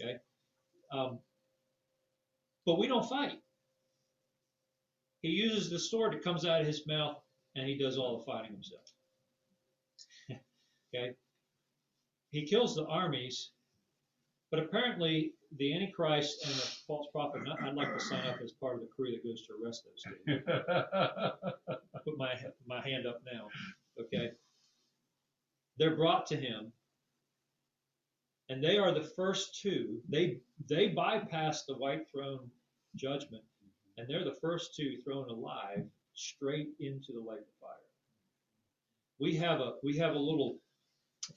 Okay, 0.00 0.16
um, 0.92 1.18
but 2.66 2.78
we 2.78 2.86
don't 2.86 3.08
fight. 3.08 3.40
He 5.22 5.30
uses 5.30 5.70
the 5.70 5.78
sword 5.78 6.12
that 6.12 6.24
comes 6.24 6.44
out 6.44 6.60
of 6.60 6.66
his 6.66 6.86
mouth, 6.86 7.16
and 7.56 7.66
he 7.66 7.78
does 7.78 7.96
all 7.96 8.18
the 8.18 8.24
fighting 8.24 8.52
himself. 8.52 8.92
okay, 10.94 11.12
he 12.30 12.44
kills 12.44 12.74
the 12.74 12.86
armies, 12.86 13.50
but 14.52 14.60
apparently 14.60 15.32
the 15.56 15.74
Antichrist 15.74 16.44
and 16.44 16.54
the 16.54 16.76
false 16.86 17.06
prophet. 17.10 17.40
I'd 17.62 17.74
like 17.74 17.92
to 17.94 18.04
sign 18.04 18.26
up 18.26 18.36
as 18.44 18.52
part 18.52 18.74
of 18.74 18.80
the 18.82 18.88
crew 18.94 19.10
that 19.10 19.24
goes 19.24 19.46
to 19.46 19.54
arrest 19.54 19.84
those 19.86 20.02
two. 20.04 20.38
Put 22.04 22.18
my 22.18 22.34
my 22.66 22.86
hand 22.86 23.06
up 23.06 23.22
now. 23.24 23.48
Okay. 23.98 24.32
They're 25.78 25.96
brought 25.96 26.26
to 26.26 26.36
him, 26.36 26.70
and 28.50 28.62
they 28.62 28.76
are 28.76 28.92
the 28.92 29.10
first 29.16 29.58
two. 29.62 30.00
They 30.10 30.38
they 30.68 30.88
bypass 30.88 31.64
the 31.64 31.78
white 31.78 32.02
throne 32.12 32.50
judgment, 32.94 33.44
and 33.96 34.06
they're 34.06 34.24
the 34.24 34.36
first 34.42 34.76
two 34.76 34.98
thrown 35.02 35.30
alive 35.30 35.86
straight 36.12 36.68
into 36.78 37.12
the 37.12 37.20
lake 37.20 37.40
of 37.40 37.58
fire. 37.58 37.88
We 39.18 39.34
have 39.36 39.60
a 39.60 39.72
we 39.82 39.96
have 39.96 40.14
a 40.14 40.18
little 40.18 40.58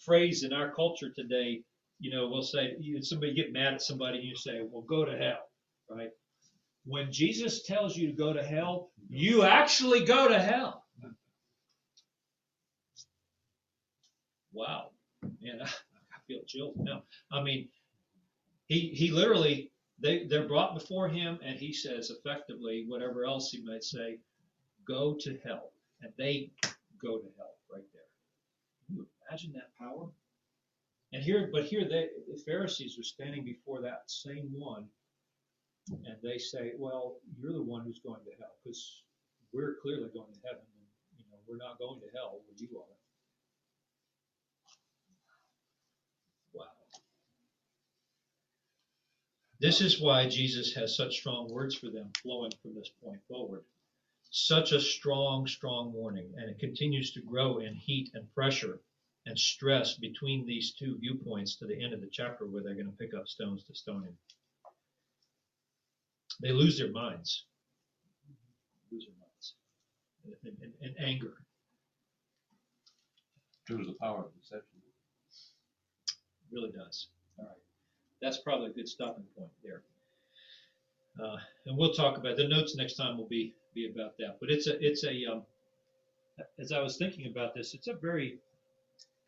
phrase 0.04 0.44
in 0.44 0.52
our 0.52 0.74
culture 0.74 1.12
today 1.16 1.64
you 2.00 2.12
know, 2.12 2.28
we'll 2.28 2.44
say 2.44 2.76
somebody 3.02 3.34
get 3.34 3.54
mad 3.54 3.76
at 3.76 3.82
somebody, 3.82 4.20
and 4.20 4.28
you 4.28 4.36
say, 4.36 4.62
"Well, 4.70 4.84
go 4.84 5.06
to 5.06 5.18
hell," 5.18 5.50
right? 5.90 6.12
When 6.86 7.12
Jesus 7.12 7.64
tells 7.64 7.98
you 7.98 8.08
to 8.08 8.14
go 8.14 8.34
to 8.34 8.44
hell, 8.44 8.92
you 9.10 9.44
actually 9.44 10.06
go 10.06 10.28
to 10.28 10.40
hell. 10.40 10.84
Wow, 14.54 14.92
man, 15.42 15.62
I, 15.62 15.66
I 15.68 16.20
feel 16.28 16.42
chilled 16.48 16.76
now. 16.78 17.04
I 17.32 17.42
mean, 17.42 17.70
he 18.68 18.90
he 18.90 19.12
literally 19.12 19.72
they 20.00 20.26
they're 20.26 20.48
brought 20.48 20.74
before 20.76 21.10
him, 21.10 21.40
and 21.44 21.58
he 21.60 21.74
says 21.74 22.12
effectively 22.12 22.86
whatever 22.88 23.26
else 23.26 23.52
he 23.52 23.64
might 23.64 23.84
say, 23.84 24.20
go 24.88 25.16
to 25.22 25.38
hell, 25.46 25.72
and 26.02 26.12
they 26.18 26.52
go 27.02 27.18
to 27.18 27.28
hell 27.38 27.56
right 27.72 27.86
there. 27.94 28.02
Can 28.88 28.98
you 28.98 29.08
imagine 29.30 29.54
that 29.54 29.76
power? 29.80 30.08
And 31.16 31.24
here, 31.24 31.50
but 31.50 31.64
here 31.64 31.88
they, 31.88 32.10
the 32.30 32.38
Pharisees 32.46 33.00
are 33.00 33.04
standing 33.04 33.46
before 33.46 33.80
that 33.80 34.04
same 34.08 34.52
one, 34.52 34.86
and 35.88 36.18
they 36.22 36.38
say, 36.38 36.74
"Well, 36.78 37.22
you're 37.40 37.54
the 37.54 37.64
one 37.64 37.86
who's 37.86 38.00
going 38.00 38.20
to 38.26 38.32
hell, 38.38 38.58
because 38.62 39.02
we're 39.54 39.78
clearly 39.82 40.10
going 40.14 40.34
to 40.34 40.40
heaven, 40.46 40.66
and 40.78 41.18
you 41.18 41.24
know 41.32 41.38
we're 41.48 41.56
not 41.56 41.80
going 41.80 42.02
to 42.02 42.08
hell 42.14 42.42
where 42.46 42.58
you 42.58 42.80
are." 42.80 42.98
Wow. 46.54 46.66
This 49.62 49.80
is 49.80 50.02
why 50.02 50.28
Jesus 50.28 50.74
has 50.74 50.98
such 50.98 51.16
strong 51.16 51.50
words 51.50 51.76
for 51.76 51.90
them 51.90 52.12
flowing 52.22 52.52
from 52.62 52.76
this 52.76 52.92
point 53.02 53.22
forward. 53.30 53.64
Such 54.32 54.74
a 54.74 54.82
strong, 54.82 55.48
strong 55.48 55.94
warning, 55.94 56.34
and 56.36 56.50
it 56.50 56.60
continues 56.60 57.14
to 57.14 57.22
grow 57.22 57.60
in 57.60 57.74
heat 57.74 58.12
and 58.14 58.30
pressure 58.34 58.82
and 59.26 59.38
stress 59.38 59.96
between 59.96 60.46
these 60.46 60.74
two 60.74 60.98
viewpoints 61.00 61.56
to 61.56 61.66
the 61.66 61.84
end 61.84 61.94
of 61.94 62.02
the 62.02 62.10
chapter 62.12 62.46
where 62.46 62.62
they're 62.62 62.76
going 62.76 62.86
to 62.86 62.98
pick 62.98 63.14
up 63.14 63.28
stones 63.28 63.64
to 63.64 63.76
stone 63.76 64.04
him. 64.04 64.18
They 66.42 66.52
lose 66.52 66.78
their 66.78 66.92
minds. 66.92 67.46
Lose 68.92 69.06
their 69.06 69.16
minds. 69.20 69.54
In, 70.44 70.52
in, 70.64 70.90
in 70.90 71.04
anger. 71.04 71.34
Shows 73.68 73.88
the 73.88 73.96
power 74.00 74.26
of 74.26 74.36
deception. 74.36 74.80
really 76.52 76.72
does. 76.72 77.08
All 77.40 77.46
right. 77.46 77.56
That's 78.22 78.38
probably 78.38 78.68
a 78.68 78.74
good 78.74 78.88
stopping 78.88 79.26
point 79.36 79.50
there. 79.64 79.82
Uh, 81.24 81.38
and 81.66 81.78
we'll 81.78 81.94
talk 81.94 82.18
about 82.18 82.38
the 82.38 82.48
notes 82.48 82.76
next 82.76 82.96
time 82.96 83.18
will 83.18 83.28
be 83.28 83.56
be 83.74 83.90
about 83.90 84.18
that. 84.18 84.38
But 84.40 84.52
it's 84.52 84.68
a 84.68 84.86
it's 84.86 85.04
a 85.04 85.26
um, 85.32 85.44
as 86.60 86.72
I 86.72 86.82
was 86.82 86.98
thinking 86.98 87.28
about 87.28 87.56
this, 87.56 87.74
it's 87.74 87.88
a 87.88 87.94
very 87.94 88.40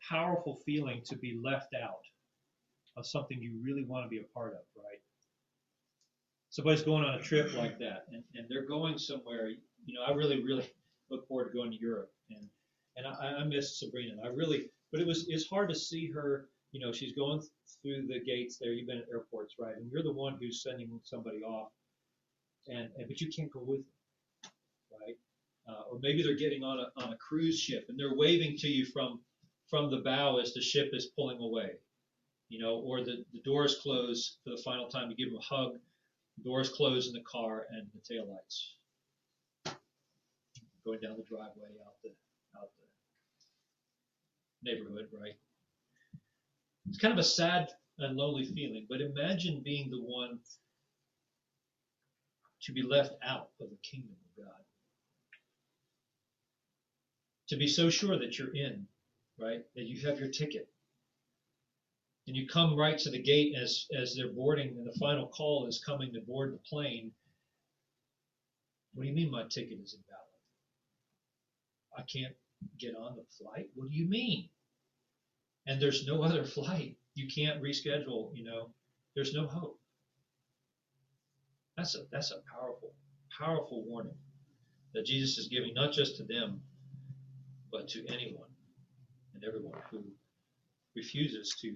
powerful 0.08 0.60
feeling 0.66 1.02
to 1.06 1.16
be 1.16 1.38
left 1.42 1.74
out 1.74 2.04
of 2.96 3.06
something 3.06 3.40
you 3.40 3.58
really 3.62 3.84
want 3.84 4.04
to 4.04 4.08
be 4.08 4.18
a 4.18 4.34
part 4.34 4.52
of, 4.52 4.60
right? 4.76 5.00
Somebody's 6.50 6.82
going 6.82 7.04
on 7.04 7.14
a 7.14 7.22
trip 7.22 7.54
like 7.54 7.78
that, 7.78 8.06
and, 8.12 8.22
and 8.34 8.46
they're 8.48 8.66
going 8.66 8.98
somewhere. 8.98 9.50
You 9.86 9.94
know, 9.94 10.02
I 10.06 10.12
really 10.12 10.42
really 10.42 10.68
look 11.10 11.26
forward 11.28 11.52
to 11.52 11.56
going 11.56 11.70
to 11.70 11.78
Europe, 11.78 12.10
and 12.30 12.48
and 12.96 13.06
I, 13.06 13.40
I 13.40 13.44
miss 13.44 13.78
Sabrina. 13.78 14.14
I 14.24 14.28
really, 14.28 14.70
but 14.90 15.00
it 15.00 15.06
was 15.06 15.26
it's 15.28 15.48
hard 15.48 15.68
to 15.68 15.74
see 15.74 16.10
her 16.10 16.48
you 16.72 16.80
know, 16.80 16.92
she's 16.92 17.12
going 17.12 17.42
through 17.82 18.06
the 18.06 18.20
gates 18.20 18.58
there. 18.58 18.72
You've 18.72 18.86
been 18.86 18.98
at 18.98 19.08
airports, 19.10 19.54
right? 19.58 19.76
And 19.76 19.90
you're 19.90 20.02
the 20.02 20.12
one 20.12 20.36
who's 20.38 20.62
sending 20.62 21.00
somebody 21.02 21.42
off, 21.42 21.70
and, 22.68 22.90
and 22.96 23.08
but 23.08 23.20
you 23.20 23.28
can't 23.28 23.50
go 23.50 23.60
with 23.60 23.80
them, 23.80 24.52
right? 25.00 25.16
Uh, 25.68 25.82
or 25.90 25.98
maybe 26.02 26.22
they're 26.22 26.36
getting 26.36 26.62
on 26.62 26.78
a 26.80 27.02
on 27.02 27.12
a 27.12 27.16
cruise 27.16 27.58
ship 27.58 27.86
and 27.88 27.98
they're 27.98 28.14
waving 28.14 28.56
to 28.56 28.68
you 28.68 28.86
from 28.86 29.20
from 29.70 29.90
the 29.90 29.98
bow 29.98 30.38
as 30.38 30.54
the 30.54 30.60
ship 30.60 30.90
is 30.92 31.06
pulling 31.06 31.40
away, 31.40 31.72
you 32.48 32.58
know, 32.60 32.76
or 32.76 33.04
the 33.04 33.24
the 33.32 33.40
doors 33.44 33.76
close 33.82 34.38
for 34.44 34.50
the 34.50 34.62
final 34.62 34.88
time. 34.88 35.08
to 35.08 35.14
give 35.14 35.30
them 35.30 35.38
a 35.38 35.42
hug. 35.54 35.78
Doors 36.44 36.68
close 36.68 37.08
in 37.08 37.12
the 37.14 37.20
car 37.20 37.66
and 37.70 37.88
the 37.94 38.14
taillights 38.14 38.74
going 40.84 41.00
down 41.00 41.16
the 41.16 41.24
driveway 41.24 41.68
out 41.84 41.94
the 42.02 42.10
out 42.56 42.70
the 44.62 44.70
neighborhood, 44.70 45.08
right? 45.12 45.34
it's 46.88 46.98
kind 46.98 47.12
of 47.12 47.18
a 47.18 47.24
sad 47.24 47.68
and 47.98 48.16
lonely 48.16 48.44
feeling, 48.44 48.86
but 48.88 49.00
imagine 49.00 49.60
being 49.62 49.90
the 49.90 50.00
one 50.00 50.38
to 52.62 52.72
be 52.72 52.82
left 52.82 53.12
out 53.22 53.50
of 53.60 53.68
the 53.70 53.76
kingdom 53.82 54.10
of 54.12 54.44
God. 54.44 54.62
To 57.48 57.56
be 57.56 57.66
so 57.66 57.90
sure 57.90 58.18
that 58.18 58.38
you're 58.38 58.54
in, 58.54 58.86
right? 59.38 59.64
That 59.74 59.84
you 59.84 60.06
have 60.08 60.18
your 60.18 60.30
ticket. 60.30 60.68
And 62.26 62.36
you 62.36 62.46
come 62.46 62.76
right 62.76 62.98
to 62.98 63.10
the 63.10 63.22
gate 63.22 63.54
as, 63.56 63.86
as 63.96 64.14
they're 64.14 64.32
boarding 64.32 64.68
and 64.76 64.86
the 64.86 64.98
final 64.98 65.28
call 65.28 65.66
is 65.66 65.82
coming 65.84 66.12
to 66.12 66.20
board 66.20 66.52
the 66.52 66.58
plane. 66.68 67.12
What 68.94 69.04
do 69.04 69.08
you 69.08 69.14
mean 69.14 69.30
my 69.30 69.44
ticket 69.44 69.78
is 69.82 69.94
invalid? 69.94 70.24
I 71.96 72.02
can't 72.02 72.34
get 72.78 72.94
on 72.96 73.16
the 73.16 73.24
flight? 73.38 73.70
What 73.74 73.88
do 73.88 73.94
you 73.94 74.08
mean? 74.08 74.50
and 75.68 75.80
there's 75.80 76.06
no 76.06 76.22
other 76.22 76.44
flight. 76.56 76.96
You 77.14 77.28
can't 77.28 77.62
reschedule, 77.62 78.34
you 78.34 78.44
know, 78.44 78.70
there's 79.14 79.34
no 79.34 79.46
hope. 79.46 79.78
That's 81.76 81.94
a 81.94 82.04
that's 82.10 82.32
a 82.32 82.40
powerful, 82.52 82.92
powerful 83.38 83.84
warning 83.84 84.16
that 84.94 85.06
Jesus 85.06 85.38
is 85.38 85.48
giving 85.48 85.74
not 85.74 85.92
just 85.92 86.16
to 86.16 86.24
them, 86.24 86.60
but 87.70 87.88
to 87.88 88.04
anyone 88.08 88.47
and 89.38 89.48
everyone 89.48 89.80
who 89.90 90.02
refuses 90.96 91.54
to 91.60 91.74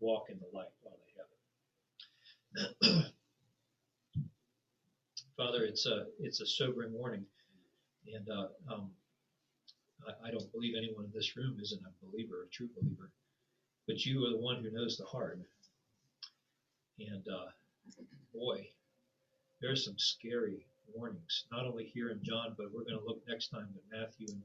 walk 0.00 0.30
in 0.30 0.38
the 0.38 0.56
light 0.56 0.72
while 0.82 0.96
they 0.98 1.12
have 2.60 2.86
it. 2.90 3.06
Father, 5.36 5.64
it's 5.64 5.86
a 5.86 6.06
it's 6.20 6.40
a 6.40 6.46
sobering 6.46 6.92
warning, 6.92 7.24
and 8.14 8.28
uh, 8.28 8.48
um, 8.72 8.90
I, 10.06 10.28
I 10.28 10.30
don't 10.30 10.50
believe 10.52 10.74
anyone 10.76 11.04
in 11.04 11.12
this 11.14 11.36
room 11.36 11.58
isn't 11.60 11.80
a 11.82 12.06
believer, 12.06 12.46
a 12.46 12.50
true 12.50 12.68
believer 12.80 13.10
but 13.86 14.04
you 14.04 14.24
are 14.24 14.30
the 14.30 14.38
one 14.38 14.62
who 14.62 14.70
knows 14.70 14.96
the 14.96 15.04
heart. 15.04 15.38
And 16.98 17.26
uh, 17.28 17.50
boy, 18.32 18.68
there's 19.60 19.84
some 19.84 19.98
scary 19.98 20.66
warnings, 20.94 21.44
not 21.50 21.66
only 21.66 21.84
here 21.84 22.10
in 22.10 22.22
John, 22.22 22.54
but 22.56 22.72
we're 22.72 22.84
going 22.84 22.98
to 22.98 23.04
look 23.04 23.22
next 23.26 23.48
time 23.48 23.68
at 23.74 23.98
Matthew 23.98 24.26
and 24.30 24.42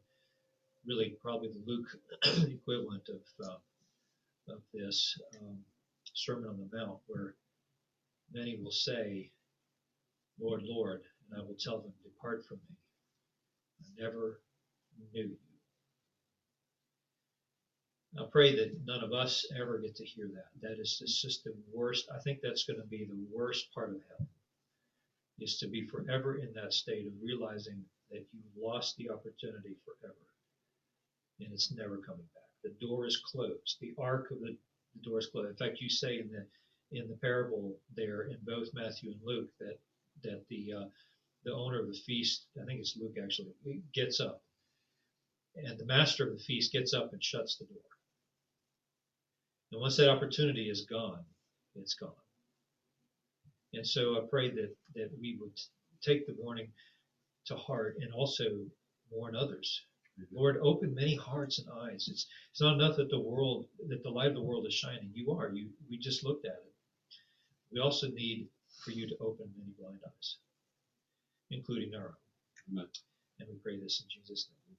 really 0.87 1.15
probably 1.21 1.49
the 1.49 1.63
Luke 1.65 1.87
equivalent 2.49 3.09
of 3.09 3.45
uh, 3.45 4.53
of 4.53 4.61
this 4.73 5.19
um, 5.41 5.57
Sermon 6.13 6.49
on 6.49 6.57
the 6.57 6.77
Mount, 6.77 6.99
where 7.07 7.35
many 8.33 8.57
will 8.57 8.71
say, 8.71 9.29
"Lord, 10.39 10.61
Lord," 10.63 11.01
and 11.29 11.39
I 11.39 11.43
will 11.43 11.57
tell 11.59 11.79
them, 11.79 11.93
"Depart 12.03 12.45
from 12.47 12.57
me, 12.69 12.75
I 13.81 14.03
never 14.03 14.39
knew 15.13 15.23
you." 15.23 15.37
I 18.19 18.25
pray 18.31 18.55
that 18.55 18.83
none 18.85 19.03
of 19.03 19.13
us 19.13 19.45
ever 19.59 19.77
get 19.77 19.95
to 19.97 20.05
hear 20.05 20.29
that. 20.33 20.49
That 20.61 20.79
is 20.79 20.97
just 20.97 21.43
the 21.43 21.53
worst. 21.71 22.09
I 22.13 22.19
think 22.19 22.39
that's 22.41 22.63
going 22.63 22.81
to 22.81 22.87
be 22.87 23.05
the 23.05 23.27
worst 23.31 23.71
part 23.73 23.91
of 23.91 24.01
hell, 24.07 24.27
is 25.39 25.57
to 25.59 25.67
be 25.67 25.85
forever 25.87 26.37
in 26.37 26.51
that 26.53 26.73
state 26.73 27.05
of 27.05 27.13
realizing 27.21 27.83
that 28.09 28.25
you 28.33 28.41
lost 28.59 28.95
the 28.97 29.09
opportunity 29.09 29.75
forever, 29.85 30.15
and 31.39 31.53
it's 31.53 31.71
never 31.71 31.97
coming 31.97 32.25
back. 32.33 32.43
The 32.63 32.85
door 32.85 33.05
is 33.05 33.17
closed. 33.17 33.77
The 33.79 33.93
ark 33.97 34.31
of 34.31 34.39
the, 34.39 34.57
the 34.95 35.09
door 35.09 35.19
is 35.19 35.27
closed. 35.27 35.49
In 35.49 35.55
fact, 35.55 35.81
you 35.81 35.89
say 35.89 36.19
in 36.19 36.31
the 36.31 36.45
in 36.91 37.07
the 37.09 37.17
parable 37.17 37.75
there 37.95 38.23
in 38.23 38.37
both 38.43 38.73
Matthew 38.73 39.11
and 39.11 39.21
Luke 39.23 39.49
that 39.59 39.77
that 40.23 40.43
the 40.49 40.73
uh, 40.73 40.85
the 41.43 41.53
owner 41.53 41.79
of 41.79 41.87
the 41.87 41.99
feast, 42.05 42.45
I 42.61 42.65
think 42.65 42.79
it's 42.79 42.97
Luke 42.97 43.15
actually, 43.21 43.53
gets 43.93 44.19
up, 44.19 44.41
and 45.55 45.77
the 45.77 45.85
master 45.85 46.27
of 46.27 46.37
the 46.37 46.43
feast 46.43 46.71
gets 46.71 46.93
up 46.93 47.13
and 47.13 47.23
shuts 47.23 47.57
the 47.57 47.65
door. 47.65 47.81
And 49.71 49.81
once 49.81 49.97
that 49.97 50.09
opportunity 50.09 50.69
is 50.69 50.85
gone, 50.85 51.23
it's 51.75 51.93
gone. 51.93 52.11
And 53.73 53.85
so 53.85 54.17
I 54.17 54.21
pray 54.29 54.49
that, 54.51 54.75
that 54.95 55.09
we 55.19 55.37
would 55.39 55.51
take 56.01 56.25
the 56.25 56.35
warning 56.39 56.71
to 57.45 57.55
heart 57.55 57.97
and 58.01 58.13
also 58.13 58.65
warn 59.09 59.35
others. 59.35 59.81
Lord, 60.31 60.57
open 60.61 60.95
many 60.95 61.15
hearts 61.15 61.59
and 61.59 61.67
eyes. 61.81 62.07
It's 62.11 62.27
it's 62.51 62.61
not 62.61 62.75
enough 62.75 62.97
that 62.97 63.09
the 63.09 63.19
world 63.19 63.67
that 63.87 64.03
the 64.03 64.09
light 64.09 64.27
of 64.27 64.35
the 64.35 64.41
world 64.41 64.65
is 64.65 64.73
shining. 64.73 65.11
You 65.13 65.31
are. 65.31 65.49
You 65.49 65.69
we 65.89 65.97
just 65.97 66.23
looked 66.23 66.45
at 66.45 66.63
it. 66.65 66.73
We 67.71 67.79
also 67.79 68.07
need 68.09 68.47
for 68.83 68.91
you 68.91 69.07
to 69.07 69.17
open 69.19 69.49
many 69.57 69.71
blind 69.79 69.99
eyes, 70.05 70.37
including 71.51 71.95
our 71.95 72.07
own. 72.07 72.71
Amen. 72.71 72.87
And 73.39 73.49
we 73.49 73.55
pray 73.55 73.79
this 73.79 74.01
in 74.01 74.07
Jesus' 74.09 74.49
name. 74.49 74.76